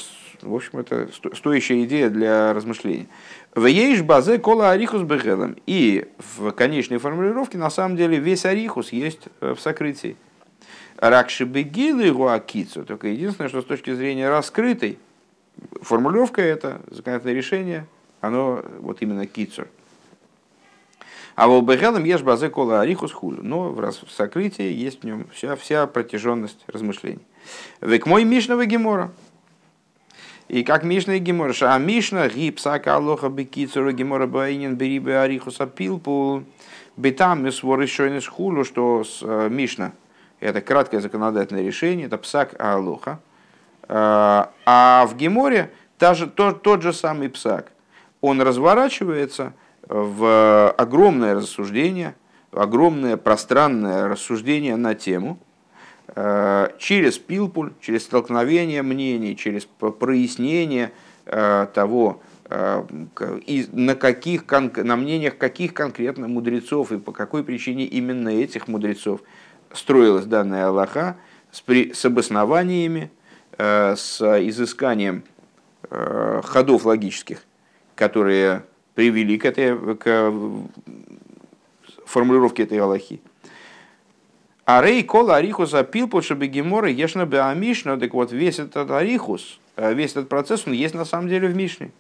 в 0.43 0.55
общем, 0.55 0.79
это 0.79 1.09
сто- 1.13 1.35
стоящая 1.35 1.85
идея 1.85 2.11
для 2.11 2.53
размышлений. 2.53 3.09
В 3.55 3.67
ейш 3.67 4.03
базе 4.03 4.39
кола 4.39 4.71
арихус 4.71 5.03
бегелем. 5.03 5.57
И 5.67 6.09
в 6.37 6.51
конечной 6.53 6.99
формулировке, 6.99 7.59
на 7.59 7.71
самом 7.71 7.97
деле, 7.97 8.19
весь 8.19 8.45
арихус 8.45 8.93
есть 8.93 9.23
э, 9.41 9.55
в 9.55 9.61
сокрытии. 9.61 10.17
Ракши 10.97 11.45
бегилы 11.45 12.11
гуакицу. 12.13 12.85
Только 12.85 13.09
единственное, 13.09 13.49
что 13.49 13.61
с 13.61 13.65
точки 13.65 13.93
зрения 13.93 14.29
раскрытой, 14.29 14.99
формулировка 15.81 16.41
это, 16.41 16.81
законодательное 16.91 17.35
решение, 17.35 17.87
оно 18.21 18.65
вот 18.79 19.03
именно 19.03 19.27
кицур. 19.27 19.69
А 21.35 21.49
в 21.49 21.63
Бегелем 21.65 22.05
ешь 22.05 22.23
базе 22.23 22.51
кола 22.51 22.81
арихус 22.81 23.13
хулю. 23.13 23.43
Но 23.43 23.71
в 23.71 23.93
сокрытии 24.11 24.71
есть 24.71 25.03
в 25.03 25.05
нем 25.05 25.27
вся, 25.33 25.57
вся 25.57 25.87
протяженность 25.87 26.63
размышлений. 26.67 27.23
Век 27.81 28.07
мой 28.07 28.25
Мишна 28.25 28.63
Гемора. 28.65 29.11
И 30.49 30.65
как 30.65 30.85
Мишна 30.85 31.17
и 31.17 31.19
Гемора. 31.19 31.55
А 31.63 31.79
Мишна 31.79 32.29
гипсака 32.29 32.97
алоха 32.97 33.29
бекицура 33.29 33.93
Гемора 33.93 34.27
баинин 34.27 34.77
берибе 34.77 35.19
арихуса 35.19 35.67
пилпул. 35.67 36.45
Бетам 36.97 37.45
мисвор 37.45 37.81
еще 37.81 38.21
хулу, 38.21 38.65
что 38.65 39.03
с, 39.03 39.21
э, 39.23 39.49
Мишна 39.51 39.93
это 40.41 40.61
краткое 40.61 41.01
законодательное 41.01 41.63
решение, 41.63 42.07
это 42.07 42.19
псак 42.19 42.61
алоха. 42.61 43.21
Э, 43.89 44.47
А 44.67 45.07
в 45.07 45.17
Геморе 45.17 45.71
та 45.99 46.15
же, 46.15 46.27
тот, 46.27 46.63
тот 46.63 46.83
же 46.83 46.93
самый 46.93 47.29
псак. 47.31 47.73
Он 48.21 48.43
разворачивается 48.43 49.55
в 49.89 50.71
огромное 50.71 51.35
рассуждение, 51.35 52.15
огромное 52.53 53.17
пространное 53.17 54.09
рассуждение 54.09 54.77
на 54.77 54.95
тему, 54.95 55.39
через 56.15 57.19
пилпуль, 57.19 57.73
через 57.81 58.05
столкновение 58.05 58.83
мнений, 58.83 59.35
через 59.35 59.65
прояснение 59.65 60.93
э, 61.25 61.67
того, 61.73 62.21
э, 62.51 62.85
и 63.47 63.67
на, 63.73 63.95
каких, 63.95 64.45
на 64.51 64.97
мнениях 64.97 65.39
каких 65.39 65.73
конкретно 65.73 66.29
мудрецов 66.29 66.93
и 66.93 66.99
по 66.99 67.13
какой 67.13 67.45
причине 67.45 67.85
именно 67.87 68.29
этих 68.29 68.69
мудрецов 68.69 69.23
строилась 69.73 70.27
данная 70.27 70.69
Аллаха 70.69 71.17
с, 71.51 71.61
при- 71.61 71.93
с 71.93 72.05
обоснованиями, 72.05 73.11
э, 73.57 73.95
с 73.97 74.21
изысканием 74.21 75.25
э, 75.91 76.41
ходов 76.45 76.85
логических, 76.85 77.43
которые 77.95 78.65
привели 78.95 79.39
к, 79.39 79.47
этой, 79.47 79.97
к 79.97 80.33
формулировке 82.05 82.65
этой 82.65 82.79
Аллахи. 82.79 83.21
А 84.73 84.81
рей 84.81 85.03
кола 85.03 85.37
арихус 85.37 85.75
апилпу 85.75 86.23
шабегемора 86.23 86.89
ешна 86.89 87.27
беамишна, 87.27 87.99
так 87.99 88.15
вот 88.15 88.33
весь 88.33 88.59
этот 88.59 88.91
арихус, 88.91 89.61
э, 89.77 89.93
весь 89.93 90.13
этот 90.13 90.31
процесс, 90.31 90.67
он 90.67 90.73
есть 90.73 90.95
на 90.95 91.05
самом 91.05 91.29
деле 91.29 91.49
в 91.49 91.55
Мишне. 91.55 91.91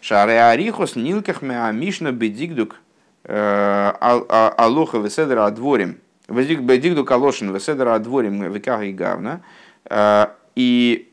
Шаре 0.00 0.42
арихус 0.42 0.96
нилках 0.96 1.40
меамишна 1.40 2.10
бедигдук 2.10 2.80
э, 3.22 3.92
ал- 4.00 4.26
а- 4.28 4.54
алоха 4.58 4.98
веседра 4.98 5.46
адворим. 5.46 6.00
Бедигдук 6.28 7.08
алошин 7.12 7.54
веседра 7.54 7.94
адворим 7.94 8.52
веках 8.52 8.82
и 8.82 8.92
гавна. 8.92 9.42
Э, 9.84 10.26
И 10.56 11.12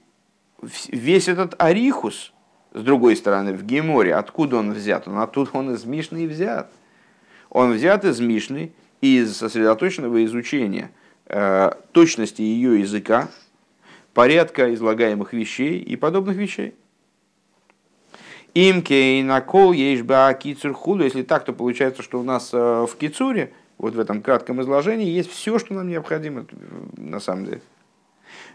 весь 0.64 1.28
этот 1.28 1.54
арихус, 1.62 2.34
с 2.74 2.82
другой 2.82 3.16
стороны, 3.16 3.54
в 3.54 3.64
Геморе, 3.64 4.16
откуда 4.16 4.58
он 4.58 4.74
взят? 4.74 5.08
Он 5.08 5.20
оттуда 5.20 5.52
он 5.54 5.76
из 5.76 5.86
Мишны 5.86 6.28
взят. 6.28 6.72
Он 7.52 7.74
взят 7.74 8.04
из 8.04 8.20
Мишны, 8.20 8.72
из 9.06 9.38
сосредоточенного 9.38 10.24
изучения 10.26 10.92
э, 11.28 11.72
точности 11.92 12.42
ее 12.42 12.80
языка, 12.80 13.30
порядка 14.14 14.74
излагаемых 14.74 15.34
вещей 15.34 15.80
и 15.80 15.96
подобных 15.96 16.38
вещей. 16.38 16.74
Имке 18.54 19.20
и 19.20 19.24
накол 19.24 19.74
ешба 19.74 20.34
кицур 20.34 20.74
худу. 20.74 21.04
Если 21.04 21.24
так, 21.24 21.44
то 21.44 21.52
получается, 21.54 22.02
что 22.02 22.20
у 22.20 22.24
нас 22.24 22.54
в 22.54 22.90
кицуре, 22.98 23.52
вот 23.78 23.96
в 23.96 24.00
этом 24.00 24.22
кратком 24.22 24.62
изложении, 24.62 25.10
есть 25.10 25.30
все, 25.30 25.60
что 25.60 25.74
нам 25.74 25.90
необходимо 25.90 26.46
на 26.96 27.20
самом 27.20 27.46
деле. 27.46 27.62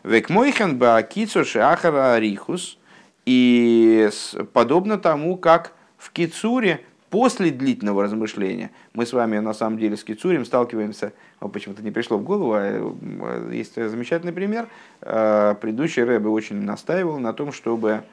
Век 0.03 0.31
мойхан 0.31 0.79
ба 0.79 1.03
кицур 1.03 1.45
шахара 1.45 2.19
рихус. 2.19 2.79
И 3.27 4.09
подобно 4.53 4.99
тому, 4.99 5.37
как 5.37 5.75
в 5.99 6.11
кицуре 6.11 6.85
после 7.11 7.51
длительного 7.51 8.05
размышления, 8.05 8.71
мы 8.95 9.05
с 9.05 9.13
вами 9.13 9.39
на 9.39 9.53
самом 9.53 9.79
деле 9.79 9.97
с 9.97 10.05
Кицурем 10.05 10.45
сталкиваемся, 10.45 11.13
почему-то 11.53 11.83
не 11.83 11.91
пришло 11.91 12.17
в 12.17 12.23
голову, 12.23 12.55
а 12.55 13.51
есть 13.51 13.75
замечательный 13.75 14.33
пример. 14.33 14.69
Предыдущий 15.01 16.05
Рэбе 16.05 16.29
очень 16.29 16.63
настаивал 16.63 17.19
на 17.19 17.33
том, 17.33 17.53
чтобы 17.53 18.05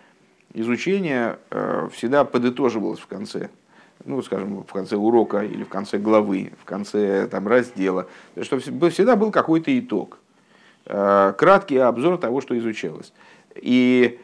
изучение 0.53 1.37
э, 1.51 1.89
всегда 1.93 2.23
подытоживалось 2.23 2.99
в 2.99 3.07
конце, 3.07 3.49
ну, 4.05 4.21
скажем, 4.23 4.63
в 4.63 4.73
конце 4.73 4.95
урока 4.95 5.41
или 5.43 5.63
в 5.63 5.69
конце 5.69 5.99
главы, 5.99 6.53
в 6.59 6.65
конце 6.65 7.27
там, 7.27 7.47
раздела, 7.47 8.07
чтобы 8.41 8.89
всегда 8.89 9.15
был 9.15 9.31
какой-то 9.31 9.77
итог, 9.77 10.19
краткий 10.85 11.77
обзор 11.77 12.17
того, 12.17 12.41
что 12.41 12.57
изучалось. 12.57 13.11
И 13.55 14.19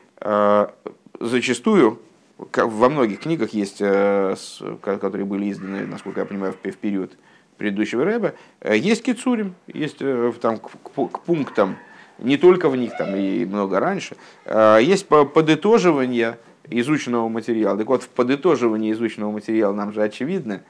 зачастую 1.19 1.99
во 2.38 2.89
многих 2.89 3.21
книгах 3.21 3.51
есть, 3.51 3.77
которые 3.77 5.25
были 5.25 5.51
изданы, 5.51 5.86
насколько 5.86 6.21
я 6.21 6.25
понимаю, 6.25 6.53
в 6.53 6.77
период 6.77 7.13
предыдущего 7.57 8.03
рэба, 8.03 8.34
есть 8.63 9.03
кицурим, 9.03 9.55
есть 9.67 9.99
там 10.41 10.57
к 10.57 11.19
пунктам 11.21 11.77
не 12.19 12.38
только 12.38 12.69
в 12.69 12.75
них, 12.75 12.95
там 12.97 13.15
и 13.15 13.45
много 13.45 13.79
раньше, 13.79 14.15
есть 14.45 15.07
подытоживание 15.07 16.38
изученного 16.69 17.27
материала. 17.29 17.77
Так 17.77 17.88
вот, 17.88 18.03
в 18.03 18.09
подытоживании 18.09 18.91
изученного 18.91 19.31
материала 19.31 19.73
нам 19.73 19.93
же 19.93 20.01
очевидно, 20.01 20.63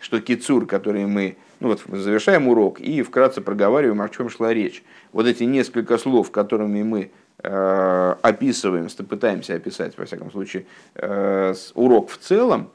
что 0.00 0.20
кицур, 0.20 0.66
который 0.66 1.06
мы 1.06 1.36
ну 1.60 1.68
вот, 1.68 1.82
завершаем 1.88 2.48
урок 2.48 2.80
и 2.80 3.02
вкратце 3.02 3.40
проговариваем, 3.40 4.00
о 4.02 4.08
чем 4.08 4.28
шла 4.28 4.52
речь. 4.52 4.82
Вот 5.12 5.26
эти 5.26 5.44
несколько 5.44 5.96
слов, 5.98 6.30
которыми 6.30 6.82
мы 6.82 7.00
э, 7.00 7.08
описываем, 7.42 8.88
пытаемся 8.88 9.54
описать, 9.54 9.96
во 9.98 10.04
всяком 10.04 10.30
случае, 10.30 10.66
э, 10.94 11.54
урок 11.74 12.10
в 12.10 12.18
целом, 12.18 12.70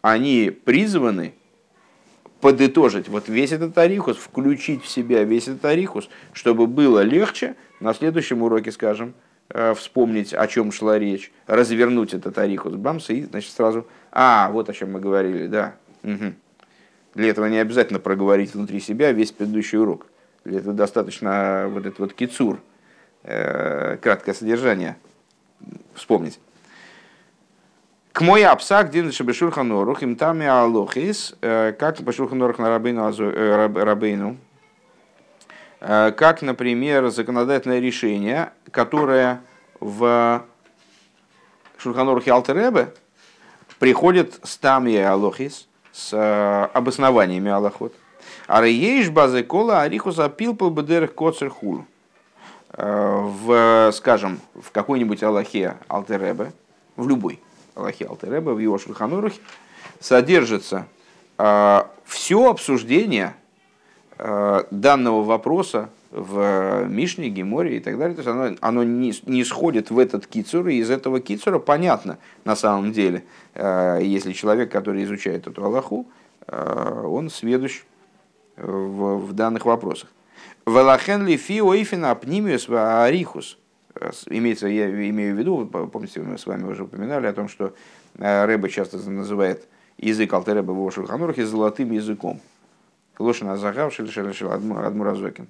они 0.00 0.50
призваны 0.50 1.34
подытожить 2.40 3.08
вот 3.08 3.28
весь 3.28 3.52
этот 3.52 3.76
арихус, 3.78 4.16
включить 4.16 4.82
в 4.84 4.88
себя 4.88 5.24
весь 5.24 5.48
этот 5.48 5.64
арихус, 5.64 6.08
чтобы 6.32 6.66
было 6.66 7.00
легче 7.00 7.56
на 7.80 7.92
следующем 7.94 8.42
уроке, 8.42 8.70
скажем, 8.72 9.14
э, 9.48 9.74
вспомнить, 9.74 10.32
о 10.32 10.46
чем 10.46 10.70
шла 10.70 10.98
речь, 10.98 11.32
развернуть 11.46 12.14
этот 12.14 12.38
арихус 12.38 12.74
бамс 12.74 13.10
и, 13.10 13.22
значит, 13.24 13.52
сразу, 13.52 13.86
а, 14.12 14.50
вот 14.50 14.68
о 14.68 14.72
чем 14.72 14.92
мы 14.92 15.00
говорили, 15.00 15.46
да. 15.46 15.74
Угу. 16.04 16.34
Для 17.14 17.28
этого 17.30 17.46
не 17.46 17.58
обязательно 17.58 17.98
проговорить 17.98 18.54
внутри 18.54 18.80
себя 18.80 19.12
весь 19.12 19.32
предыдущий 19.32 19.78
урок. 19.78 20.06
Для 20.44 20.60
этого 20.60 20.74
достаточно 20.74 21.66
вот 21.68 21.86
этот 21.86 21.98
вот 21.98 22.12
кицур, 22.12 22.56
э, 22.56 22.75
краткое 23.26 24.34
содержание 24.34 24.96
вспомнить. 25.94 26.38
К 28.16 28.22
мой 28.22 28.44
апсак 28.46 28.90
дин 28.90 29.12
шабешурханорух 29.12 30.02
им 30.02 30.16
там 30.16 30.40
алохис, 30.40 31.34
э, 31.42 31.74
как 31.78 32.00
бешурханорух 32.00 32.58
на 32.58 32.70
рабейну, 32.70 33.12
э, 33.12 33.66
рабейну, 33.74 34.38
э, 35.80 36.12
как, 36.12 36.40
например, 36.40 37.10
законодательное 37.10 37.78
решение, 37.78 38.52
которое 38.70 39.42
в 39.80 40.42
Шурханорухе 41.76 42.30
Алтеребе 42.30 42.94
приходит 43.78 44.40
с 44.42 44.56
тамьей 44.56 45.06
алохис, 45.06 45.68
с 45.92 46.70
обоснованиями 46.72 47.50
аллахот. 47.50 47.92
А 48.46 48.62
рейеш 48.62 49.10
базы 49.10 49.42
кола 49.42 49.82
арихус 49.82 50.18
апил 50.18 50.56
по 50.56 50.70
бедерах 50.70 51.12
коцер. 51.12 51.52
В, 52.76 53.90
скажем, 53.92 54.38
в 54.54 54.70
какой-нибудь 54.70 55.22
аллахе 55.22 55.76
Алтеребе, 55.88 56.52
в 56.96 57.08
любой, 57.08 57.40
Аллахи 57.74 58.04
Алтереба, 58.04 58.50
в 58.50 58.58
его 58.58 58.76
Шульханурухе, 58.78 59.40
содержится 60.00 60.86
э, 61.38 61.82
все 62.04 62.50
обсуждение 62.50 63.34
э, 64.18 64.64
данного 64.70 65.22
вопроса 65.22 65.88
в 66.10 66.84
Мишне, 66.86 67.28
Геморе 67.28 67.78
и 67.78 67.80
так 67.80 67.98
далее. 67.98 68.14
То 68.14 68.20
есть 68.20 68.28
оно, 68.28 68.56
оно 68.60 68.84
не, 68.84 69.12
не 69.26 69.44
сходит 69.44 69.90
в 69.90 69.98
этот 69.98 70.26
кицур, 70.26 70.68
и 70.68 70.76
из 70.76 70.90
этого 70.90 71.20
кицура 71.20 71.58
понятно 71.58 72.18
на 72.44 72.56
самом 72.56 72.92
деле, 72.92 73.24
э, 73.54 74.00
если 74.02 74.32
человек, 74.32 74.70
который 74.70 75.04
изучает 75.04 75.46
эту 75.46 75.64
Аллаху, 75.64 76.06
э, 76.46 77.02
он 77.06 77.30
сведущ 77.30 77.84
в, 78.56 79.18
в 79.18 79.32
данных 79.32 79.66
вопросах. 79.66 80.10
Велахен 80.66 81.26
ли 81.26 81.36
фи 81.36 81.62
ойфина 81.62 82.10
апнимиус 82.10 82.68
арихус– 82.68 83.58
имеется, 84.28 84.68
я 84.68 84.88
имею 84.88 85.34
в 85.34 85.38
виду, 85.38 85.66
помните, 85.66 86.20
мы 86.20 86.38
с 86.38 86.46
вами 86.46 86.64
уже 86.64 86.84
упоминали 86.84 87.26
о 87.26 87.32
том, 87.32 87.48
что 87.48 87.74
э, 88.18 88.44
Рэба 88.44 88.68
часто 88.68 88.98
называет 89.08 89.66
язык 89.98 90.32
Алтереба 90.32 90.72
в 90.72 90.90
Шульханурахе 90.90 91.46
золотым 91.46 91.92
языком. 91.92 92.40
Лошина 93.18 93.56
Загав 93.56 93.94
Шельшелешел 93.94 94.52
Адмуразокин. 94.52 95.48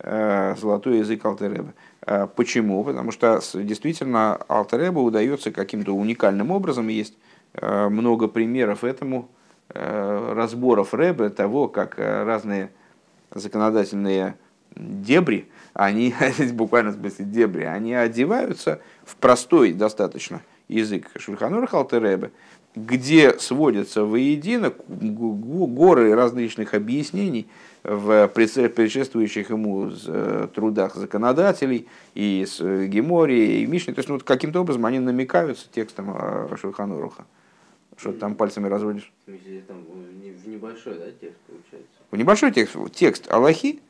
Э, 0.00 0.54
золотой 0.56 0.98
язык 0.98 1.24
Алтереба. 1.24 1.72
Э, 2.06 2.26
почему? 2.34 2.82
Потому 2.84 3.12
что 3.12 3.40
действительно 3.54 4.36
Алтереба 4.48 4.98
удается 4.98 5.52
каким-то 5.52 5.92
уникальным 5.92 6.50
образом. 6.50 6.88
Есть 6.88 7.14
много 7.62 8.28
примеров 8.28 8.84
этому, 8.84 9.30
разборов 9.70 10.92
Рэбе, 10.92 11.30
того, 11.30 11.66
как 11.66 11.96
разные 11.96 12.70
законодательные 13.30 14.36
дебри, 14.74 15.48
они, 15.74 16.14
буквально 16.52 16.90
в 16.90 16.94
смысле 16.94 17.24
дебри, 17.24 17.64
они 17.64 17.94
одеваются 17.94 18.80
в 19.04 19.16
простой 19.16 19.72
достаточно 19.72 20.42
язык 20.68 21.10
Шульханура 21.16 21.66
Халтеребе, 21.66 22.30
где 22.74 23.38
сводятся 23.38 24.04
воедино 24.04 24.72
горы 24.88 26.14
различных 26.14 26.74
объяснений 26.74 27.48
в 27.82 28.28
предшествующих 28.28 29.50
ему 29.50 29.90
э, 30.06 30.48
трудах 30.54 30.94
законодателей 30.94 31.88
и 32.14 32.44
с 32.46 32.60
э, 32.60 32.86
Гемори 32.86 33.62
и 33.62 33.66
Мишни. 33.66 33.92
То 33.92 34.00
есть 34.00 34.08
ну, 34.08 34.18
каким-то 34.20 34.60
образом 34.60 34.84
они 34.84 34.98
намекаются 34.98 35.66
текстом 35.72 36.14
Шульхануруха. 36.56 37.24
Что 37.98 38.12
ты 38.12 38.18
там 38.18 38.36
пальцами 38.36 38.68
разводишь? 38.68 39.12
Там 39.26 39.84
в 39.84 40.48
небольшой 40.48 40.98
да, 40.98 41.06
текст 41.20 41.40
получается. 41.46 41.98
В 42.10 42.16
небольшой 42.16 42.52
текст, 42.52 42.76
текст 42.94 43.30
Аллахи, 43.30 43.80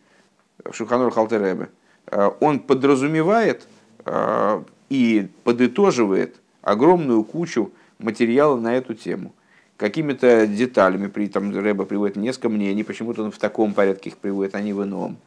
в 0.64 0.72
Шуханур 0.72 1.12
Халтеребе, 1.12 1.68
э, 2.06 2.30
он 2.40 2.60
подразумевает 2.60 3.68
э, 4.06 4.62
и 4.88 5.28
подытоживает 5.44 6.40
огромную 6.62 7.22
кучу 7.22 7.70
материала 7.98 8.58
на 8.58 8.74
эту 8.74 8.94
тему. 8.94 9.34
Какими-то 9.76 10.46
деталями, 10.46 11.06
при 11.06 11.26
этом 11.26 11.56
Рэба 11.56 11.84
приводит 11.84 12.16
несколько 12.16 12.48
мнений, 12.48 12.82
почему-то 12.84 13.22
он 13.22 13.30
в 13.30 13.38
таком 13.38 13.74
порядке 13.74 14.10
их 14.10 14.16
приводит, 14.16 14.54
а 14.54 14.62
не 14.62 14.72
в 14.72 14.82
ином. 14.82 15.18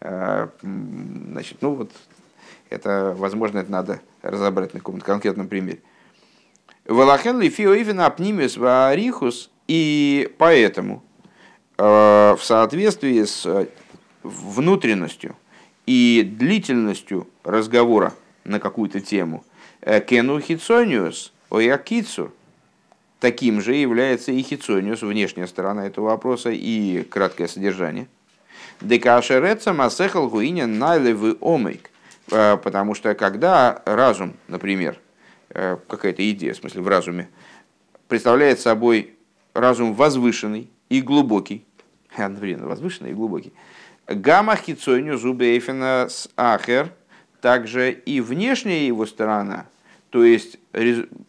Э, 0.00 0.48
значит, 0.62 1.58
ну 1.60 1.74
вот, 1.74 1.90
это, 2.70 3.14
возможно, 3.18 3.58
это 3.58 3.70
надо 3.70 4.00
разобрать 4.22 4.74
на 4.74 4.80
каком-то 4.80 5.04
конкретном 5.04 5.48
примере. 5.48 5.80
Валахен 6.88 7.40
ли 7.40 7.50
фиоивен 7.50 8.00
апнимиус 8.00 8.56
ваарихус, 8.56 9.50
и 9.68 10.32
поэтому 10.38 11.02
в 11.76 12.38
соответствии 12.40 13.22
с 13.22 13.68
внутренностью 14.22 15.36
и 15.86 16.22
длительностью 16.22 17.28
разговора 17.44 18.12
на 18.44 18.60
какую-то 18.60 19.00
тему, 19.00 19.44
э, 19.80 20.00
кену 20.00 20.40
хитсониус, 20.40 21.32
оякицу, 21.50 22.32
таким 23.20 23.60
же 23.60 23.74
является 23.74 24.32
и 24.32 24.42
хитсониус, 24.42 25.02
внешняя 25.02 25.46
сторона 25.46 25.86
этого 25.86 26.06
вопроса 26.06 26.50
и 26.50 27.04
краткое 27.04 27.48
содержание. 27.48 28.06
Декашереца 28.80 29.72
масехал 29.72 30.28
гуиня 30.28 30.66
найлевы 30.66 31.36
омейк. 31.40 31.90
Э, 32.30 32.56
потому 32.62 32.94
что 32.94 33.14
когда 33.14 33.82
разум, 33.86 34.34
например, 34.46 34.94
э, 34.94 35.07
какая-то 35.48 36.30
идея, 36.30 36.52
в 36.54 36.56
смысле 36.56 36.82
в 36.82 36.88
разуме, 36.88 37.28
представляет 38.08 38.60
собой 38.60 39.14
разум 39.54 39.94
возвышенный 39.94 40.70
и 40.88 41.00
глубокий, 41.00 41.64
одновременно 42.16 42.66
возвышенный 42.66 43.10
и 43.10 43.14
глубокий, 43.14 43.52
Гамма 44.06 44.56
хицойню 44.56 45.18
зубейфена 45.18 46.06
с 46.08 46.30
ахер, 46.36 46.90
также 47.42 47.92
и 47.92 48.20
внешняя 48.20 48.86
его 48.86 49.04
сторона, 49.04 49.66
то 50.10 50.24
есть 50.24 50.58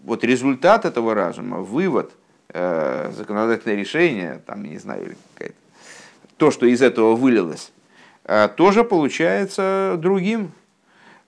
вот 0.03 0.23
результат 0.23 0.85
этого 0.85 1.13
разума, 1.13 1.59
вывод, 1.59 2.13
э, 2.49 3.11
законодательное 3.15 3.75
решение, 3.75 4.41
там, 4.45 4.63
не 4.63 4.77
знаю, 4.77 5.15
то, 6.37 6.51
что 6.51 6.65
из 6.65 6.81
этого 6.81 7.15
вылилось, 7.15 7.71
тоже 8.55 8.85
получается 8.85 9.95
другим. 9.97 10.53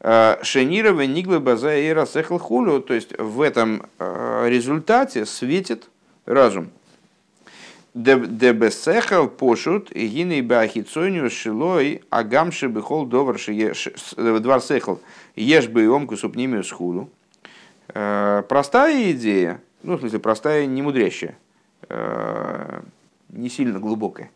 Шенирова 0.02 1.02
Ниглы 1.02 1.40
База 1.40 1.76
и 1.78 1.90
Расехл 1.90 2.38
Хулю, 2.38 2.82
то 2.82 2.94
есть 2.94 3.18
в 3.20 3.40
этом 3.42 3.86
результате 4.00 5.26
светит 5.26 5.90
разум. 6.26 6.72
Дебесехал 7.94 9.28
пошут 9.28 9.92
гиней 9.92 10.42
бахицонию 10.42 11.30
шилой 11.30 12.02
агамши 12.10 12.68
бихол 12.68 13.06
довар 13.06 13.38
двар 14.16 14.62
сехал 14.62 15.02
ешь 15.36 15.68
бы 15.68 15.88
омку 15.90 16.16
супнимию 16.16 16.64
схуду. 16.64 17.10
Простая 17.88 19.12
идея, 19.12 19.62
ну, 19.84 19.98
в 19.98 20.00
смысле, 20.00 20.20
простая, 20.20 20.66
не 20.66 20.82
мудрящая, 20.82 21.36
не 23.30 23.50
сильно 23.50 23.78
глубокая. 23.80 24.32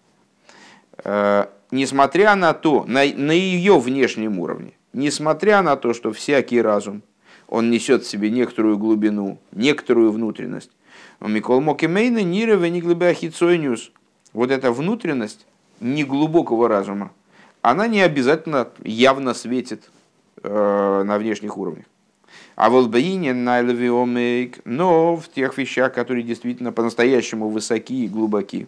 Несмотря 1.72 2.36
на 2.36 2.54
то, 2.54 2.84
на, 2.86 3.06
на 3.06 3.32
ее 3.32 3.80
внешнем 3.80 4.38
уровне, 4.40 4.74
несмотря 4.96 5.62
на 5.62 5.76
то, 5.76 5.94
что 5.94 6.12
всякий 6.12 6.62
разум, 6.62 7.04
он 7.48 7.70
несет 7.70 8.04
в 8.04 8.08
себе 8.08 8.32
некоторую 8.32 8.78
глубину, 8.78 9.38
некоторую 9.52 10.12
внутренность, 10.12 10.72
Микол 11.20 11.62
Мокимейна 11.62 12.24
Нира 12.24 12.56
Вениглебахицойниус. 12.56 13.92
Вот 14.34 14.52
эта 14.52 14.72
внутренность 14.72 15.46
неглубокого 15.80 16.68
разума, 16.68 17.12
она 17.62 17.88
не 17.88 18.02
обязательно 18.02 18.70
явно 18.84 19.34
светит 19.34 19.90
э, 20.44 21.04
на 21.06 21.18
внешних 21.18 21.58
уровнях. 21.58 21.86
А 22.56 22.70
в 22.70 22.76
Албаине 22.76 23.34
найловиомейк, 23.34 24.60
но 24.66 25.18
в 25.18 25.28
тех 25.30 25.58
вещах, 25.58 25.94
которые 25.94 26.24
действительно 26.24 26.72
по-настоящему 26.72 27.50
высоки 27.50 28.06
и 28.06 28.08
глубоки. 28.08 28.68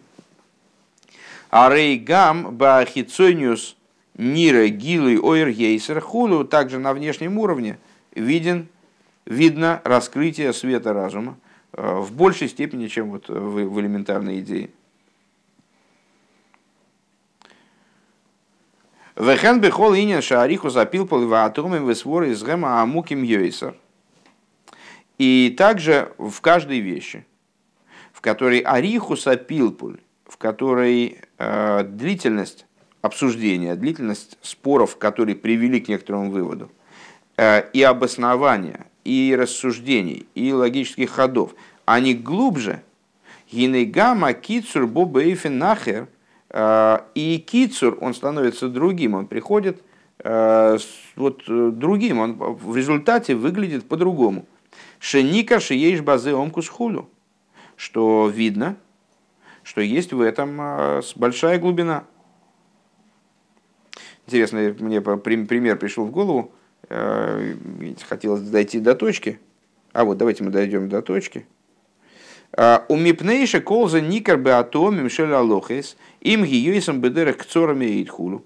А 1.50 1.70
рейгам 1.74 2.54
бахицойниус 2.54 3.77
нира 4.18 4.68
гилы 4.68 5.18
ойр 5.18 5.50
гейсер 5.50 6.00
хулу 6.00 6.44
также 6.44 6.78
на 6.78 6.92
внешнем 6.92 7.38
уровне 7.38 7.78
виден, 8.14 8.68
видно 9.24 9.80
раскрытие 9.84 10.52
света 10.52 10.92
разума. 10.92 11.38
Э, 11.72 12.00
в 12.00 12.12
большей 12.12 12.48
степени, 12.48 12.88
чем 12.88 13.10
вот 13.10 13.28
в, 13.28 13.32
в 13.32 13.80
элементарной 13.80 14.40
идее. 14.40 14.70
Вехен 19.16 19.60
бехол 19.60 19.94
инин 19.94 20.22
шаариху 20.22 20.70
запил 20.70 21.06
поливаатумим 21.06 21.88
весвор 21.88 22.24
из 22.24 22.42
гема 22.42 22.80
амуким 22.82 23.22
йойсер. 23.22 23.74
И 25.18 25.54
также 25.58 26.12
в 26.18 26.40
каждой 26.40 26.78
вещи, 26.78 27.26
в 28.12 28.20
которой 28.20 28.60
ариху 28.60 29.16
сапилпуль, 29.16 29.98
в 30.24 30.36
которой 30.36 31.18
э, 31.38 31.82
длительность 31.82 32.67
обсуждения, 33.08 33.74
длительность 33.74 34.38
споров, 34.42 34.96
которые 34.96 35.34
привели 35.34 35.80
к 35.80 35.88
некоторому 35.88 36.30
выводу, 36.30 36.70
э, 37.36 37.68
и 37.72 37.82
обоснования, 37.82 38.86
и 39.04 39.34
рассуждений, 39.38 40.26
и 40.34 40.52
логических 40.52 41.10
ходов, 41.10 41.54
они 41.84 42.14
глубже. 42.14 42.82
Гинегама 43.50 44.34
кицур 44.34 44.86
бобейфен 44.86 45.58
нахер. 45.58 46.08
Э, 46.50 46.98
и 47.14 47.38
кицур, 47.38 47.98
он 48.00 48.14
становится 48.14 48.68
другим, 48.68 49.14
он 49.14 49.26
приходит 49.26 49.82
э, 50.18 50.78
вот 51.16 51.42
другим, 51.46 52.18
он 52.18 52.34
в 52.34 52.76
результате 52.76 53.34
выглядит 53.34 53.88
по-другому. 53.88 54.44
Шеника 55.00 55.60
шиеш 55.60 56.00
базы 56.02 56.34
омкус 56.34 56.68
хулю. 56.68 57.08
Что 57.76 58.28
видно, 58.28 58.76
что 59.62 59.80
есть 59.80 60.12
в 60.12 60.20
этом 60.20 61.00
большая 61.16 61.58
глубина. 61.58 62.04
Интересно, 64.28 64.76
мне 64.78 65.00
пример 65.00 65.78
пришел 65.78 66.04
в 66.04 66.10
голову. 66.10 66.52
Хотелось 68.06 68.42
дойти 68.42 68.78
до 68.78 68.94
точки. 68.94 69.40
А 69.94 70.04
вот 70.04 70.18
давайте 70.18 70.44
мы 70.44 70.50
дойдем 70.50 70.90
до 70.90 71.00
точки. 71.00 71.46
У 72.54 72.96
мипнейша 72.96 73.62
колза 73.62 74.02
никар 74.02 74.36
беатом 74.36 75.02
мишель 75.02 75.32
алохес 75.32 75.96
им 76.20 76.44
гиюисом 76.44 77.00
бедерах 77.00 77.38
кцорами 77.38 78.02
идхулу. 78.02 78.44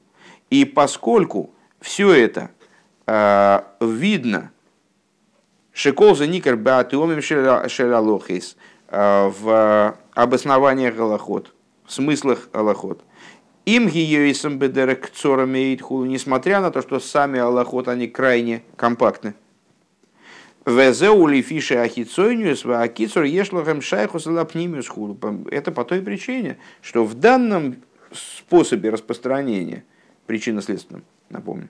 И 0.50 0.64
поскольку 0.64 1.50
все 1.80 2.12
это 2.12 2.50
э, 3.08 3.62
видно, 3.80 4.52
шеколза 5.72 6.28
никар 6.28 6.54
беатом 6.54 7.12
мишель 7.16 7.92
алохес 7.92 8.56
в 8.88 9.96
обоснованиях 10.14 10.94
Галахот, 10.94 11.52
в 11.84 11.92
смыслах 11.92 12.48
Аллахот, 12.52 13.02
им 13.64 13.88
гиюисом 13.88 14.58
бедерах 14.58 15.00
кцорами 15.00 15.74
идхулу, 15.74 16.04
несмотря 16.04 16.60
на 16.60 16.70
то, 16.70 16.82
что 16.82 17.00
сами 17.00 17.38
Аллахот, 17.38 17.88
они 17.88 18.08
крайне 18.08 18.62
компактны. 18.76 19.34
Везеули 20.64 21.42
фиши 21.42 21.74
ахицойниус, 21.74 22.64
акицур 22.66 23.24
ешлахем 23.24 23.82
шайхус 23.82 24.26
лапнимиус 24.26 24.88
худу. 24.88 25.18
Это 25.50 25.72
по 25.72 25.84
той 25.84 26.02
причине, 26.02 26.58
что 26.80 27.04
в 27.04 27.14
данном 27.14 27.76
способе 28.12 28.90
распространения, 28.90 29.84
причинно-следственном, 30.26 31.04
напомню, 31.30 31.68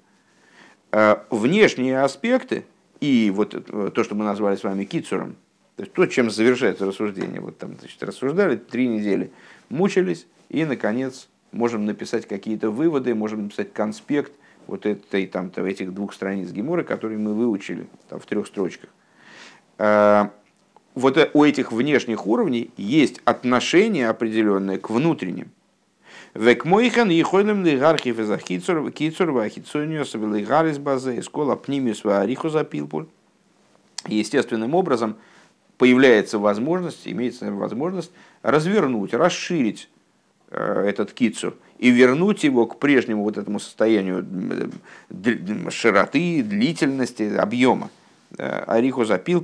э, 0.91 1.17
внешние 1.31 2.03
аспекты 2.03 2.67
и 3.01 3.33
вот 3.35 3.95
то, 3.95 4.05
что 4.05 4.15
мы 4.15 4.25
назвали 4.25 4.57
с 4.57 4.63
вами 4.63 4.85
кицуром, 4.85 5.37
то 5.77 5.85
есть 5.85 5.95
то, 5.95 6.07
чем 6.07 6.31
завершается 6.31 6.85
рассуждение, 6.85 7.41
вот 7.41 7.59
там 7.59 7.77
значит, 7.79 8.03
рассуждали 8.03 8.57
три 8.57 8.89
недели, 8.89 9.33
мучились, 9.71 10.27
и, 10.51 10.67
наконец, 10.67 11.29
можем 11.53 11.87
написать 11.87 12.27
какие-то 12.27 12.71
выводы, 12.71 13.15
можем 13.15 13.45
написать 13.45 13.73
конспект, 13.73 14.33
вот 14.67 14.87
этой, 14.87 15.27
там, 15.27 15.51
этих 15.57 15.93
двух 15.93 16.15
страниц 16.15 16.51
Гемора, 16.51 16.83
которые 16.83 17.19
мы 17.19 17.35
выучили 17.35 17.87
там, 18.09 18.21
в 18.21 18.27
трех 18.27 18.47
строчках. 18.47 18.91
А, 19.79 20.33
вот 20.95 21.17
э, 21.17 21.31
у 21.35 21.45
этих 21.45 21.73
внешних 21.73 22.27
уровней 22.27 22.71
есть 22.77 23.21
отношение 23.25 24.09
определенное 24.09 24.79
к 24.79 24.91
внутренним. 24.91 25.51
Век 26.35 26.65
мойхан 26.65 27.11
и 27.11 27.21
хойлем 27.23 27.65
лигархи 27.65 28.13
фезахицур 28.13 28.91
кицур 28.91 29.33
вахицуниус 29.33 30.15
велигарис 30.15 30.79
базе 30.79 31.23
скола 31.23 31.57
пнимиус 31.57 32.05
вариху 32.05 32.49
запилпуль. 32.49 33.07
Естественным 34.07 34.75
образом 34.75 35.17
появляется 35.77 36.39
возможность, 36.39 37.07
имеется 37.07 37.53
возможность 37.53 38.13
развернуть, 38.43 39.15
расширить 39.15 39.89
этот 40.53 41.13
кицур 41.13 41.55
и 41.83 41.91
вернуть 41.91 42.45
его 42.45 42.67
к 42.67 42.79
прежнему 42.79 43.25
вот 43.25 43.39
этому 43.39 43.59
состоянию 43.59 44.25
широты, 45.71 46.43
длительности, 46.45 47.35
объема. 47.37 47.91
Э, 48.39 48.63
Ариху 48.69 49.05
запил, 49.05 49.41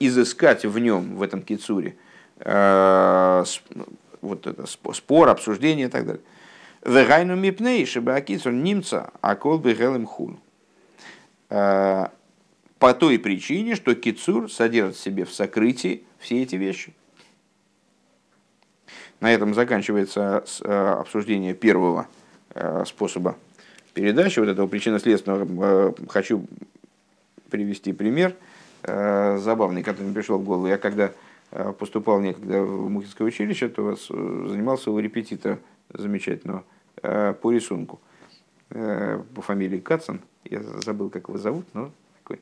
изыскать 0.00 0.64
в 0.64 0.78
нем, 0.80 1.14
в 1.16 1.22
этом 1.22 1.42
кицуре, 1.42 1.94
э, 2.40 3.44
вот 4.20 4.46
это 4.46 4.66
спор, 4.66 5.28
обсуждение 5.28 5.86
и 5.86 5.90
так 5.90 6.04
далее. 6.04 6.22
Вегайну 6.84 7.36
мипней, 7.36 7.86
чтобы 7.86 8.14
акицур 8.14 8.52
немца, 8.52 9.10
а 9.20 9.36
колбы 9.36 9.72
гелем 9.74 10.06
хул. 10.06 10.36
Э, 11.48 12.08
по 12.80 12.94
той 12.94 13.20
причине, 13.20 13.76
что 13.76 13.94
кицур 13.94 14.50
содержит 14.50 14.96
в 14.96 15.00
себе 15.00 15.24
в 15.24 15.32
сокрытии 15.32 16.02
все 16.18 16.42
эти 16.42 16.56
вещи. 16.56 16.92
На 19.20 19.32
этом 19.32 19.54
заканчивается 19.54 20.44
э, 20.62 20.88
обсуждение 20.98 21.52
первого 21.52 22.06
э, 22.54 22.84
способа 22.86 23.36
передачи, 23.92 24.40
вот 24.40 24.48
этого 24.48 24.66
причинно-следственного. 24.66 25.46
Э, 25.62 25.92
хочу 26.08 26.46
привести 27.50 27.92
пример 27.92 28.34
забавный, 28.82 29.82
который 29.82 30.04
мне 30.04 30.14
пришел 30.14 30.38
в 30.38 30.44
голову. 30.44 30.66
Я 30.66 30.78
когда 30.78 31.12
поступал 31.78 32.20
некогда 32.20 32.62
в 32.62 32.88
Мухинское 32.88 33.28
училище, 33.28 33.68
то 33.68 33.94
занимался 33.94 34.90
у 34.90 34.98
репетитора 34.98 35.58
замечательного 35.92 36.64
по 37.02 37.52
рисунку 37.52 38.00
по 38.70 39.42
фамилии 39.42 39.80
Кацан. 39.80 40.22
Я 40.44 40.62
забыл, 40.62 41.10
как 41.10 41.28
его 41.28 41.36
зовут, 41.36 41.66
но 41.74 41.90
такой. 42.22 42.40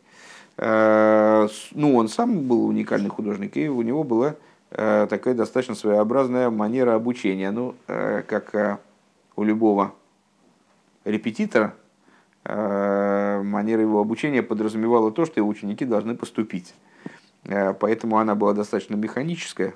Ну, 1.74 1.96
он 1.96 2.08
сам 2.08 2.46
был 2.46 2.66
уникальный 2.66 3.10
художник, 3.10 3.56
и 3.56 3.68
у 3.68 3.82
него 3.82 4.04
была 4.04 4.36
такая 4.70 5.34
достаточно 5.34 5.74
своеобразная 5.74 6.50
манера 6.50 6.94
обучения. 6.94 7.50
Ну, 7.50 7.74
э, 7.86 8.22
как 8.26 8.54
э, 8.54 8.78
у 9.36 9.44
любого 9.44 9.94
репетитора, 11.04 11.74
манера 12.44 13.82
его 13.82 14.00
обучения 14.00 14.42
подразумевала 14.42 15.10
то, 15.10 15.26
что 15.26 15.40
его 15.40 15.48
ученики 15.48 15.84
должны 15.84 16.14
поступить. 16.16 16.74
Поэтому 17.44 18.18
она 18.18 18.34
была 18.34 18.54
достаточно 18.54 18.94
механическая, 18.94 19.74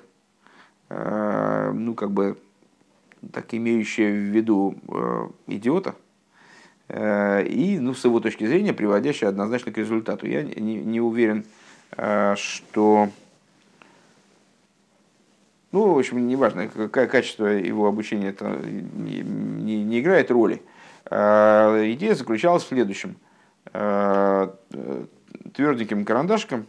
ну, 0.89 1.93
как 1.93 2.11
бы, 2.11 2.37
так 3.31 3.53
имеющая 3.53 4.11
в 4.11 4.15
виду 4.15 4.75
идиота, 5.45 5.95
и, 6.89 7.77
ну, 7.79 7.93
с 7.93 8.03
его 8.05 8.19
точки 8.19 8.45
зрения, 8.45 8.73
приводящая 8.73 9.29
однозначно 9.29 9.71
к 9.71 9.77
результату. 9.77 10.27
Я 10.27 10.41
не, 10.43 10.75
не 10.75 10.99
уверен, 10.99 11.45
что 12.35 13.09
ну, 15.73 15.93
в 15.93 15.97
общем, 15.99 16.25
неважно, 16.27 16.69
качество 16.69 17.47
его 17.47 17.87
обучения 17.87 18.29
это 18.29 18.57
не, 18.65 19.21
не, 19.21 19.99
играет 19.99 20.31
роли. 20.31 20.61
Идея 21.05 22.15
заключалась 22.15 22.63
в 22.63 22.67
следующем. 22.67 23.17
Тверденьким 25.53 26.05
карандашиком 26.05 26.67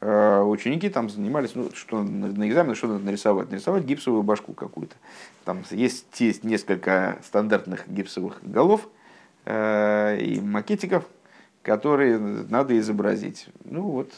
ученики 0.00 0.88
там 0.88 1.10
занимались, 1.10 1.54
ну, 1.54 1.70
что 1.74 2.02
на 2.02 2.48
экзамене 2.48 2.74
что 2.74 2.86
надо 2.88 3.04
нарисовать? 3.04 3.50
Нарисовать 3.50 3.84
гипсовую 3.84 4.22
башку 4.22 4.54
какую-то. 4.54 4.96
Там 5.44 5.62
есть, 5.70 6.06
есть 6.20 6.42
несколько 6.42 7.18
стандартных 7.22 7.86
гипсовых 7.86 8.38
голов 8.42 8.88
и 9.46 10.40
макетиков, 10.42 11.04
которые 11.62 12.18
надо 12.18 12.78
изобразить. 12.78 13.48
Ну 13.64 13.82
вот, 13.82 14.14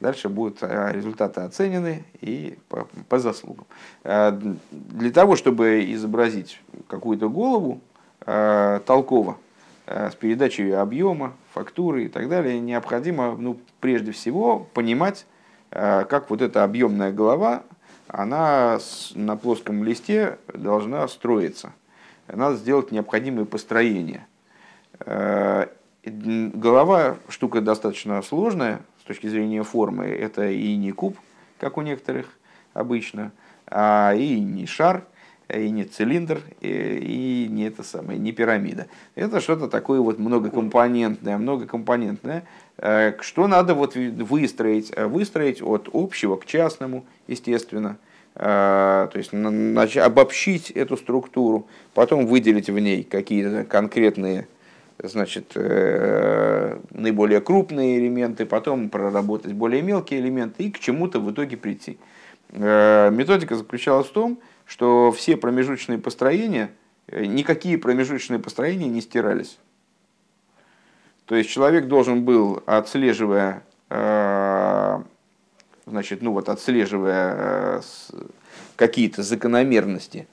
Дальше 0.00 0.28
будут 0.28 0.58
э, 0.62 0.92
результаты 0.92 1.40
оценены 1.40 2.04
и 2.20 2.58
по, 2.68 2.86
по 3.08 3.18
заслугам. 3.18 3.66
Э, 4.04 4.38
для 4.70 5.10
того, 5.10 5.36
чтобы 5.36 5.90
изобразить 5.92 6.60
какую-то 6.86 7.30
голову 7.30 7.80
э, 8.26 8.80
толково, 8.86 9.38
с 9.86 10.16
передачей 10.16 10.72
объема, 10.72 11.34
фактуры 11.54 12.06
и 12.06 12.08
так 12.08 12.28
далее, 12.28 12.58
необходимо 12.58 13.36
ну, 13.36 13.56
прежде 13.78 14.10
всего 14.10 14.66
понимать, 14.74 15.26
как 15.70 16.28
вот 16.28 16.42
эта 16.42 16.64
объемная 16.64 17.12
голова, 17.12 17.62
она 18.08 18.80
на 19.14 19.36
плоском 19.36 19.84
листе 19.84 20.38
должна 20.52 21.06
строиться. 21.06 21.72
Надо 22.26 22.56
сделать 22.56 22.90
необходимые 22.90 23.46
построения. 23.46 24.26
Голова 26.04 27.16
штука 27.28 27.60
достаточно 27.60 28.20
сложная, 28.22 28.80
точки 29.06 29.26
зрения 29.28 29.62
формы, 29.62 30.06
это 30.06 30.48
и 30.50 30.76
не 30.76 30.92
куб, 30.92 31.16
как 31.58 31.78
у 31.78 31.82
некоторых 31.82 32.26
обычно, 32.74 33.32
а 33.66 34.14
и 34.14 34.40
не 34.40 34.66
шар, 34.66 35.04
и 35.48 35.70
не 35.70 35.84
цилиндр, 35.84 36.40
и, 36.60 37.46
и 37.46 37.48
не 37.48 37.64
это 37.64 37.82
самое, 37.82 38.18
не 38.18 38.32
пирамида. 38.32 38.88
Это 39.14 39.40
что-то 39.40 39.68
такое 39.68 40.00
вот 40.00 40.18
многокомпонентное, 40.18 41.38
многокомпонентное, 41.38 42.44
э, 42.78 43.12
что 43.20 43.46
надо 43.46 43.74
вот 43.74 43.94
выстроить, 43.94 44.96
выстроить 44.96 45.62
от 45.62 45.88
общего 45.92 46.36
к 46.36 46.46
частному, 46.46 47.06
естественно, 47.28 47.96
э, 48.34 49.08
то 49.12 49.12
есть 49.14 49.32
обобщить 49.96 50.70
эту 50.70 50.96
структуру, 50.96 51.68
потом 51.94 52.26
выделить 52.26 52.68
в 52.68 52.78
ней 52.78 53.04
какие-то 53.04 53.64
конкретные 53.64 54.48
значит, 55.02 55.52
э, 55.54 56.78
наиболее 56.90 57.40
крупные 57.40 57.98
элементы, 57.98 58.46
потом 58.46 58.88
проработать 58.88 59.52
более 59.52 59.82
мелкие 59.82 60.20
элементы 60.20 60.64
и 60.64 60.70
к 60.70 60.78
чему-то 60.78 61.20
в 61.20 61.30
итоге 61.30 61.56
прийти. 61.56 61.98
Э, 62.50 63.10
методика 63.10 63.56
заключалась 63.56 64.06
в 64.06 64.12
том, 64.12 64.38
что 64.64 65.12
все 65.12 65.36
промежуточные 65.36 65.98
построения, 65.98 66.70
э, 67.08 67.24
никакие 67.26 67.78
промежуточные 67.78 68.38
построения 68.38 68.88
не 68.88 69.00
стирались. 69.00 69.58
То 71.26 71.34
есть 71.34 71.50
человек 71.50 71.88
должен 71.88 72.24
был, 72.24 72.62
отслеживая, 72.66 73.64
значит, 75.84 76.22
ну 76.22 76.32
вот 76.32 76.48
отслеживая 76.48 77.82
какие-то 78.76 79.24
закономерности 79.24 80.28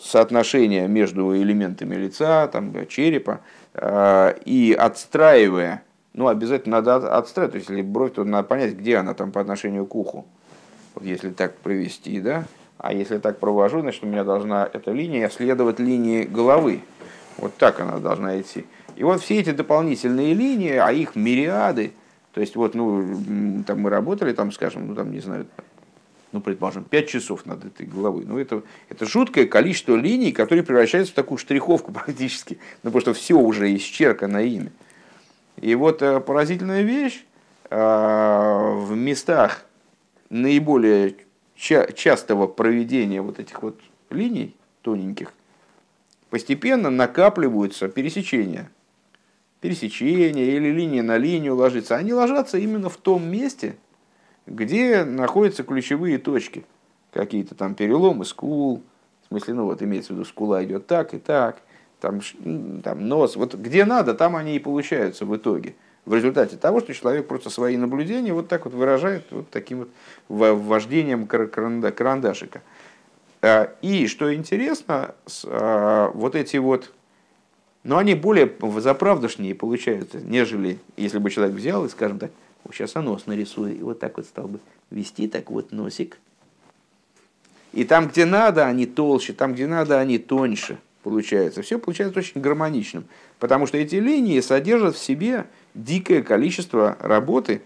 соотношение 0.00 0.88
между 0.88 1.36
элементами 1.36 1.94
лица, 1.94 2.48
там, 2.48 2.86
черепа, 2.86 3.40
э, 3.74 4.34
и 4.44 4.76
отстраивая, 4.78 5.82
ну, 6.14 6.28
обязательно 6.28 6.80
надо 6.80 7.16
отстраивать, 7.16 7.52
то 7.52 7.58
есть, 7.58 7.68
если 7.68 7.82
бровь, 7.82 8.14
то 8.14 8.24
надо 8.24 8.48
понять, 8.48 8.74
где 8.74 8.96
она 8.96 9.14
там 9.14 9.30
по 9.30 9.40
отношению 9.40 9.86
к 9.86 9.94
уху, 9.94 10.26
вот 10.94 11.04
если 11.04 11.30
так 11.30 11.56
провести, 11.58 12.20
да, 12.20 12.44
а 12.78 12.92
если 12.94 13.18
так 13.18 13.38
провожу, 13.38 13.80
значит, 13.80 14.02
у 14.02 14.06
меня 14.06 14.24
должна 14.24 14.68
эта 14.72 14.90
линия 14.90 15.28
следовать 15.28 15.78
линии 15.78 16.24
головы, 16.24 16.80
вот 17.36 17.54
так 17.56 17.80
она 17.80 17.98
должна 17.98 18.40
идти. 18.40 18.64
И 18.96 19.04
вот 19.04 19.20
все 19.20 19.38
эти 19.38 19.50
дополнительные 19.50 20.34
линии, 20.34 20.76
а 20.76 20.90
их 20.90 21.14
мириады, 21.14 21.92
то 22.32 22.40
есть 22.40 22.56
вот, 22.56 22.74
ну, 22.74 23.64
там 23.66 23.80
мы 23.80 23.90
работали, 23.90 24.32
там, 24.32 24.52
скажем, 24.52 24.88
ну, 24.88 24.94
там, 24.94 25.12
не 25.12 25.20
знаю, 25.20 25.46
ну, 26.32 26.40
предположим, 26.40 26.84
5 26.84 27.08
часов 27.08 27.46
над 27.46 27.64
этой 27.64 27.86
головой. 27.86 28.24
Ну, 28.26 28.38
это, 28.38 28.62
это 28.88 29.06
жуткое 29.06 29.46
количество 29.46 29.96
линий, 29.96 30.32
которые 30.32 30.62
превращаются 30.62 31.12
в 31.12 31.16
такую 31.16 31.38
штриховку 31.38 31.92
практически, 31.92 32.58
ну, 32.82 32.90
потому 32.90 33.00
что 33.00 33.14
все 33.14 33.34
уже 33.34 33.74
исчеркано 33.74 34.38
ими. 34.38 34.72
И 35.60 35.74
вот 35.74 36.02
э, 36.02 36.20
поразительная 36.20 36.82
вещь, 36.82 37.24
э, 37.68 37.76
в 37.76 38.94
местах 38.96 39.66
наиболее 40.30 41.16
ча- 41.56 41.90
частого 41.92 42.46
проведения 42.46 43.20
вот 43.20 43.38
этих 43.38 43.62
вот 43.62 43.78
линий 44.08 44.54
тоненьких, 44.82 45.32
постепенно 46.30 46.90
накапливаются 46.90 47.88
пересечения. 47.88 48.70
Пересечения 49.60 50.56
или 50.56 50.70
линия 50.70 51.02
на 51.02 51.18
линию 51.18 51.54
ложится. 51.54 51.96
Они 51.96 52.14
ложатся 52.14 52.56
именно 52.56 52.88
в 52.88 52.96
том 52.96 53.28
месте, 53.28 53.76
где 54.46 55.04
находятся 55.04 55.62
ключевые 55.62 56.18
точки. 56.18 56.64
Какие-то 57.12 57.54
там 57.54 57.74
переломы 57.74 58.24
скул, 58.24 58.82
в 59.24 59.28
смысле, 59.28 59.54
ну 59.54 59.64
вот 59.64 59.82
имеется 59.82 60.12
в 60.12 60.16
виду, 60.16 60.24
скула 60.24 60.64
идет 60.64 60.86
так 60.86 61.14
и 61.14 61.18
так, 61.18 61.60
там, 62.00 62.20
там 62.82 63.08
нос, 63.08 63.36
вот 63.36 63.54
где 63.54 63.84
надо, 63.84 64.14
там 64.14 64.36
они 64.36 64.56
и 64.56 64.60
получаются 64.60 65.24
в 65.24 65.36
итоге. 65.36 65.74
В 66.06 66.14
результате 66.14 66.56
того, 66.56 66.80
что 66.80 66.94
человек 66.94 67.28
просто 67.28 67.50
свои 67.50 67.76
наблюдения 67.76 68.32
вот 68.32 68.48
так 68.48 68.64
вот 68.64 68.74
выражает 68.74 69.26
вот 69.30 69.50
таким 69.50 69.80
вот 69.80 69.88
вождением 70.28 71.26
карандашика. 71.26 72.62
А, 73.42 73.72
и 73.82 74.06
что 74.06 74.34
интересно, 74.34 75.14
а, 75.44 76.10
вот 76.14 76.34
эти 76.34 76.56
вот, 76.56 76.92
но 77.84 77.98
они 77.98 78.14
более 78.14 78.50
заправдошнее 78.78 79.54
получаются, 79.54 80.18
нежели 80.20 80.78
если 80.96 81.18
бы 81.18 81.30
человек 81.30 81.54
взял 81.54 81.84
и, 81.84 81.88
скажем 81.88 82.18
так, 82.18 82.30
сейчас 82.72 82.94
я 82.94 83.02
нос 83.02 83.26
нарисую, 83.26 83.76
и 83.76 83.82
вот 83.82 84.00
так 84.00 84.16
вот 84.16 84.26
стал 84.26 84.48
бы 84.48 84.60
вести, 84.90 85.28
так 85.28 85.50
вот 85.50 85.72
носик. 85.72 86.18
И 87.72 87.84
там, 87.84 88.08
где 88.08 88.24
надо, 88.24 88.66
они 88.66 88.86
толще, 88.86 89.32
там, 89.32 89.54
где 89.54 89.66
надо, 89.66 89.98
они 89.98 90.18
тоньше 90.18 90.78
получается. 91.02 91.62
Все 91.62 91.78
получается 91.78 92.18
очень 92.18 92.40
гармоничным, 92.40 93.04
потому 93.38 93.66
что 93.66 93.78
эти 93.78 93.96
линии 93.96 94.40
содержат 94.40 94.96
в 94.96 95.02
себе 95.02 95.46
дикое 95.74 96.22
количество 96.22 96.96
работы 97.00 97.62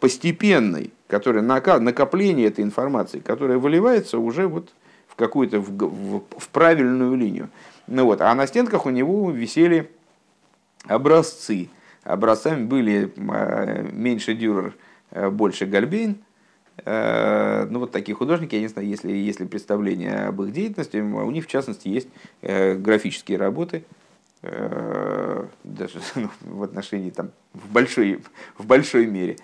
постепенной, 0.00 0.92
которая 1.08 1.42
накопление 1.42 2.46
этой 2.46 2.64
информации, 2.64 3.20
которая 3.20 3.58
выливается 3.58 4.18
уже 4.18 4.46
вот 4.46 4.70
в 5.08 5.14
какую-то 5.16 5.60
в, 5.60 5.70
в, 5.70 6.22
в 6.36 6.48
правильную 6.50 7.14
линию. 7.16 7.48
Ну 7.86 8.04
вот, 8.04 8.20
а 8.20 8.34
на 8.34 8.46
стенках 8.46 8.86
у 8.86 8.90
него 8.90 9.30
висели 9.30 9.90
образцы 10.86 11.70
Образцами 12.08 12.64
были 12.64 13.12
э, 13.14 13.82
меньше 13.92 14.32
Дюрер, 14.32 14.74
э, 15.10 15.28
больше 15.28 15.66
Гальбейн. 15.66 16.16
Э, 16.86 17.66
ну, 17.68 17.80
вот 17.80 17.92
такие 17.92 18.14
художники, 18.14 18.54
я 18.54 18.62
не 18.62 18.68
знаю, 18.68 18.88
если, 18.88 19.12
если 19.12 19.44
представление 19.44 20.28
об 20.28 20.40
их 20.40 20.52
деятельности, 20.52 20.96
у 20.96 21.30
них, 21.30 21.44
в 21.44 21.48
частности, 21.48 21.88
есть 21.88 22.08
графические 22.40 23.36
работы, 23.36 23.84
даже 24.40 26.00
ну, 26.14 26.30
в 26.40 26.62
отношении 26.62 27.10
там, 27.10 27.30
в 27.52 27.70
большой, 27.70 28.22
в 28.56 28.64
большой 28.64 29.06
мере, 29.06 29.36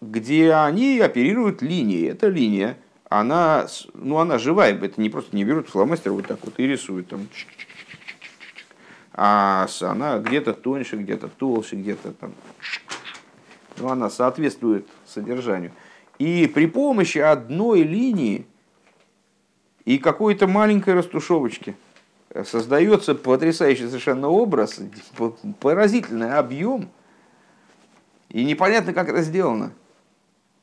где 0.00 0.52
они 0.52 1.00
оперируют 1.00 1.60
линией. 1.60 2.04
Эта 2.04 2.28
линия, 2.28 2.76
она, 3.08 3.66
ну, 3.94 4.18
она 4.18 4.38
живая, 4.38 4.78
это 4.78 5.00
не 5.00 5.10
просто 5.10 5.34
не 5.34 5.42
берут 5.42 5.68
фломастер 5.68 6.12
вот 6.12 6.28
так 6.28 6.38
вот 6.44 6.54
и 6.58 6.66
рисуют 6.68 7.08
там 7.08 7.26
а 9.14 9.68
она 9.80 10.18
где-то 10.18 10.52
тоньше, 10.52 10.96
где-то 10.96 11.28
толще, 11.28 11.76
где-то 11.76 12.12
там. 12.12 12.34
Ну, 13.78 13.88
она 13.88 14.10
соответствует 14.10 14.88
содержанию. 15.06 15.72
И 16.18 16.50
при 16.52 16.66
помощи 16.66 17.18
одной 17.18 17.82
линии 17.82 18.46
и 19.84 19.98
какой-то 19.98 20.46
маленькой 20.48 20.94
растушевочки 20.94 21.76
создается 22.44 23.14
потрясающий 23.14 23.86
совершенно 23.86 24.28
образ, 24.28 24.80
поразительный 25.60 26.36
объем. 26.36 26.88
И 28.30 28.44
непонятно, 28.44 28.92
как 28.92 29.08
это 29.08 29.22
сделано. 29.22 29.72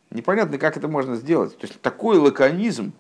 Непонятно, 0.09 0.57
как 0.57 0.75
это 0.75 0.89
можно 0.89 1.15
сделать. 1.15 1.57
То 1.57 1.67
есть 1.67 1.79
такой 1.81 2.17
лаконизм, 2.17 2.91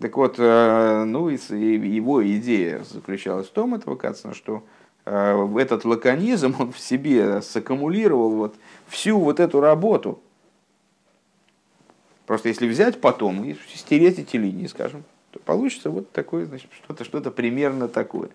так 0.00 0.16
вот, 0.16 0.34
э, 0.38 1.04
ну, 1.04 1.28
его 1.28 2.26
идея 2.36 2.84
заключалась 2.84 3.46
в 3.46 3.52
том, 3.52 3.80
Кацина, 3.96 4.34
что 4.34 4.62
э, 5.06 5.56
этот 5.58 5.86
лаконизм, 5.86 6.54
он 6.58 6.72
в 6.72 6.78
себе 6.78 7.40
саккумулировал 7.40 8.30
вот 8.32 8.56
всю 8.88 9.18
вот 9.18 9.40
эту 9.40 9.60
работу. 9.60 10.20
Просто 12.26 12.48
если 12.48 12.68
взять 12.68 13.00
потом 13.00 13.44
и 13.44 13.56
стереть 13.74 14.18
эти 14.18 14.36
линии, 14.36 14.66
скажем, 14.66 15.04
то 15.30 15.38
получится 15.38 15.90
вот 15.90 16.10
такое, 16.12 16.44
значит, 16.44 16.70
что-то 16.72 17.04
что 17.04 17.20
примерно 17.30 17.88
такое. 17.88 18.28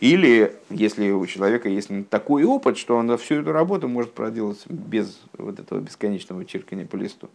Или 0.00 0.56
если 0.68 1.10
у 1.10 1.24
человека 1.26 1.68
есть 1.68 1.90
такой 2.10 2.42
опыт, 2.44 2.76
что 2.76 2.96
он 2.96 3.16
всю 3.18 3.36
эту 3.36 3.52
работу 3.52 3.86
может 3.86 4.12
проделать 4.12 4.66
без 4.66 5.22
вот 5.38 5.60
этого 5.60 5.78
бесконечного 5.78 6.44
чиркания 6.44 6.86
по 6.86 6.96
листу. 6.96 7.30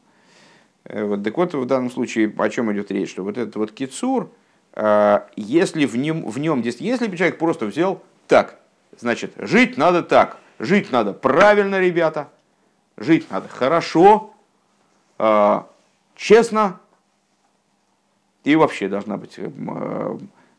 Э, 0.86 1.04
вот, 1.06 1.24
так 1.24 1.38
вот, 1.38 1.54
в 1.54 1.66
данном 1.66 1.92
случае 1.92 2.34
о 2.38 2.50
чем 2.50 2.72
идет 2.74 2.92
речь? 2.92 3.12
Что 3.12 3.24
вот 3.24 3.38
этот 3.38 3.56
вот 3.56 3.72
кицур, 3.72 4.30
если 5.36 5.86
в 5.86 5.98
нем, 5.98 6.30
в 6.30 6.40
нем 6.40 6.62
если 6.62 7.08
бы 7.08 7.18
человек 7.18 7.38
просто 7.38 7.66
взял 7.66 8.02
так, 8.28 8.60
значит, 8.98 9.34
жить 9.38 9.78
надо 9.78 10.04
так, 10.04 10.38
жить 10.60 10.92
надо 10.92 11.12
правильно, 11.12 11.80
ребята, 11.80 12.30
жить 12.96 13.30
надо 13.32 13.50
хорошо, 13.50 14.34
честно, 16.16 16.80
и 18.44 18.56
вообще 18.56 18.88
должна 18.88 19.18
быть, 19.18 19.40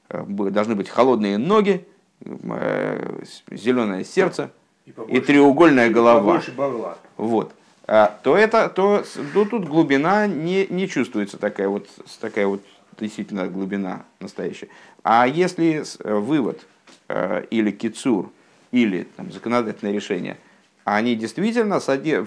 должны 0.08 0.74
быть 0.74 0.88
холодные 0.88 1.38
ноги, 1.38 1.86
зеленое 2.20 4.04
сердце 4.04 4.50
и, 4.84 4.92
и 5.08 5.20
треугольная 5.20 5.86
и 5.86 5.90
голова. 5.90 6.42
Вот. 7.16 7.54
А, 7.92 8.16
то 8.22 8.36
это, 8.36 8.68
то, 8.68 9.02
то 9.34 9.44
тут 9.44 9.66
глубина 9.66 10.28
не, 10.28 10.64
не 10.70 10.86
чувствуется 10.86 11.38
такая 11.38 11.68
вот, 11.68 11.88
такая 12.20 12.46
вот 12.46 12.62
действительно 13.00 13.48
глубина 13.48 14.04
настоящая. 14.20 14.68
А 15.02 15.26
если 15.26 15.82
вывод 16.04 16.64
э, 17.08 17.46
или 17.50 17.72
кицур, 17.72 18.30
или 18.70 19.08
там, 19.16 19.32
законодательное 19.32 19.92
решение, 19.92 20.36
они 20.84 21.16
действительно 21.16 21.80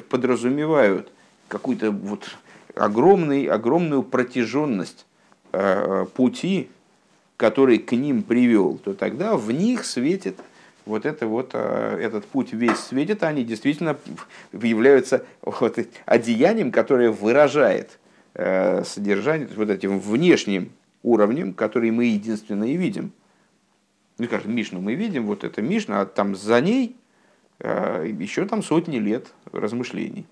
подразумевают 0.10 1.14
какую-то 1.48 1.92
вот 1.92 2.36
огромный, 2.76 3.46
огромную 3.46 4.04
протяженность 4.04 5.06
э, 5.54 6.06
пути, 6.14 6.70
который 7.38 7.78
к 7.78 7.94
ним 7.94 8.24
привел, 8.24 8.80
то 8.84 8.94
тогда 8.94 9.38
в 9.38 9.50
них 9.54 9.86
светит 9.86 10.38
вот, 10.86 11.06
это 11.06 11.28
вот 11.28 11.52
э, 11.54 11.98
этот 12.02 12.26
путь 12.26 12.54
весь 12.54 12.80
светит, 12.80 13.24
они 13.24 13.44
действительно 13.44 13.98
являются 14.52 15.26
вот 15.42 15.78
одеянием, 16.06 16.72
которое 16.72 17.12
выражает 17.12 18.00
э, 18.34 18.84
содержание, 18.84 19.48
вот 19.56 19.70
этим 19.70 20.00
внешним 20.00 20.72
уровнем, 21.02 21.54
который 21.54 21.92
мы 21.92 22.06
единственно 22.06 22.66
и 22.66 22.78
видим. 22.78 23.12
Ну, 24.18 24.26
скажем, 24.26 24.56
Мишну 24.56 24.80
мы 24.80 24.96
видим, 24.96 25.26
вот 25.26 25.44
это 25.44 25.62
Мишна, 25.62 26.02
а 26.02 26.06
там 26.06 26.36
за 26.36 26.62
ней 26.62 26.96
э, 27.60 28.12
еще 28.20 28.46
там 28.46 28.64
сотни 28.64 28.98
лет 28.98 29.28
размышлений. 29.52 30.26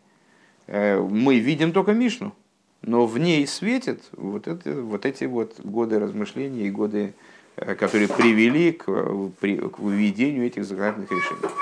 Мы 0.68 1.40
видим 1.40 1.74
только 1.74 1.92
Мишну 1.92 2.34
но 2.82 3.06
в 3.06 3.18
ней 3.18 3.46
светят 3.48 4.02
вот, 4.14 4.48
это, 4.48 4.82
вот 4.82 5.06
эти 5.06 5.26
вот 5.26 5.60
годы 5.60 6.00
размышлений 6.00 6.68
и 6.68 6.72
годы, 6.72 7.00
э, 7.00 7.12
которые 7.56 8.08
привели 8.08 8.72
к, 8.72 8.86
к 8.86 9.80
выведению 9.80 10.46
этих 10.46 10.66
законодательных 10.66 11.12
решений. 11.12 11.54